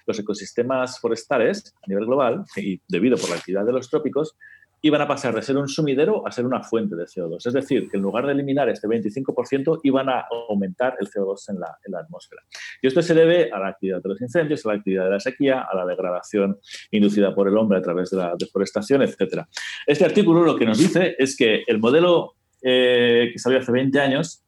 los 0.06 0.18
ecosistemas 0.18 1.00
forestales 1.00 1.74
a 1.82 1.86
nivel 1.86 2.06
global, 2.06 2.44
y 2.56 2.80
debido 2.88 3.16
por 3.16 3.30
la 3.30 3.36
actividad 3.36 3.64
de 3.64 3.72
los 3.72 3.88
trópicos, 3.88 4.36
iban 4.84 5.00
a 5.00 5.08
pasar 5.08 5.34
de 5.34 5.40
ser 5.40 5.56
un 5.56 5.66
sumidero 5.66 6.26
a 6.26 6.30
ser 6.30 6.44
una 6.44 6.62
fuente 6.62 6.94
de 6.94 7.04
CO2. 7.04 7.46
Es 7.46 7.54
decir, 7.54 7.88
que 7.90 7.96
en 7.96 8.02
lugar 8.02 8.26
de 8.26 8.32
eliminar 8.32 8.68
este 8.68 8.86
25%, 8.86 9.80
iban 9.82 10.10
a 10.10 10.26
aumentar 10.50 10.98
el 11.00 11.08
CO2 11.08 11.48
en 11.48 11.60
la, 11.60 11.98
atmósfera. 11.98 12.42
Y 12.82 12.88
esto 12.88 13.00
se 13.00 13.14
debe 13.14 13.50
a 13.50 13.58
la 13.58 13.68
actividad 13.68 14.02
de 14.02 14.10
los 14.10 14.20
incendios, 14.20 14.64
a 14.66 14.68
la 14.68 14.74
actividad 14.74 15.04
de 15.04 15.10
la 15.12 15.20
sequía, 15.20 15.62
a 15.62 15.74
la 15.74 15.86
degradación 15.86 16.58
inducida 16.90 17.34
por 17.34 17.48
el 17.48 17.56
hombre 17.56 17.78
a 17.78 17.82
través 17.82 18.10
de 18.10 18.18
la 18.18 18.34
deforestación, 18.38 19.00
etc. 19.00 19.46
Este 19.86 20.04
artículo 20.04 20.42
lo 20.42 20.54
que 20.54 20.66
nos 20.66 20.76
dice 20.76 21.16
es 21.18 21.34
que 21.34 21.62
el 21.66 21.78
modelo 21.78 22.34
eh, 22.60 23.30
que 23.32 23.38
salió 23.38 23.60
hace 23.60 23.72
20 23.72 23.98
años 23.98 24.44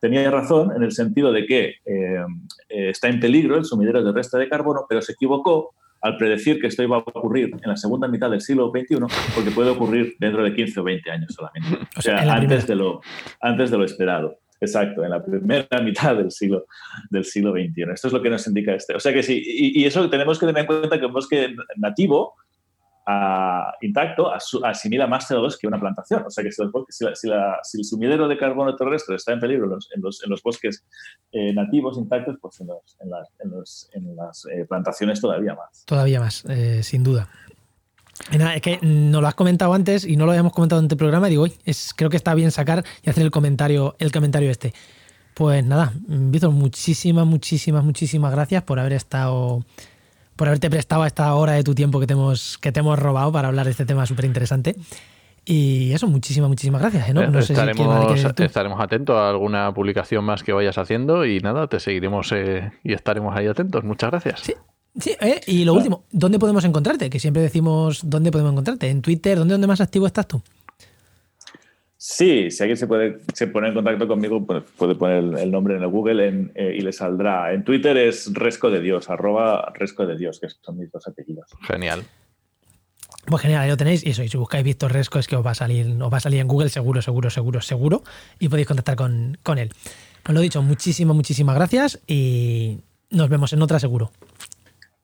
tenía 0.00 0.28
razón 0.28 0.72
en 0.74 0.82
el 0.82 0.90
sentido 0.90 1.32
de 1.32 1.46
que 1.46 1.74
eh, 1.84 2.24
eh, 2.68 2.90
está 2.90 3.08
en 3.08 3.20
peligro 3.20 3.56
el 3.56 3.64
sumidero 3.64 4.04
terrestre 4.04 4.40
de 4.40 4.48
carbono, 4.48 4.86
pero 4.88 5.02
se 5.02 5.12
equivocó 5.12 5.74
al 6.00 6.16
predecir 6.16 6.60
que 6.60 6.68
esto 6.68 6.82
iba 6.82 6.96
a 6.96 7.00
ocurrir 7.00 7.50
en 7.52 7.68
la 7.68 7.76
segunda 7.76 8.08
mitad 8.08 8.30
del 8.30 8.40
siglo 8.40 8.70
XXI, 8.70 8.98
porque 9.34 9.50
puede 9.50 9.70
ocurrir 9.70 10.16
dentro 10.18 10.44
de 10.44 10.54
15 10.54 10.80
o 10.80 10.84
20 10.84 11.10
años 11.10 11.34
solamente. 11.34 11.86
O 11.96 12.00
sea, 12.00 12.18
antes, 12.32 12.66
de 12.66 12.74
lo, 12.76 13.00
antes 13.40 13.70
de 13.70 13.78
lo 13.78 13.84
esperado. 13.84 14.38
Exacto, 14.60 15.04
en 15.04 15.10
la 15.10 15.24
primera 15.24 15.66
mitad 15.82 16.16
del 16.16 16.30
siglo, 16.30 16.66
del 17.10 17.24
siglo 17.24 17.52
XXI. 17.52 17.82
Esto 17.94 18.08
es 18.08 18.12
lo 18.12 18.22
que 18.22 18.30
nos 18.30 18.46
indica 18.46 18.74
este. 18.74 18.94
O 18.94 19.00
sea 19.00 19.12
que 19.12 19.22
sí, 19.22 19.42
y, 19.44 19.82
y 19.82 19.84
eso 19.84 20.08
tenemos 20.10 20.38
que 20.38 20.46
tener 20.46 20.60
en 20.60 20.66
cuenta 20.66 20.98
que 20.98 21.06
un 21.06 21.12
bosque 21.12 21.54
nativo 21.76 22.34
intacto 23.80 24.30
asimila 24.64 25.06
más 25.06 25.30
CO2 25.30 25.56
que 25.58 25.66
una 25.66 25.80
plantación. 25.80 26.24
O 26.26 26.30
sea 26.30 26.44
que 26.44 26.50
si, 26.52 26.62
el 27.78 27.84
sumidero 27.84 28.28
de 28.28 28.36
carbono 28.36 28.76
terrestre 28.76 29.16
está 29.16 29.32
en 29.32 29.40
peligro 29.40 29.78
en 29.94 30.02
los, 30.02 30.42
bosques 30.42 30.84
eh, 31.32 31.52
nativos 31.54 31.96
intactos, 31.96 32.36
pues 32.40 32.60
en, 32.60 32.68
las, 33.10 34.46
eh, 34.46 34.64
plantaciones 34.68 35.20
todavía 35.20 35.54
más. 35.54 35.84
Todavía 35.86 36.20
más, 36.20 36.44
eh, 36.46 36.82
sin 36.82 37.02
duda. 37.02 37.28
es 38.30 38.62
que 38.62 38.78
no 38.82 39.20
lo 39.20 39.26
has 39.26 39.34
comentado 39.34 39.72
antes 39.72 40.04
y 40.04 40.16
no 40.16 40.26
lo 40.26 40.32
habíamos 40.32 40.52
comentado 40.52 40.80
en 40.80 40.86
este 40.86 40.96
programa. 40.96 41.28
Y 41.28 41.30
digo, 41.30 41.46
es, 41.64 41.94
creo 41.96 42.10
que 42.10 42.16
está 42.16 42.34
bien 42.34 42.50
sacar 42.50 42.84
y 43.02 43.10
hacer 43.10 43.22
el 43.22 43.30
comentario, 43.30 43.96
el 43.98 44.12
comentario 44.12 44.50
este. 44.50 44.74
Pues 45.34 45.64
nada, 45.64 45.92
Víctor, 46.06 46.50
muchísimas, 46.50 47.24
muchísimas, 47.24 47.84
muchísimas 47.84 48.32
gracias 48.32 48.64
por 48.64 48.80
haber 48.80 48.92
estado 48.94 49.64
por 50.38 50.48
haberte 50.48 50.70
prestado 50.70 51.04
esta 51.04 51.34
hora 51.34 51.52
de 51.52 51.64
tu 51.64 51.74
tiempo 51.74 51.98
que 52.00 52.06
te 52.06 52.14
hemos, 52.14 52.56
que 52.58 52.72
te 52.72 52.80
hemos 52.80 52.98
robado 52.98 53.30
para 53.32 53.48
hablar 53.48 53.66
de 53.66 53.72
este 53.72 53.84
tema 53.84 54.06
súper 54.06 54.24
interesante. 54.24 54.76
Y 55.44 55.92
eso, 55.92 56.06
muchísimas, 56.06 56.48
muchísimas 56.48 56.80
gracias. 56.80 57.12
¿no? 57.12 57.26
no 57.26 57.38
estaremos, 57.40 58.24
estaremos 58.38 58.80
atentos 58.80 59.16
a 59.16 59.30
alguna 59.30 59.74
publicación 59.74 60.24
más 60.24 60.42
que 60.42 60.52
vayas 60.52 60.78
haciendo 60.78 61.26
y 61.26 61.40
nada, 61.40 61.66
te 61.66 61.80
seguiremos 61.80 62.30
eh, 62.32 62.70
y 62.84 62.92
estaremos 62.92 63.36
ahí 63.36 63.46
atentos. 63.46 63.82
Muchas 63.84 64.10
gracias. 64.10 64.40
Sí. 64.40 64.54
Sí, 64.98 65.16
eh, 65.20 65.40
y 65.46 65.64
lo 65.64 65.74
último, 65.74 66.04
¿dónde 66.10 66.38
podemos 66.38 66.64
encontrarte? 66.64 67.08
Que 67.08 67.20
siempre 67.20 67.42
decimos 67.42 68.00
dónde 68.04 68.32
podemos 68.32 68.52
encontrarte. 68.52 68.88
¿En 68.88 69.02
Twitter? 69.02 69.38
¿Dónde, 69.38 69.52
dónde 69.52 69.66
más 69.66 69.80
activo 69.80 70.06
estás 70.06 70.26
tú? 70.26 70.42
Sí, 72.10 72.50
si 72.50 72.62
alguien 72.62 72.78
se 72.78 72.86
puede 72.86 73.18
se 73.34 73.48
pone 73.48 73.68
en 73.68 73.74
contacto 73.74 74.08
conmigo, 74.08 74.42
pues 74.46 74.64
puede 74.78 74.94
poner 74.94 75.38
el 75.40 75.50
nombre 75.52 75.76
en 75.76 75.82
el 75.82 75.88
Google 75.88 76.48
eh, 76.54 76.74
y 76.74 76.80
le 76.80 76.90
saldrá. 76.90 77.52
En 77.52 77.64
Twitter 77.64 77.94
es 77.98 78.32
Resco 78.32 78.70
de 78.70 78.80
Dios, 78.80 79.10
arroba 79.10 79.70
Resco 79.74 80.06
de 80.06 80.16
Dios, 80.16 80.40
que 80.40 80.48
son 80.48 80.78
mis 80.78 80.90
dos 80.90 81.06
apellidos. 81.06 81.50
Genial. 81.66 82.04
Pues 83.26 83.42
genial, 83.42 83.60
ahí 83.60 83.68
lo 83.68 83.76
tenéis. 83.76 84.06
Y 84.06 84.10
eso, 84.10 84.22
y 84.22 84.28
si 84.30 84.38
buscáis 84.38 84.64
Víctor 84.64 84.90
Resco, 84.90 85.18
es 85.18 85.26
que 85.26 85.36
os 85.36 85.44
va 85.44 85.50
a 85.50 85.54
salir, 85.54 86.00
os 86.00 86.10
va 86.10 86.16
a 86.16 86.20
salir 86.20 86.40
en 86.40 86.48
Google 86.48 86.70
seguro, 86.70 87.02
seguro, 87.02 87.28
seguro, 87.28 87.60
seguro. 87.60 88.02
Y 88.38 88.48
podéis 88.48 88.68
contactar 88.68 88.96
con, 88.96 89.36
con 89.42 89.58
él. 89.58 89.70
Os 90.26 90.32
lo 90.32 90.40
he 90.40 90.44
dicho, 90.44 90.62
muchísimas, 90.62 91.14
muchísimas 91.14 91.56
gracias 91.56 92.00
y 92.06 92.78
nos 93.10 93.28
vemos 93.28 93.52
en 93.52 93.60
otra 93.60 93.78
seguro. 93.80 94.12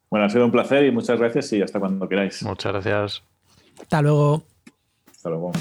Bueno, 0.09 0.25
ha 0.25 0.31
sido 0.31 0.47
un 0.47 0.53
placer 0.53 0.87
y 0.87 0.91
muchas 0.91 1.19
gracias 1.19 1.53
y 1.53 1.61
hasta 1.61 1.79
cuando 1.79 2.09
queráis. 2.09 2.43
Muchas 2.45 2.73
gracias. 2.73 3.23
Hasta 3.79 4.01
luego. 4.01 4.43
Hasta 5.11 5.29
luego. 5.29 5.53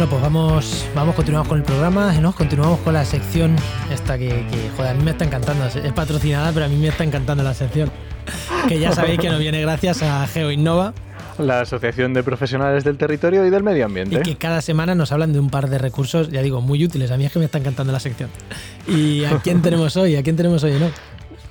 Bueno, 0.00 0.12
pues 0.12 0.22
vamos, 0.22 0.86
vamos, 0.94 1.14
continuamos 1.14 1.46
con 1.46 1.58
el 1.58 1.64
programa, 1.64 2.10
¿no? 2.14 2.32
Continuamos 2.32 2.78
con 2.78 2.94
la 2.94 3.04
sección 3.04 3.54
esta 3.92 4.16
que, 4.16 4.46
joder, 4.74 4.92
a 4.92 4.94
mí 4.94 5.04
me 5.04 5.10
está 5.10 5.26
encantando. 5.26 5.66
Es 5.66 5.92
patrocinada, 5.92 6.52
pero 6.52 6.64
a 6.64 6.68
mí 6.70 6.76
me 6.76 6.88
está 6.88 7.04
encantando 7.04 7.44
la 7.44 7.52
sección. 7.52 7.90
Que 8.66 8.78
ya 8.78 8.92
sabéis 8.92 9.20
que 9.20 9.28
nos 9.28 9.38
viene 9.38 9.60
gracias 9.60 10.02
a 10.02 10.26
GeoInnova. 10.26 10.94
La 11.36 11.60
Asociación 11.60 12.14
de 12.14 12.22
Profesionales 12.22 12.82
del 12.82 12.96
Territorio 12.96 13.44
y 13.44 13.50
del 13.50 13.62
Medio 13.62 13.84
Ambiente. 13.84 14.16
Y 14.16 14.22
que 14.22 14.36
cada 14.36 14.62
semana 14.62 14.94
nos 14.94 15.12
hablan 15.12 15.34
de 15.34 15.38
un 15.38 15.50
par 15.50 15.68
de 15.68 15.76
recursos, 15.76 16.30
ya 16.30 16.40
digo, 16.40 16.62
muy 16.62 16.82
útiles. 16.82 17.10
A 17.10 17.18
mí 17.18 17.26
es 17.26 17.32
que 17.32 17.38
me 17.38 17.44
está 17.44 17.58
encantando 17.58 17.92
la 17.92 18.00
sección. 18.00 18.30
¿Y 18.88 19.26
a 19.26 19.38
quién 19.42 19.60
tenemos 19.60 19.98
hoy? 19.98 20.16
¿A 20.16 20.22
quién 20.22 20.34
tenemos 20.34 20.64
hoy, 20.64 20.78
no? 20.80 20.88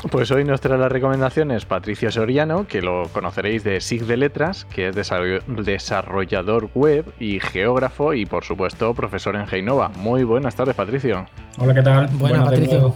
Pues 0.07 0.31
hoy 0.31 0.45
nos 0.45 0.61
trae 0.61 0.77
las 0.77 0.91
recomendaciones 0.91 1.65
Patricio 1.65 2.09
Soriano, 2.09 2.65
que 2.67 2.81
lo 2.81 3.09
conoceréis 3.09 3.65
de 3.65 3.81
SIG 3.81 4.05
de 4.05 4.15
Letras, 4.15 4.65
que 4.65 4.87
es 4.87 4.95
desarrollador 4.95 6.69
web 6.73 7.05
y 7.19 7.41
geógrafo 7.41 8.13
y 8.13 8.25
por 8.25 8.45
supuesto 8.45 8.93
profesor 8.93 9.35
en 9.35 9.45
Geinova. 9.45 9.89
Muy 9.89 10.23
buenas 10.23 10.55
tardes, 10.55 10.75
Patricio. 10.75 11.25
Hola, 11.57 11.73
¿qué 11.73 11.81
tal? 11.81 12.07
Buenas, 12.13 12.45
Patricio. 12.45 12.95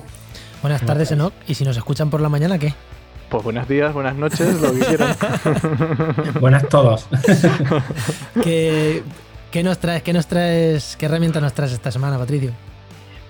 Buenas 0.62 0.82
tardes, 0.82 1.12
Enoch. 1.12 1.34
¿Y 1.46 1.56
si 1.56 1.66
nos 1.66 1.76
escuchan 1.76 2.10
por 2.10 2.22
la 2.22 2.30
mañana, 2.30 2.58
qué? 2.58 2.74
Pues 3.30 3.44
buenos 3.44 3.68
días, 3.68 3.94
buenas 3.94 4.16
noches, 4.16 4.62
lo 4.62 4.74
que 4.74 4.80
quieran. 4.80 5.16
buenas 6.40 6.70
todos. 6.70 7.10
¿Qué, 8.44 9.04
nos 9.62 9.78
traes? 9.78 10.04
¿Qué 10.04 10.14
nos 10.14 10.28
traes? 10.28 10.96
¿Qué 10.98 11.08
herramienta 11.08 11.42
nos 11.42 11.52
traes 11.52 11.74
esta 11.74 11.92
semana, 11.92 12.18
Patricio? 12.18 12.52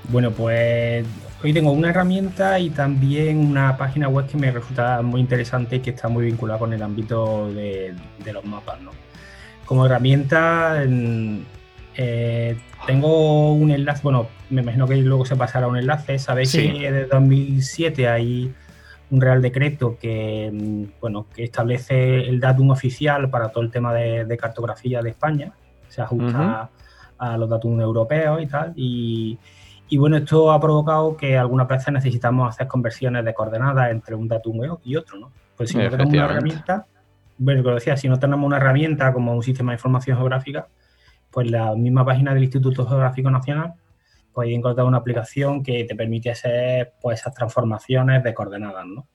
Bueno, 0.09 0.29
pues 0.29 1.05
Hoy 1.43 1.51
tengo 1.51 1.73
una 1.73 1.89
herramienta 1.89 2.57
y 2.57 2.69
también 2.69 3.37
una 3.37 3.75
página 3.75 4.07
web 4.07 4.27
que 4.27 4.37
me 4.37 4.49
resulta 4.49 5.01
muy 5.01 5.19
interesante 5.19 5.75
y 5.75 5.79
que 5.81 5.89
está 5.89 6.07
muy 6.07 6.23
vinculada 6.27 6.57
con 6.57 6.71
el 6.71 6.81
ámbito 6.81 7.53
de, 7.53 7.93
los 8.31 8.45
mapas. 8.45 8.79
Como 9.65 9.85
herramienta 9.85 10.85
eh, 11.95 12.57
tengo 12.87 13.51
un 13.51 13.71
enlace, 13.71 14.03
bueno, 14.03 14.29
me 14.49 14.61
imagino 14.61 14.87
que 14.87 14.95
luego 14.95 15.25
se 15.25 15.35
pasará 15.35 15.67
un 15.67 15.75
enlace. 15.75 16.17
Sabéis 16.17 16.53
que 16.53 16.89
desde 16.89 17.07
2007 17.07 18.07
hay 18.07 18.53
un 19.11 19.19
Real 19.19 19.41
Decreto 19.41 19.97
que, 19.99 20.87
bueno, 21.01 21.27
que 21.35 21.43
establece 21.43 22.21
el 22.21 22.39
datum 22.39 22.69
oficial 22.69 23.29
para 23.29 23.49
todo 23.49 23.65
el 23.65 23.69
tema 23.69 23.93
de, 23.93 24.37
cartografía 24.37 25.01
de 25.01 25.09
España. 25.09 25.51
Se 25.89 26.01
ajusta 26.01 26.69
a 27.17 27.37
los 27.37 27.49
datos 27.49 27.69
europeos 27.69 28.41
y 28.41 28.47
tal. 28.47 28.73
Y, 28.77 29.37
y 29.89 29.97
bueno, 29.97 30.17
esto 30.17 30.51
ha 30.51 30.59
provocado 30.59 31.15
que 31.17 31.37
algunas 31.37 31.67
veces 31.67 31.93
necesitamos 31.93 32.49
hacer 32.49 32.67
conversiones 32.67 33.25
de 33.25 33.33
coordenadas 33.33 33.91
entre 33.91 34.15
un 34.15 34.27
datum 34.27 34.61
y 34.83 34.95
otro, 34.95 35.19
¿no? 35.19 35.31
Pues 35.55 35.69
si 35.69 35.77
no 35.77 35.89
tenemos 35.89 36.13
una 36.13 36.25
herramienta, 36.25 36.85
bueno, 37.37 37.63
como 37.63 37.75
decía, 37.75 37.97
si 37.97 38.09
no 38.09 38.17
tenemos 38.17 38.45
una 38.45 38.57
herramienta 38.57 39.13
como 39.13 39.33
un 39.33 39.43
sistema 39.43 39.71
de 39.71 39.75
información 39.75 40.17
geográfica, 40.17 40.67
pues 41.29 41.49
la 41.49 41.75
misma 41.75 42.05
página 42.05 42.33
del 42.33 42.43
Instituto 42.43 42.87
Geográfico 42.87 43.29
Nacional 43.29 43.73
podéis 44.31 44.57
encontrar 44.57 44.87
una 44.87 44.97
aplicación 44.97 45.61
que 45.61 45.83
te 45.83 45.95
permite 45.95 46.31
hacer 46.31 46.93
pues 47.01 47.19
esas 47.19 47.33
transformaciones 47.33 48.23
de 48.23 48.33
coordenadas, 48.33 48.85
¿no? 48.87 49.07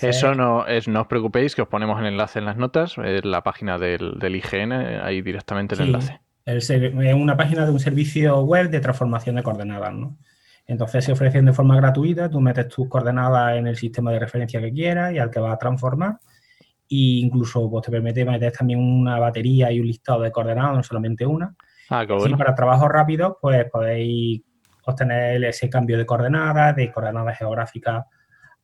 Eso 0.00 0.34
no 0.34 0.66
es, 0.66 0.88
no 0.88 1.02
os 1.02 1.06
preocupéis, 1.06 1.54
que 1.54 1.62
os 1.62 1.68
ponemos 1.68 2.00
el 2.00 2.06
enlace 2.06 2.38
en 2.38 2.46
las 2.46 2.56
notas, 2.56 2.96
la 2.96 3.42
página 3.42 3.78
del, 3.78 4.16
IGN, 4.22 4.72
ahí 4.72 5.20
directamente 5.20 5.74
el 5.74 5.82
enlace 5.82 6.20
es 6.46 6.70
una 7.14 7.36
página 7.36 7.64
de 7.64 7.72
un 7.72 7.80
servicio 7.80 8.40
web 8.42 8.70
de 8.70 8.80
transformación 8.80 9.36
de 9.36 9.42
coordenadas, 9.42 9.92
¿no? 9.92 10.16
Entonces 10.66 11.04
se 11.04 11.12
ofrecen 11.12 11.44
de 11.44 11.52
forma 11.52 11.76
gratuita, 11.76 12.28
tú 12.28 12.40
metes 12.40 12.68
tus 12.68 12.88
coordenadas 12.88 13.56
en 13.56 13.66
el 13.66 13.76
sistema 13.76 14.12
de 14.12 14.20
referencia 14.20 14.60
que 14.60 14.72
quieras 14.72 15.12
y 15.12 15.18
al 15.18 15.30
que 15.30 15.40
vas 15.40 15.54
a 15.54 15.58
transformar. 15.58 16.18
E 16.88 17.22
incluso 17.22 17.68
pues, 17.68 17.84
te 17.84 17.90
permite 17.90 18.24
meter 18.24 18.52
también 18.52 18.80
una 18.80 19.18
batería 19.18 19.70
y 19.70 19.80
un 19.80 19.86
listado 19.86 20.22
de 20.22 20.32
coordenadas, 20.32 20.76
no 20.76 20.82
solamente 20.82 21.26
una. 21.26 21.54
Ah, 21.90 22.04
qué 22.06 22.12
bueno. 22.12 22.36
Para 22.36 22.54
trabajos 22.54 22.88
rápidos, 22.88 23.34
pues 23.40 23.68
podéis 23.70 24.42
obtener 24.84 25.44
ese 25.44 25.68
cambio 25.68 25.98
de 25.98 26.06
coordenadas, 26.06 26.74
de 26.74 26.92
coordenadas 26.92 27.38
geográficas 27.38 28.06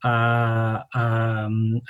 en 0.03 1.81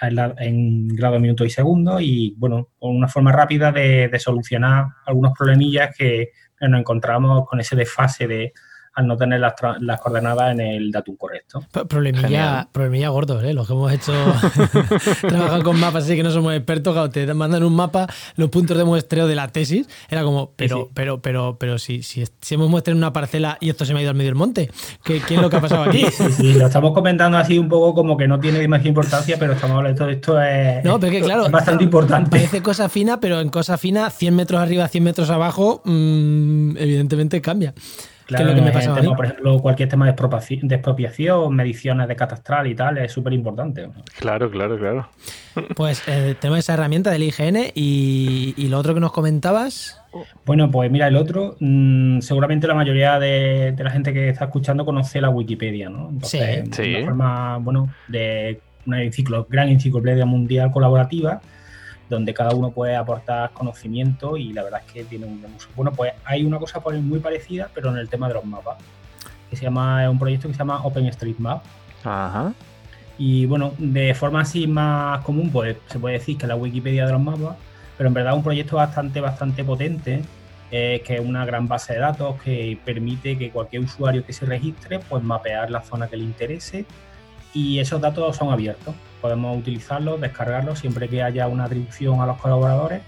grado, 0.88 1.18
minuto 1.18 1.44
y 1.44 1.50
segundo 1.50 2.00
y, 2.00 2.34
bueno, 2.36 2.68
una 2.80 3.08
forma 3.08 3.32
rápida 3.32 3.72
de, 3.72 4.08
de 4.08 4.18
solucionar 4.18 4.86
algunos 5.06 5.32
problemillas 5.36 5.96
que 5.96 6.30
nos 6.60 6.80
encontramos 6.80 7.46
con 7.48 7.60
ese 7.60 7.76
desfase 7.76 8.26
de 8.26 8.52
al 8.94 9.06
no 9.06 9.16
tener 9.16 9.40
las, 9.40 9.54
las 9.80 10.00
coordenadas 10.00 10.52
en 10.52 10.60
el 10.60 10.90
datum 10.90 11.16
correcto. 11.16 11.64
Problemilla, 11.88 12.68
problemilla 12.70 13.08
gordos, 13.08 13.42
¿eh? 13.42 13.54
Los 13.54 13.66
que 13.66 13.72
hemos 13.72 13.92
hecho 13.92 14.12
trabajar 15.28 15.62
con 15.62 15.80
mapas 15.80 16.04
así 16.04 16.14
que 16.14 16.22
no 16.22 16.30
somos 16.30 16.54
expertos, 16.54 17.10
te 17.10 17.32
mandan 17.32 17.62
un 17.62 17.74
mapa, 17.74 18.06
los 18.36 18.50
puntos 18.50 18.76
de 18.76 18.84
muestreo 18.84 19.26
de 19.26 19.34
la 19.34 19.48
tesis, 19.48 19.88
era 20.10 20.22
como, 20.22 20.52
pero, 20.56 20.90
pero, 20.92 21.22
pero, 21.22 21.56
pero 21.58 21.78
si, 21.78 22.02
si, 22.02 22.24
si 22.40 22.54
hemos 22.54 22.68
muestrado 22.68 22.98
una 22.98 23.12
parcela 23.12 23.56
y 23.60 23.70
esto 23.70 23.84
se 23.86 23.94
me 23.94 24.00
ha 24.00 24.02
ido 24.02 24.10
al 24.10 24.16
medio 24.16 24.28
del 24.28 24.34
monte, 24.34 24.70
¿qué, 25.04 25.20
qué 25.20 25.36
es 25.36 25.40
lo 25.40 25.48
que 25.48 25.56
ha 25.56 25.60
pasado 25.60 25.84
aquí? 25.84 26.04
Sí, 26.10 26.24
sí, 26.30 26.54
lo 26.54 26.66
estamos 26.66 26.92
comentando 26.92 27.38
así 27.38 27.58
un 27.58 27.68
poco 27.68 27.94
como 27.94 28.16
que 28.16 28.28
no 28.28 28.38
tiene 28.38 28.58
demasiada 28.58 28.88
importancia, 28.88 29.36
pero 29.38 29.54
estamos 29.54 29.78
hablando 29.78 30.06
de 30.06 30.12
esto, 30.12 30.40
es, 30.40 30.84
no, 30.84 31.00
pero 31.00 31.12
que, 31.12 31.20
claro, 31.22 31.48
bastante 31.48 31.84
importante. 31.84 32.30
Parece 32.30 32.62
cosa 32.62 32.88
fina, 32.90 33.20
pero 33.20 33.40
en 33.40 33.48
cosa 33.48 33.78
fina, 33.78 34.10
100 34.10 34.36
metros 34.36 34.60
arriba, 34.60 34.86
100 34.86 35.04
metros 35.04 35.30
abajo, 35.30 35.80
mmm, 35.84 36.76
evidentemente 36.76 37.40
cambia. 37.40 37.72
Claro, 38.26 38.46
lo 38.46 38.54
que 38.54 38.60
me 38.62 38.72
pasa 38.72 38.94
Por 38.94 39.24
ejemplo, 39.24 39.58
cualquier 39.60 39.88
tema 39.88 40.06
de 40.06 40.12
expropiación, 40.12 41.54
mediciones 41.54 42.08
de 42.08 42.16
catastral 42.16 42.66
y 42.66 42.74
tal, 42.74 42.98
es 42.98 43.12
súper 43.12 43.32
importante. 43.32 43.88
Claro, 44.18 44.50
claro, 44.50 44.78
claro. 44.78 45.08
Pues 45.76 46.02
eh, 46.06 46.34
tenemos 46.40 46.60
esa 46.60 46.74
herramienta 46.74 47.10
del 47.10 47.24
IGN 47.24 47.72
y, 47.74 48.66
lo 48.68 48.78
otro 48.78 48.94
que 48.94 49.00
nos 49.00 49.12
comentabas. 49.12 50.00
Bueno, 50.44 50.70
pues 50.70 50.90
mira, 50.90 51.08
el 51.08 51.16
otro, 51.16 51.56
mm, 51.60 52.20
seguramente 52.20 52.66
la 52.66 52.74
mayoría 52.74 53.18
de, 53.18 53.74
la 53.78 53.90
gente 53.90 54.12
que 54.12 54.28
está 54.28 54.46
escuchando 54.46 54.84
conoce 54.84 55.20
la 55.20 55.30
Wikipedia, 55.30 55.88
¿no? 55.88 56.08
Entonces, 56.10 56.68
sí, 56.72 56.94
Una 56.94 57.04
forma, 57.06 57.56
bueno, 57.58 57.92
de 58.08 58.60
una 58.86 58.98
gran 59.48 59.68
enciclopedia 59.68 60.26
mundial 60.26 60.70
colaborativa 60.70 61.40
donde 62.12 62.34
cada 62.34 62.54
uno 62.54 62.70
puede 62.70 62.94
aportar 62.94 63.50
conocimiento 63.52 64.36
y 64.36 64.52
la 64.52 64.62
verdad 64.62 64.82
es 64.86 64.92
que 64.92 65.04
tiene 65.04 65.26
un 65.26 65.44
uso. 65.56 65.68
Bueno, 65.74 65.92
pues 65.92 66.12
hay 66.24 66.44
una 66.44 66.58
cosa 66.58 66.80
muy 67.02 67.18
parecida, 67.18 67.68
pero 67.74 67.90
en 67.90 67.96
el 67.96 68.08
tema 68.08 68.28
de 68.28 68.34
los 68.34 68.44
mapas, 68.44 68.76
que 69.50 69.56
se 69.56 69.62
llama, 69.62 70.04
es 70.04 70.10
un 70.10 70.18
proyecto 70.18 70.48
que 70.48 70.54
se 70.54 70.58
llama 70.58 70.84
OpenStreetMap. 70.84 71.62
Ajá. 72.04 72.52
Y 73.18 73.46
bueno, 73.46 73.72
de 73.78 74.14
forma 74.14 74.40
así 74.40 74.66
más 74.66 75.22
común, 75.24 75.50
pues 75.50 75.76
se 75.86 75.98
puede 75.98 76.18
decir 76.18 76.36
que 76.36 76.44
es 76.44 76.48
la 76.48 76.56
Wikipedia 76.56 77.06
de 77.06 77.12
los 77.12 77.20
mapas, 77.20 77.56
pero 77.96 78.08
en 78.08 78.14
verdad 78.14 78.32
es 78.32 78.36
un 78.36 78.44
proyecto 78.44 78.76
bastante, 78.76 79.20
bastante 79.20 79.64
potente, 79.64 80.22
que 80.70 81.02
es 81.06 81.20
una 81.20 81.44
gran 81.44 81.68
base 81.68 81.92
de 81.94 82.00
datos 82.00 82.40
que 82.42 82.78
permite 82.84 83.36
que 83.36 83.50
cualquier 83.50 83.82
usuario 83.82 84.24
que 84.24 84.32
se 84.32 84.46
registre, 84.46 84.98
pues 85.00 85.22
mapear 85.22 85.70
la 85.70 85.82
zona 85.82 86.08
que 86.08 86.16
le 86.16 86.24
interese 86.24 86.86
y 87.54 87.78
esos 87.78 88.00
datos 88.00 88.36
son 88.36 88.52
abiertos. 88.52 88.94
Podemos 89.20 89.56
utilizarlos, 89.56 90.20
descargarlos 90.20 90.78
siempre 90.78 91.08
que 91.08 91.22
haya 91.22 91.46
una 91.48 91.64
atribución 91.64 92.20
a 92.20 92.26
los 92.26 92.38
colaboradores 92.38 93.02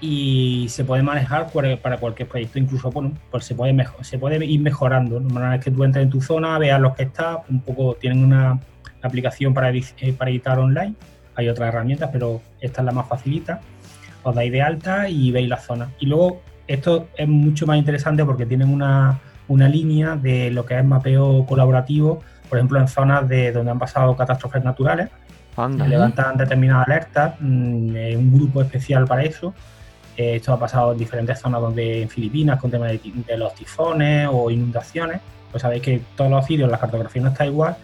y 0.00 0.66
se 0.68 0.84
puede 0.84 1.04
manejar 1.04 1.48
para 1.80 1.96
cualquier 1.98 2.28
proyecto. 2.28 2.58
Incluso, 2.58 2.90
bueno, 2.90 3.12
pues 3.30 3.44
se 3.44 3.54
puede, 3.54 3.86
se 4.00 4.18
puede 4.18 4.44
ir 4.44 4.60
mejorando. 4.60 5.18
Una 5.18 5.50
vez 5.50 5.64
que 5.64 5.70
tú 5.70 5.84
entres 5.84 6.04
en 6.04 6.10
tu 6.10 6.20
zona, 6.20 6.58
veas 6.58 6.80
los 6.80 6.94
que 6.96 7.04
está, 7.04 7.44
un 7.48 7.60
poco 7.60 7.94
tienen 7.94 8.24
una 8.24 8.58
aplicación 9.00 9.54
para, 9.54 9.70
eh, 9.70 10.12
para 10.18 10.30
editar 10.30 10.58
online. 10.58 10.94
Hay 11.36 11.48
otras 11.48 11.68
herramientas, 11.68 12.10
pero 12.12 12.42
esta 12.60 12.82
es 12.82 12.84
la 12.84 12.92
más 12.92 13.08
facilita. 13.08 13.60
Os 14.24 14.34
dais 14.34 14.50
de 14.50 14.60
alta 14.60 15.08
y 15.08 15.30
veis 15.30 15.48
la 15.48 15.58
zona. 15.58 15.90
Y 16.00 16.06
luego, 16.06 16.42
esto 16.66 17.08
es 17.16 17.28
mucho 17.28 17.66
más 17.66 17.78
interesante 17.78 18.24
porque 18.24 18.44
tienen 18.44 18.70
una, 18.70 19.20
una 19.46 19.68
línea 19.68 20.16
de 20.16 20.50
lo 20.50 20.66
que 20.66 20.78
es 20.78 20.84
mapeo 20.84 21.46
colaborativo 21.46 22.20
por 22.52 22.58
ejemplo, 22.58 22.78
en 22.78 22.86
zonas 22.86 23.26
de 23.26 23.50
donde 23.50 23.70
han 23.70 23.78
pasado 23.78 24.14
catástrofes 24.14 24.62
naturales, 24.62 25.08
Anda. 25.56 25.86
levantan 25.86 26.36
determinadas 26.36 26.86
alertas, 26.86 27.34
mm, 27.40 27.96
eh, 27.96 28.14
un 28.14 28.30
grupo 28.30 28.60
especial 28.60 29.06
para 29.06 29.22
eso. 29.22 29.54
Eh, 30.18 30.36
esto 30.36 30.52
ha 30.52 30.58
pasado 30.58 30.92
en 30.92 30.98
diferentes 30.98 31.38
zonas 31.38 31.62
donde 31.62 32.02
en 32.02 32.10
Filipinas 32.10 32.60
con 32.60 32.70
temas 32.70 32.90
de, 32.90 33.36
los 33.38 33.54
tifones 33.54 34.28
o 34.30 34.50
inundaciones. 34.50 35.22
Pues 35.50 35.62
sabéis 35.62 35.80
que 35.80 36.02
todos 36.14 36.30
los 36.30 36.44
sitios 36.44 36.70
la 36.70 36.76
cartografía 36.76 37.22
no 37.22 37.28
está 37.28 37.46
igual 37.46 37.74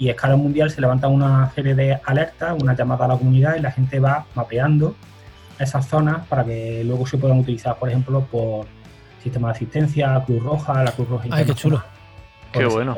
y 0.00 0.08
a 0.08 0.10
escala 0.10 0.34
mundial 0.34 0.68
se 0.68 0.80
levantan 0.80 1.12
una 1.12 1.48
serie 1.52 1.76
de 1.76 2.00
alertas, 2.04 2.60
una 2.60 2.74
llamada 2.74 3.04
a 3.04 3.08
la 3.08 3.16
comunidad 3.16 3.54
y 3.54 3.60
la 3.60 3.70
gente 3.70 4.00
va 4.00 4.26
mapeando 4.34 4.96
esas 5.60 5.86
zonas 5.86 6.26
para 6.26 6.44
que 6.44 6.82
luego 6.82 7.06
se 7.06 7.18
puedan 7.18 7.38
utilizar, 7.38 7.76
por 7.76 7.88
ejemplo, 7.88 8.22
por 8.22 8.66
sistemas 9.22 9.50
de 9.50 9.58
asistencia, 9.58 10.20
Cruz 10.26 10.42
Roja, 10.42 10.82
la 10.82 10.90
Cruz 10.90 11.08
Roja 11.08 11.28
Ay, 11.30 11.44
qué 11.44 11.54
chulo. 11.54 11.76
Internacional, 11.76 12.52
Qué 12.52 12.66
bueno. 12.66 12.96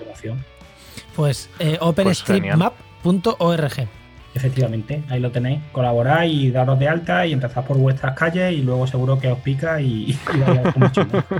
Pues 1.16 1.48
eh, 1.58 1.76
Pues 1.78 1.80
openstreetmap.org. 1.80 3.88
Efectivamente, 4.34 5.02
ahí 5.08 5.18
lo 5.20 5.30
tenéis. 5.32 5.60
Colaboráis 5.72 6.32
y 6.32 6.50
daros 6.50 6.78
de 6.78 6.88
alta 6.88 7.26
y 7.26 7.32
empezad 7.32 7.64
por 7.64 7.76
vuestras 7.78 8.14
calles 8.16 8.52
y 8.52 8.62
luego 8.62 8.86
seguro 8.86 9.18
que 9.18 9.30
os 9.32 9.38
pica 9.40 9.80
y, 9.80 10.16
y 10.34 10.38
vais 10.38 10.58
a 10.66 10.72
comer 10.72 10.92
chulo. 10.92 11.24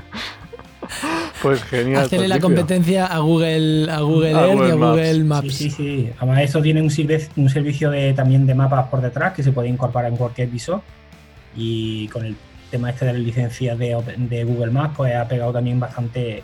Pues 1.41 1.63
genial. 1.65 2.03
Hacerle 2.03 2.27
la 2.27 2.41
competencia 2.41 3.07
a 3.07 3.19
Google, 3.21 3.89
a 3.91 4.01
Google 4.01 4.35
A 4.35 4.47
Earth 4.49 4.69
y 4.69 4.71
a 4.73 4.77
Maps. 4.77 4.97
Google 4.99 5.25
Maps. 5.25 5.55
Sí, 5.55 5.57
sí, 5.71 5.71
sí. 5.71 6.11
Además, 6.19 6.41
eso 6.43 6.61
tiene 6.61 6.83
un, 6.83 6.91
sirve- 6.91 7.29
un 7.37 7.49
servicio 7.49 7.91
de, 7.91 8.13
también 8.13 8.45
de 8.47 8.55
mapas 8.55 8.89
por 8.89 9.01
detrás 9.01 9.33
que 9.35 9.43
se 9.45 9.53
puede 9.53 9.69
incorporar 9.69 10.11
en 10.11 10.17
cualquier 10.17 10.49
visor. 10.49 10.83
Y 11.57 12.09
con 12.09 12.27
el 12.27 12.35
tema 12.71 12.91
este 12.91 13.07
de 13.07 13.13
las 13.13 13.23
licencias 13.23 13.79
de 13.79 14.45
Google 14.45 14.73
Maps, 14.73 14.95
pues 14.97 15.15
ha 15.15 15.29
pegado 15.29 15.53
también 15.53 15.79
bastante 15.79 16.43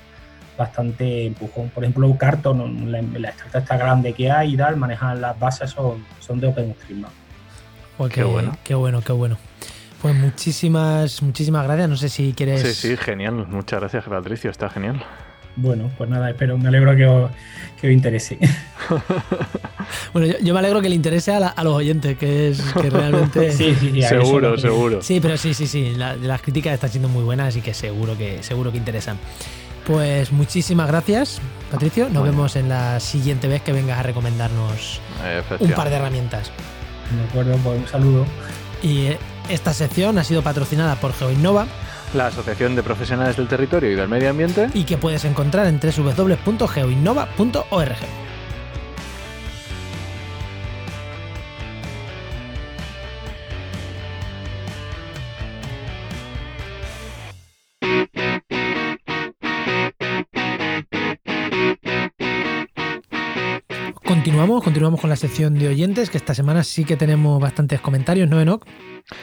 bastante 0.56 1.26
empujón. 1.26 1.68
Por 1.70 1.84
ejemplo, 1.84 2.16
Carton, 2.18 2.90
la, 2.90 3.02
la 3.02 3.28
startup 3.30 3.60
esta 3.62 3.76
grande 3.76 4.12
que 4.12 4.30
hay 4.30 4.54
y 4.54 4.56
tal, 4.56 4.76
manejan 4.76 5.20
las 5.20 5.38
bases 5.38 5.70
son, 5.70 6.04
son 6.20 6.40
de 6.40 6.46
OpenStreetMap. 6.48 7.10
Pues 7.98 8.12
Qué 8.12 8.20
qué, 8.20 8.26
bueno. 8.26 8.56
qué 8.64 8.74
bueno, 8.74 9.00
qué 9.02 9.12
bueno. 9.12 9.38
Pues 10.02 10.14
muchísimas, 10.14 11.22
muchísimas 11.22 11.64
gracias. 11.64 11.88
No 11.88 11.96
sé 11.96 12.08
si 12.08 12.32
quieres. 12.34 12.60
Sí, 12.62 12.88
sí, 12.90 12.96
genial. 12.96 13.46
Muchas 13.48 13.80
gracias, 13.80 14.04
Patricio. 14.04 14.50
Está 14.50 14.68
genial. 14.68 15.02
Bueno, 15.58 15.90
pues 15.96 16.10
nada, 16.10 16.28
espero, 16.28 16.58
me 16.58 16.68
alegro 16.68 16.94
que 16.94 17.06
os, 17.06 17.30
que 17.80 17.86
os 17.88 17.92
interese. 17.92 18.38
Bueno, 20.12 20.26
yo, 20.26 20.38
yo 20.42 20.52
me 20.52 20.58
alegro 20.58 20.82
que 20.82 20.88
le 20.88 20.94
interese 20.96 21.32
a, 21.32 21.38
la- 21.38 21.48
a 21.48 21.62
los 21.62 21.74
oyentes, 21.74 22.16
que 22.18 22.48
es 22.48 22.60
que 22.72 22.90
realmente. 22.90 23.52
sí, 23.56 23.74
sí, 23.78 23.90
sí. 23.92 24.00
eso 24.00 24.08
seguro, 24.20 24.58
seguro. 24.58 25.00
Sí, 25.02 25.20
pero 25.20 25.36
sí, 25.36 25.54
sí, 25.54 25.66
sí. 25.66 25.94
la- 25.96 26.16
las 26.16 26.42
críticas 26.42 26.74
están 26.74 26.90
siendo 26.90 27.08
muy 27.08 27.22
buenas, 27.22 27.48
así 27.48 27.60
que 27.60 27.72
seguro 27.72 28.16
que, 28.18 28.42
seguro 28.42 28.72
que 28.72 28.78
interesan. 28.78 29.16
Pues 29.86 30.32
muchísimas 30.32 30.88
gracias, 30.88 31.40
Patricio. 31.70 32.04
Nos 32.04 32.12
Bueno. 32.14 32.30
vemos 32.32 32.56
en 32.56 32.68
la 32.68 32.98
siguiente 33.00 33.48
vez 33.48 33.62
que 33.62 33.72
vengas 33.72 33.98
a 33.98 34.02
recomendarnos 34.02 35.00
un 35.60 35.70
par 35.72 35.88
de 35.90 35.96
herramientas. 35.96 36.50
De 37.16 37.22
acuerdo, 37.28 37.56
pues 37.62 37.80
un 37.82 37.86
saludo. 37.88 38.24
Y 38.82 39.06
eh, 39.06 39.18
esta 39.48 39.72
sección 39.72 40.18
ha 40.18 40.24
sido 40.24 40.42
patrocinada 40.42 40.96
por 40.96 41.12
GeoInnova 41.12 41.66
La 42.14 42.26
Asociación 42.26 42.74
de 42.74 42.82
Profesionales 42.82 43.36
del 43.36 43.46
Territorio 43.46 43.92
y 43.92 43.94
del 43.94 44.08
Medio 44.08 44.30
Ambiente. 44.30 44.68
y 44.74 44.82
que 44.84 44.96
puedes 44.98 45.24
encontrar 45.24 45.66
en 45.66 45.78
www.geoinnova.org. 45.80 47.96
Continuamos, 64.62 65.00
con 65.00 65.10
la 65.10 65.16
sección 65.16 65.54
de 65.54 65.68
oyentes, 65.68 66.08
que 66.08 66.16
esta 66.16 66.34
semana 66.34 66.64
sí 66.64 66.84
que 66.84 66.96
tenemos 66.96 67.40
bastantes 67.40 67.80
comentarios, 67.80 68.28
¿no, 68.28 68.40
Enoch? 68.40 68.64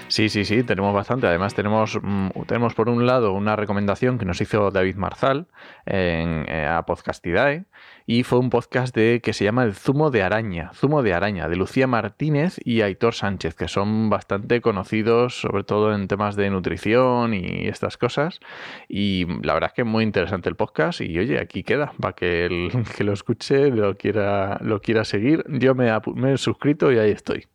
Sí, 0.08 0.30
sí, 0.30 0.46
sí, 0.46 0.64
tenemos 0.64 0.94
bastante. 0.94 1.28
Además, 1.28 1.56
tenemos, 1.56 2.00
mm, 2.02 2.30
tenemos 2.48 2.74
por 2.74 2.88
un 2.88 3.06
lado 3.06 3.34
una 3.34 3.58
recomendación 3.58 4.18
que 4.18 4.24
nos 4.24 4.40
hizo 4.40 4.72
David 4.72 4.96
Marzal 4.96 5.48
en, 5.86 6.46
eh, 6.48 6.66
a 6.66 6.84
Podcastidae 6.86 7.66
y 8.06 8.24
fue 8.24 8.40
un 8.40 8.50
podcast 8.50 8.96
de 8.96 9.20
que 9.22 9.34
se 9.34 9.44
llama 9.44 9.64
El 9.64 9.74
Zumo 9.74 10.10
de 10.10 10.24
Araña, 10.24 10.72
Zumo 10.74 11.04
de 11.04 11.14
Araña, 11.14 11.50
de 11.50 11.58
Lucía 11.58 11.88
Martínez 11.88 12.60
y 12.64 12.82
Aitor 12.82 13.14
Sánchez, 13.14 13.56
que 13.56 13.68
son 13.68 14.10
bastante 14.10 14.62
conocidos, 14.62 15.42
sobre 15.42 15.66
todo 15.66 15.94
en 15.94 16.08
temas 16.08 16.38
de 16.38 16.50
nutrición 16.50 17.34
y 17.34 17.68
estas 17.68 17.98
cosas. 17.98 18.40
Y 18.88 19.26
la 19.44 19.54
verdad 19.54 19.72
es 19.72 19.74
que 19.74 19.82
es 19.82 19.88
muy 19.88 20.04
interesante 20.06 20.48
el 20.48 20.56
podcast 20.56 21.02
y 21.02 21.20
oye, 21.20 21.40
aquí 21.40 21.64
queda, 21.64 21.92
para 22.00 22.14
que 22.14 22.46
el 22.46 22.72
que 22.96 23.04
lo 23.04 23.12
escuche 23.12 23.70
lo 23.70 23.96
quiera, 23.98 24.60
lo 24.62 24.80
quiera 24.80 25.04
seguir. 25.04 25.44
Yo 25.50 25.76
me, 25.76 25.92
me 26.16 26.34
he 26.34 26.38
suscrito 26.38 26.90
y 26.92 27.00
ahí 27.00 27.12
estoy. 27.12 27.48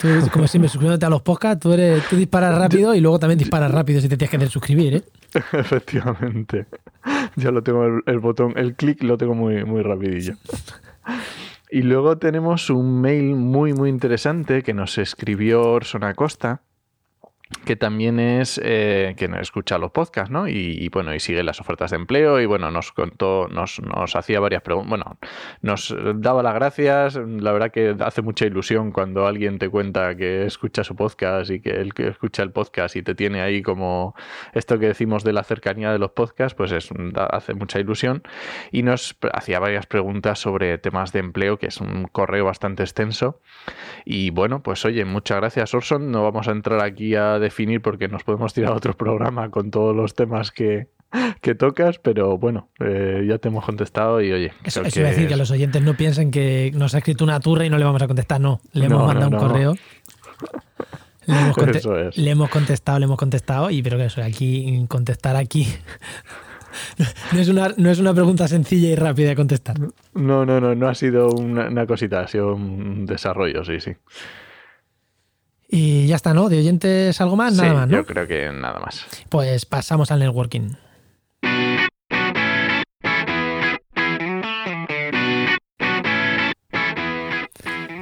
Tú, 0.00 0.08
como 0.32 0.46
siempre, 0.48 0.68
suscribiéndote 0.68 1.06
a 1.06 1.10
los 1.10 1.22
podcasts, 1.22 1.60
tú, 1.60 1.72
eres, 1.72 2.02
tú 2.08 2.16
disparas 2.16 2.56
rápido 2.58 2.94
y 2.94 3.00
luego 3.00 3.18
también 3.18 3.38
disparas 3.38 3.70
rápido 3.70 4.00
si 4.00 4.08
te 4.08 4.16
tienes 4.16 4.38
que 4.38 4.46
suscribir, 4.48 4.94
¿eh? 4.96 5.02
Efectivamente. 5.52 6.66
Ya 7.36 7.50
lo 7.50 7.62
tengo 7.62 7.84
el, 7.84 8.02
el 8.06 8.18
botón, 8.18 8.54
el 8.56 8.74
clic 8.74 9.02
lo 9.02 9.16
tengo 9.16 9.34
muy, 9.34 9.64
muy 9.64 9.82
rapidillo. 9.82 10.34
Y 11.70 11.82
luego 11.82 12.18
tenemos 12.18 12.70
un 12.70 13.00
mail 13.00 13.34
muy, 13.34 13.72
muy 13.72 13.90
interesante 13.90 14.62
que 14.62 14.74
nos 14.74 14.96
escribió 14.98 15.62
Orson 15.62 16.04
Acosta, 16.04 16.60
que 17.64 17.76
también 17.76 18.20
es 18.20 18.60
eh, 18.62 19.14
que 19.16 19.30
escucha 19.40 19.78
los 19.78 19.90
podcasts, 19.90 20.30
¿no? 20.30 20.48
Y, 20.48 20.88
bueno, 20.90 21.14
y 21.14 21.20
sigue 21.20 21.42
las 21.42 21.60
ofertas 21.60 21.90
de 21.90 21.96
empleo 21.96 22.40
y 22.40 22.46
bueno, 22.46 22.70
nos 22.70 22.92
contó, 22.92 23.48
nos, 23.48 23.80
nos 23.80 24.16
hacía 24.16 24.40
varias 24.40 24.62
preguntas, 24.62 24.90
bueno, 24.90 25.18
nos 25.62 25.94
daba 26.16 26.42
las 26.42 26.54
gracias, 26.54 27.16
la 27.16 27.52
verdad 27.52 27.70
que 27.70 27.96
hace 28.00 28.22
mucha 28.22 28.46
ilusión 28.46 28.92
cuando 28.92 29.26
alguien 29.26 29.58
te 29.58 29.68
cuenta 29.68 30.16
que 30.16 30.44
escucha 30.44 30.84
su 30.84 30.94
podcast 30.94 31.50
y 31.50 31.60
que 31.60 31.70
él 31.70 31.94
que 31.94 32.08
escucha 32.08 32.42
el 32.42 32.50
podcast 32.50 32.96
y 32.96 33.02
te 33.02 33.14
tiene 33.14 33.40
ahí 33.40 33.62
como 33.62 34.14
esto 34.52 34.78
que 34.78 34.86
decimos 34.86 35.24
de 35.24 35.32
la 35.32 35.44
cercanía 35.44 35.92
de 35.92 35.98
los 35.98 36.10
podcasts, 36.10 36.54
pues 36.54 36.72
es, 36.72 36.90
hace 37.16 37.54
mucha 37.54 37.80
ilusión 37.80 38.22
y 38.70 38.82
nos 38.82 39.16
hacía 39.32 39.58
varias 39.58 39.86
preguntas 39.86 40.38
sobre 40.38 40.78
temas 40.78 41.12
de 41.12 41.20
empleo, 41.20 41.58
que 41.58 41.66
es 41.66 41.80
un 41.80 42.04
correo 42.08 42.44
bastante 42.44 42.82
extenso. 42.82 43.40
Y 44.04 44.30
bueno, 44.30 44.62
pues 44.62 44.84
oye, 44.84 45.04
muchas 45.04 45.38
gracias 45.38 45.74
Orson. 45.74 46.10
No 46.10 46.22
vamos 46.22 46.48
a 46.48 46.52
entrar 46.52 46.82
aquí 46.82 47.14
a 47.14 47.38
definir 47.44 47.80
porque 47.80 48.08
nos 48.08 48.24
podemos 48.24 48.52
tirar 48.52 48.72
a 48.72 48.76
otro 48.76 48.94
programa 48.96 49.50
con 49.50 49.70
todos 49.70 49.94
los 49.94 50.14
temas 50.14 50.50
que, 50.50 50.88
que 51.40 51.54
tocas, 51.54 51.98
pero 51.98 52.36
bueno, 52.38 52.68
eh, 52.80 53.24
ya 53.28 53.38
te 53.38 53.48
hemos 53.48 53.64
contestado 53.64 54.20
y 54.20 54.32
oye, 54.32 54.52
Eso, 54.64 54.82
eso 54.82 54.98
iba 55.00 55.08
a 55.08 55.12
decir 55.12 55.28
que 55.28 55.34
es- 55.34 55.38
los 55.38 55.50
oyentes 55.52 55.80
no 55.82 55.94
piensen 55.94 56.30
que 56.32 56.72
nos 56.74 56.94
ha 56.94 56.98
escrito 56.98 57.22
una 57.24 57.38
turra 57.40 57.64
y 57.64 57.70
no 57.70 57.78
le 57.78 57.84
vamos 57.84 58.02
a 58.02 58.06
contestar. 58.08 58.40
No, 58.40 58.60
le 58.72 58.86
hemos 58.86 58.98
No, 59.00 59.06
mandado 59.06 59.30
no, 59.30 59.36
un 59.40 59.48
correo. 59.48 59.74
Le 61.26 61.38
hemos, 61.40 61.56
conte- 61.56 61.78
Eso 61.78 61.98
es. 61.98 62.16
le 62.18 62.30
hemos 62.30 62.50
contestado, 62.50 62.98
le 62.98 63.04
hemos 63.06 63.16
contestado, 63.16 63.70
y 63.70 63.82
pero 63.82 63.96
que 63.96 64.06
eso, 64.06 64.22
aquí 64.22 64.84
contestar 64.88 65.36
aquí 65.36 65.66
no 67.32 67.40
es 67.40 67.48
una, 67.48 67.68
no 67.76 67.90
es 67.90 67.98
una 67.98 68.12
pregunta 68.12 68.46
sencilla 68.48 68.88
y 68.90 68.94
rápida 68.96 69.28
de 69.30 69.36
contestar. 69.36 69.76
No, 70.14 70.44
no, 70.44 70.60
no, 70.60 70.74
no 70.74 70.88
ha 70.88 70.94
sido 70.94 71.28
una, 71.30 71.68
una 71.68 71.86
cosita, 71.86 72.20
ha 72.20 72.28
sido 72.28 72.54
un 72.54 73.06
desarrollo, 73.06 73.64
sí, 73.64 73.80
sí. 73.80 73.92
Y 75.76 76.06
ya 76.06 76.14
está, 76.14 76.34
¿no? 76.34 76.48
De 76.48 76.58
oyentes 76.58 77.20
algo 77.20 77.34
más, 77.34 77.56
nada 77.56 77.68
Sí, 77.68 77.74
más, 77.74 77.88
¿no? 77.88 77.96
Yo 77.96 78.06
creo 78.06 78.28
que 78.28 78.48
nada 78.52 78.78
más. 78.78 79.04
Pues 79.28 79.66
pasamos 79.66 80.12
al 80.12 80.20
networking. 80.20 80.70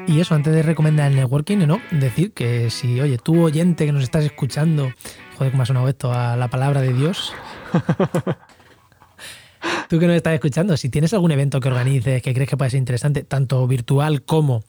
Y 0.07 0.21
eso, 0.21 0.35
antes 0.35 0.53
de 0.53 0.63
recomendar 0.63 1.11
el 1.11 1.17
networking, 1.17 1.67
¿no? 1.67 1.81
Decir 1.91 2.35
que 2.35 2.69
si, 2.69 3.01
oye, 3.01 3.17
tú 3.17 3.43
oyente 3.43 3.87
que 3.87 3.93
nos 3.93 4.03
estás 4.03 4.27
escuchando, 4.27 4.93
joder, 5.39 5.53
cómo 5.53 5.63
ha 5.63 5.67
sonado 5.67 5.89
esto 5.89 6.13
a 6.13 6.37
la 6.37 6.49
palabra 6.49 6.83
de 6.83 6.93
Dios. 6.93 7.33
tú 9.89 9.99
que 9.99 10.07
nos 10.07 10.17
estás 10.17 10.35
escuchando, 10.35 10.77
si 10.77 10.91
tienes 10.91 11.15
algún 11.15 11.31
evento 11.31 11.59
que 11.59 11.69
organices 11.69 12.21
que 12.21 12.35
crees 12.35 12.51
que 12.51 12.59
puede 12.59 12.71
ser 12.71 12.81
interesante, 12.81 13.25
tanto 13.25 13.67
virtual 13.67 14.25
como 14.25 14.63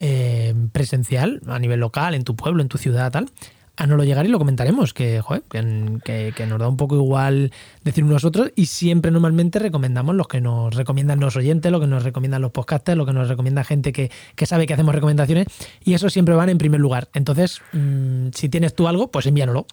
eh, 0.00 0.54
presencial, 0.72 1.40
a 1.46 1.58
nivel 1.58 1.80
local, 1.80 2.14
en 2.14 2.24
tu 2.24 2.36
pueblo, 2.36 2.62
en 2.62 2.68
tu 2.68 2.78
ciudad, 2.78 3.10
tal, 3.12 3.28
hánoslo 3.76 4.04
llegar 4.04 4.24
y 4.24 4.28
lo 4.28 4.38
comentaremos, 4.38 4.94
que, 4.94 5.20
joder, 5.20 5.42
que, 5.50 5.98
que- 6.04 6.32
que 6.36 6.46
nos 6.46 6.60
da 6.60 6.68
un 6.68 6.76
poco 6.76 6.94
igual 6.94 7.50
decir 7.82 8.04
unos 8.04 8.24
otros 8.24 8.52
y 8.54 8.66
siempre 8.66 9.10
normalmente 9.10 9.58
recomendamos 9.58 10.14
los 10.14 10.28
que 10.28 10.40
nos 10.40 10.74
recomiendan 10.76 11.18
los 11.18 11.34
oyentes, 11.36 11.72
lo 11.72 11.80
que 11.80 11.88
nos 11.88 12.04
recomiendan 12.04 12.40
los 12.42 12.52
podcasters, 12.52 12.96
lo 12.96 13.04
que 13.04 13.12
nos 13.12 13.28
recomienda 13.28 13.64
gente 13.64 13.92
que, 13.92 14.12
que 14.36 14.46
sabe 14.46 14.66
que 14.66 14.74
hacemos 14.74 14.94
recomendaciones 14.94 15.46
y 15.82 15.94
eso 15.94 16.08
siempre 16.08 16.34
van 16.36 16.50
en 16.50 16.58
primer 16.58 16.80
lugar. 16.80 17.08
Entonces, 17.14 17.62
mm, 17.72 18.28
si 18.32 18.48
tienes 18.48 18.74
tú 18.76 18.86
algo, 18.86 19.10
pues 19.10 19.26
envíanoslo. 19.26 19.66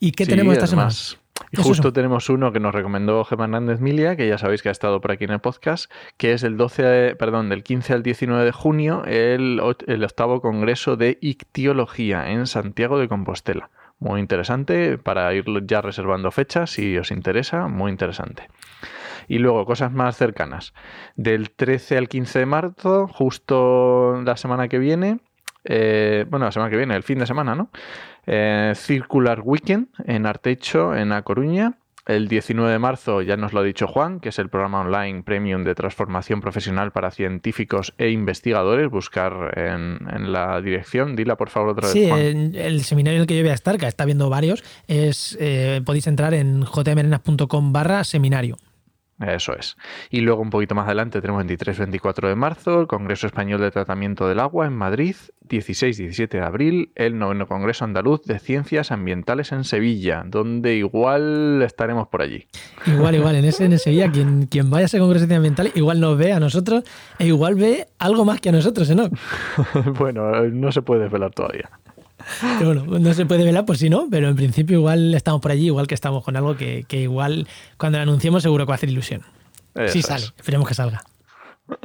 ¿Y 0.00 0.10
qué 0.12 0.24
Sí, 0.24 0.30
tenemos 0.30 0.54
esta 0.54 0.66
semana? 0.66 0.90
Justo 1.56 1.92
tenemos 1.92 2.28
uno 2.30 2.52
que 2.52 2.60
nos 2.60 2.74
recomendó 2.74 3.24
Gemma 3.24 3.44
Hernández 3.44 3.80
Milia, 3.80 4.16
que 4.16 4.28
ya 4.28 4.38
sabéis 4.38 4.62
que 4.62 4.68
ha 4.68 4.72
estado 4.72 5.00
por 5.00 5.10
aquí 5.12 5.24
en 5.24 5.30
el 5.32 5.40
podcast, 5.40 5.90
que 6.16 6.32
es 6.32 6.42
el 6.44 6.56
12, 6.56 6.82
de- 6.82 7.16
perdón, 7.16 7.48
del 7.48 7.62
15 7.64 7.92
al 7.92 8.02
19 8.02 8.44
de 8.44 8.52
junio, 8.52 9.02
el, 9.06 9.60
el 9.86 10.04
octavo 10.04 10.40
congreso 10.40 10.96
de 10.96 11.18
ictiología 11.20 12.30
en 12.30 12.46
Santiago 12.46 12.98
de 12.98 13.08
Compostela. 13.08 13.70
Muy 13.98 14.20
interesante 14.20 14.98
para 14.98 15.32
ir 15.34 15.44
ya 15.66 15.80
reservando 15.80 16.30
fechas 16.30 16.70
si 16.70 16.96
os 16.98 17.10
interesa, 17.10 17.68
muy 17.68 17.90
interesante. 17.90 18.48
Y 19.28 19.38
luego, 19.38 19.64
cosas 19.64 19.92
más 19.92 20.16
cercanas. 20.16 20.74
Del 21.16 21.50
13 21.50 21.96
al 21.96 22.08
15 22.08 22.40
de 22.40 22.46
marzo, 22.46 23.08
justo 23.08 24.20
la 24.24 24.36
semana 24.36 24.68
que 24.68 24.78
viene, 24.78 25.20
eh, 25.64 26.24
bueno, 26.28 26.46
la 26.46 26.52
semana 26.52 26.70
que 26.70 26.76
viene, 26.76 26.94
el 26.94 27.02
fin 27.02 27.18
de 27.18 27.26
semana, 27.26 27.54
¿no? 27.54 27.70
Eh, 28.26 28.72
Circular 28.76 29.40
Weekend 29.42 29.88
en 30.06 30.26
Artecho, 30.26 30.94
en 30.94 31.12
A 31.12 31.22
Coruña. 31.22 31.78
El 32.06 32.28
19 32.28 32.70
de 32.70 32.78
marzo 32.78 33.22
ya 33.22 33.38
nos 33.38 33.54
lo 33.54 33.60
ha 33.60 33.62
dicho 33.62 33.86
Juan, 33.86 34.20
que 34.20 34.28
es 34.28 34.38
el 34.38 34.50
programa 34.50 34.82
online 34.82 35.22
premium 35.22 35.64
de 35.64 35.74
transformación 35.74 36.42
profesional 36.42 36.92
para 36.92 37.10
científicos 37.10 37.94
e 37.96 38.10
investigadores. 38.10 38.90
Buscar 38.90 39.58
en, 39.58 40.30
la 40.30 40.60
dirección. 40.60 41.16
Dila 41.16 41.36
por 41.36 41.48
favor 41.48 41.70
otra 41.70 41.88
vez. 41.88 41.92
Sí, 41.92 42.04
el 42.04 42.82
seminario 42.82 43.16
en 43.16 43.20
el 43.22 43.26
que 43.26 43.36
yo 43.36 43.42
voy 43.42 43.52
a 43.52 43.54
estar, 43.54 43.78
que 43.78 43.86
está 43.86 44.04
viendo 44.04 44.28
varios, 44.28 44.62
es 44.86 45.38
eh, 45.40 45.80
podéis 45.86 46.06
entrar 46.06 46.34
en 46.34 46.64
jmrenas.com 46.64 47.72
barra 47.72 48.04
seminario. 48.04 48.58
Eso 49.20 49.54
es. 49.56 49.76
Y 50.10 50.20
luego 50.20 50.42
un 50.42 50.50
poquito 50.50 50.74
más 50.74 50.86
adelante 50.86 51.20
tenemos 51.20 51.44
23-24 51.44 52.28
de 52.28 52.34
marzo 52.34 52.80
el 52.80 52.86
Congreso 52.88 53.26
Español 53.26 53.60
de 53.60 53.70
Tratamiento 53.70 54.26
del 54.26 54.40
Agua 54.40 54.66
en 54.66 54.72
Madrid, 54.72 55.14
16-17 55.48 56.28
de 56.28 56.40
abril 56.40 56.90
el 56.96 57.18
noveno 57.18 57.46
Congreso 57.46 57.84
Andaluz 57.84 58.22
de 58.22 58.40
Ciencias 58.40 58.90
Ambientales 58.90 59.52
en 59.52 59.62
Sevilla, 59.64 60.24
donde 60.26 60.74
igual 60.74 61.62
estaremos 61.62 62.08
por 62.08 62.22
allí. 62.22 62.48
Igual, 62.86 63.14
igual, 63.14 63.36
en 63.36 63.44
ese 63.44 63.64
en 63.66 63.78
Sevilla, 63.78 64.10
quien, 64.10 64.46
quien 64.46 64.68
vaya 64.68 64.84
a 64.84 64.86
ese 64.86 64.98
Congreso 64.98 65.26
de 65.26 65.28
Ciencias 65.28 65.38
Ambientales 65.38 65.76
igual 65.76 66.00
nos 66.00 66.18
ve 66.18 66.32
a 66.32 66.40
nosotros 66.40 66.82
e 67.18 67.26
igual 67.26 67.54
ve 67.54 67.86
algo 67.98 68.24
más 68.24 68.40
que 68.40 68.48
a 68.48 68.52
nosotros, 68.52 68.90
¿no? 68.90 69.08
bueno, 69.98 70.42
no 70.46 70.72
se 70.72 70.82
puede 70.82 71.02
desvelar 71.02 71.30
todavía 71.30 71.70
bueno, 72.64 72.84
no 72.84 73.14
se 73.14 73.26
puede 73.26 73.44
velar 73.44 73.64
por 73.64 73.76
si 73.76 73.90
no, 73.90 74.08
pero 74.10 74.28
en 74.28 74.36
principio 74.36 74.78
igual 74.78 75.14
estamos 75.14 75.40
por 75.40 75.50
allí, 75.50 75.66
igual 75.66 75.86
que 75.86 75.94
estamos 75.94 76.24
con 76.24 76.36
algo 76.36 76.56
que, 76.56 76.84
igual 76.90 77.46
cuando 77.76 77.98
lo 77.98 78.02
anunciemos 78.02 78.42
seguro 78.42 78.64
que 78.64 78.70
va 78.70 78.74
a 78.74 78.76
hacer 78.76 78.90
ilusión. 78.90 79.22
sí 79.88 80.02
sale, 80.02 80.26
esperemos 80.36 80.68
que 80.68 80.74
salga. 80.74 81.04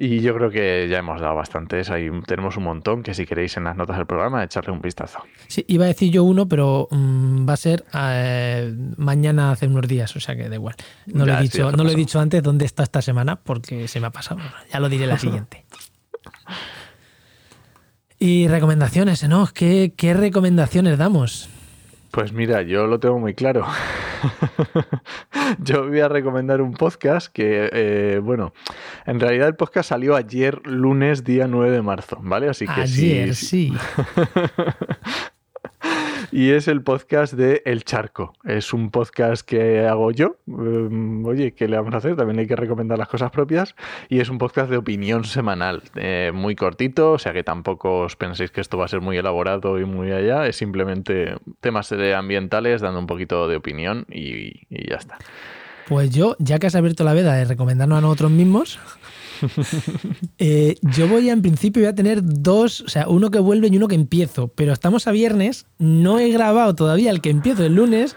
Y 0.00 0.20
yo 0.20 0.32
creo 0.32 0.48
que 0.48 0.86
ya 0.88 0.98
hemos 0.98 1.20
dado 1.20 1.34
bastantes. 1.34 1.90
Ahí 1.90 2.08
tenemos 2.24 2.56
un 2.56 2.62
montón 2.62 3.02
que 3.02 3.14
si 3.14 3.26
queréis 3.26 3.56
en 3.56 3.64
las 3.64 3.74
notas 3.76 3.96
del 3.96 4.06
programa 4.06 4.44
echarle 4.44 4.70
un 4.70 4.80
vistazo. 4.80 5.18
Sí, 5.48 5.64
iba 5.66 5.86
a 5.86 5.88
decir 5.88 6.12
yo 6.12 6.22
uno, 6.22 6.46
pero 6.46 6.86
mm, 6.88 7.48
va 7.48 7.54
a 7.54 7.56
ser 7.56 7.84
eh, 7.92 8.72
mañana 8.96 9.50
hace 9.50 9.66
unos 9.66 9.88
días, 9.88 10.14
o 10.14 10.20
sea 10.20 10.36
que 10.36 10.48
da 10.48 10.54
igual. 10.54 10.76
No, 11.06 11.26
lo 11.26 11.36
he, 11.36 11.42
dicho, 11.42 11.72
no 11.72 11.82
lo 11.82 11.90
he 11.90 11.96
dicho 11.96 12.20
antes 12.20 12.44
dónde 12.44 12.64
está 12.64 12.84
esta 12.84 13.02
semana 13.02 13.34
porque 13.34 13.88
se 13.88 13.98
me 13.98 14.06
ha 14.06 14.10
pasado. 14.10 14.40
Ya 14.72 14.78
lo 14.78 14.88
diré 14.88 15.04
la 15.08 15.18
siguiente. 15.18 15.64
Y 18.18 18.48
recomendaciones, 18.48 19.26
¿no? 19.28 19.48
¿Qué, 19.52 19.92
¿Qué 19.96 20.12
recomendaciones 20.12 20.98
damos? 20.98 21.48
Pues 22.10 22.32
mira, 22.32 22.62
yo 22.62 22.86
lo 22.86 22.98
tengo 22.98 23.18
muy 23.18 23.34
claro. 23.34 23.66
yo 25.58 25.86
voy 25.86 26.00
a 26.00 26.08
recomendar 26.08 26.60
un 26.60 26.72
podcast 26.72 27.28
que, 27.32 27.68
eh, 27.72 28.18
bueno, 28.22 28.54
en 29.06 29.20
realidad 29.20 29.46
el 29.46 29.54
podcast 29.54 29.90
salió 29.90 30.16
ayer, 30.16 30.66
lunes, 30.66 31.22
día 31.22 31.46
9 31.46 31.70
de 31.70 31.82
marzo, 31.82 32.18
¿vale? 32.22 32.48
Así 32.48 32.66
que 32.66 32.80
ayer, 32.80 33.34
sí. 33.34 33.72
y 36.38 36.52
es 36.52 36.68
el 36.68 36.82
podcast 36.82 37.32
de 37.32 37.62
El 37.64 37.82
Charco. 37.82 38.32
Es 38.44 38.72
un 38.72 38.92
podcast 38.92 39.44
que 39.44 39.84
hago 39.88 40.12
yo. 40.12 40.36
Mm, 40.46 41.26
oye, 41.26 41.50
¿qué 41.50 41.66
le 41.66 41.76
vamos 41.76 41.92
a 41.94 41.96
hacer? 41.96 42.14
También 42.14 42.38
hay 42.38 42.46
que 42.46 42.54
recomendar 42.54 42.96
las 42.96 43.08
cosas 43.08 43.32
propias. 43.32 43.74
Y 44.08 44.20
es 44.20 44.28
un 44.28 44.38
podcast 44.38 44.70
de 44.70 44.76
opinión 44.76 45.24
semanal, 45.24 45.82
eh, 45.96 46.30
muy 46.32 46.54
cortito, 46.54 47.10
o 47.10 47.18
sea 47.18 47.32
que 47.32 47.42
tampoco 47.42 48.02
os 48.02 48.14
penséis 48.14 48.52
que 48.52 48.60
esto 48.60 48.78
va 48.78 48.84
a 48.84 48.88
ser 48.88 49.00
muy 49.00 49.16
elaborado 49.16 49.80
y 49.80 49.84
muy 49.84 50.12
allá. 50.12 50.46
Es 50.46 50.54
simplemente 50.54 51.34
temas 51.58 51.88
de 51.88 52.14
ambientales 52.14 52.82
dando 52.82 53.00
un 53.00 53.08
poquito 53.08 53.48
de 53.48 53.56
opinión 53.56 54.06
y, 54.08 54.64
y 54.70 54.90
ya 54.90 54.98
está. 54.98 55.18
Pues 55.88 56.10
yo, 56.10 56.36
ya 56.38 56.60
que 56.60 56.68
has 56.68 56.76
abierto 56.76 57.02
la 57.02 57.14
veda 57.14 57.34
de 57.34 57.46
recomendarnos 57.46 57.98
a 57.98 58.00
nosotros 58.00 58.30
mismos, 58.30 58.78
Eh, 60.40 60.76
yo 60.82 61.08
voy 61.08 61.28
a, 61.28 61.32
en 61.32 61.42
principio, 61.42 61.82
voy 61.82 61.88
a 61.88 61.94
tener 61.94 62.20
dos, 62.22 62.80
o 62.82 62.88
sea, 62.88 63.08
uno 63.08 63.30
que 63.30 63.40
vuelve 63.40 63.68
y 63.68 63.76
uno 63.76 63.88
que 63.88 63.96
empiezo, 63.96 64.48
pero 64.48 64.72
estamos 64.72 65.08
a 65.08 65.10
viernes, 65.10 65.66
no 65.78 66.20
he 66.20 66.30
grabado 66.30 66.74
todavía 66.76 67.10
el 67.10 67.20
que 67.20 67.30
empiezo 67.30 67.64
el 67.64 67.74
lunes, 67.74 68.14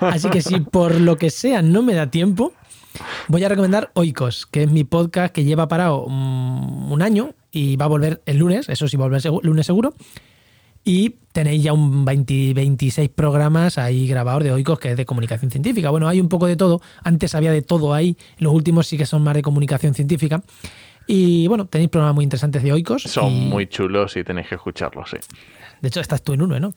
así 0.00 0.28
que 0.28 0.42
si 0.42 0.60
por 0.60 1.00
lo 1.00 1.16
que 1.16 1.30
sea 1.30 1.62
no 1.62 1.82
me 1.82 1.94
da 1.94 2.10
tiempo, 2.10 2.52
voy 3.28 3.42
a 3.44 3.48
recomendar 3.48 3.90
Oikos, 3.94 4.46
que 4.46 4.64
es 4.64 4.70
mi 4.70 4.84
podcast 4.84 5.34
que 5.34 5.44
lleva 5.44 5.68
parado 5.68 6.04
un 6.04 7.00
año 7.00 7.34
y 7.50 7.76
va 7.76 7.86
a 7.86 7.88
volver 7.88 8.22
el 8.26 8.38
lunes, 8.38 8.68
eso 8.68 8.86
sí, 8.88 8.96
va 8.96 9.04
a 9.04 9.08
volver 9.08 9.22
el 9.24 9.38
lunes 9.42 9.66
seguro. 9.66 9.94
Y 10.84 11.16
tenéis 11.32 11.62
ya 11.62 11.72
un 11.72 12.04
20, 12.04 12.54
26 12.54 13.08
programas 13.10 13.78
ahí 13.78 14.06
grabados 14.06 14.44
de 14.44 14.52
Oikos, 14.52 14.78
que 14.78 14.90
es 14.90 14.96
de 14.96 15.06
comunicación 15.06 15.50
científica. 15.50 15.90
Bueno, 15.90 16.08
hay 16.08 16.20
un 16.20 16.28
poco 16.28 16.46
de 16.46 16.56
todo. 16.56 16.80
Antes 17.02 17.34
había 17.34 17.52
de 17.52 17.62
todo 17.62 17.94
ahí. 17.94 18.16
Los 18.38 18.52
últimos 18.52 18.86
sí 18.86 18.98
que 18.98 19.06
son 19.06 19.22
más 19.22 19.34
de 19.34 19.42
comunicación 19.42 19.94
científica. 19.94 20.42
Y 21.06 21.46
bueno, 21.48 21.66
tenéis 21.66 21.90
programas 21.90 22.14
muy 22.14 22.24
interesantes 22.24 22.62
de 22.62 22.72
Oikos. 22.72 23.02
Son 23.02 23.32
muy 23.32 23.66
chulos 23.66 24.16
y 24.16 24.24
tenéis 24.24 24.48
que 24.48 24.54
escucharlos, 24.56 25.10
sí. 25.10 25.16
De 25.80 25.88
hecho, 25.88 26.00
estás 26.00 26.22
tú 26.22 26.32
en 26.32 26.42
uno, 26.42 26.60
¿no? 26.60 26.74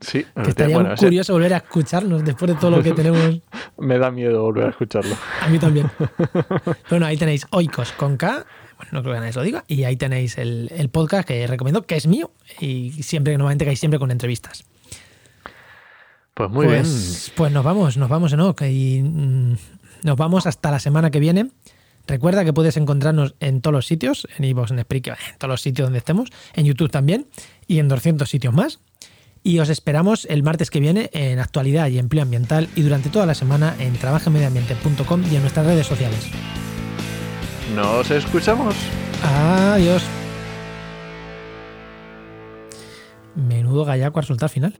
Sí, 0.00 0.24
que 0.42 0.50
estaría 0.50 0.94
curioso 0.94 1.34
volver 1.34 1.54
a 1.54 1.58
escucharnos 1.58 2.24
después 2.24 2.52
de 2.52 2.58
todo 2.58 2.70
lo 2.70 2.82
que 2.82 2.92
tenemos. 2.94 3.40
Me 3.78 3.98
da 3.98 4.10
miedo 4.10 4.42
volver 4.42 4.66
a 4.66 4.70
escucharlo. 4.70 5.14
A 5.40 5.48
mí 5.48 5.58
también. 5.58 5.90
bueno, 6.90 7.06
ahí 7.06 7.16
tenéis 7.16 7.46
Oikos 7.50 7.92
con 7.92 8.16
K 8.16 8.44
no 8.90 9.02
creo 9.02 9.14
que 9.14 9.20
nadie 9.20 9.32
lo 9.32 9.42
diga. 9.42 9.64
Y 9.68 9.84
ahí 9.84 9.96
tenéis 9.96 10.38
el, 10.38 10.90
podcast 10.92 11.26
que 11.26 11.46
recomiendo, 11.46 11.82
que 11.82 11.96
es 11.96 12.06
mío 12.06 12.32
y 12.60 12.90
siempre, 13.02 13.32
normalmente 13.36 13.68
hay 13.68 13.76
siempre 13.76 13.98
con 13.98 14.10
entrevistas. 14.10 14.64
Pues 16.34 16.50
muy 16.50 16.66
bien. 16.66 16.82
Pues, 16.82 17.32
pues 17.36 17.52
nos 17.52 17.64
vamos, 17.64 17.96
nos 17.96 18.08
vamos, 18.08 18.32
Enoch, 18.32 18.60
y 18.62 19.02
mm, 19.02 19.56
nos 20.02 20.16
vamos 20.16 20.46
hasta 20.46 20.70
la 20.70 20.78
semana 20.78 21.10
que 21.10 21.20
viene. 21.20 21.50
Recuerda 22.06 22.44
que 22.44 22.52
puedes 22.52 22.76
encontrarnos 22.76 23.34
en 23.40 23.60
todos 23.60 23.72
los 23.72 23.86
sitios, 23.86 24.26
en 24.36 24.44
iVoox, 24.44 24.72
en 24.72 24.80
Spreaker, 24.80 25.16
en 25.30 25.38
todos 25.38 25.50
los 25.50 25.60
sitios 25.60 25.86
donde 25.86 25.98
estemos, 25.98 26.30
en 26.54 26.66
YouTube 26.66 26.90
también 26.90 27.28
y 27.68 27.78
en 27.78 27.88
200 27.88 28.28
sitios 28.28 28.52
más. 28.52 28.80
Y 29.44 29.58
os 29.58 29.68
esperamos 29.68 30.26
el 30.30 30.42
martes 30.42 30.70
que 30.70 30.80
viene 30.80 31.10
en 31.12 31.38
Actualidad 31.38 31.88
y 31.88 31.98
Empleo 31.98 32.22
Ambiental 32.22 32.68
y 32.76 32.82
durante 32.82 33.10
toda 33.10 33.26
la 33.26 33.34
semana 33.34 33.74
en 33.78 33.92
trabajamediambiente.com 33.94 35.24
y 35.30 35.36
en 35.36 35.42
nuestras 35.42 35.66
redes 35.66 35.86
sociales. 35.86 36.30
Nos 37.74 38.10
escuchamos. 38.10 38.74
Adiós. 39.22 40.02
Menudo 43.34 43.84
gallaco 43.84 44.18
al 44.18 44.24
resultado 44.24 44.48
final. 44.48 44.78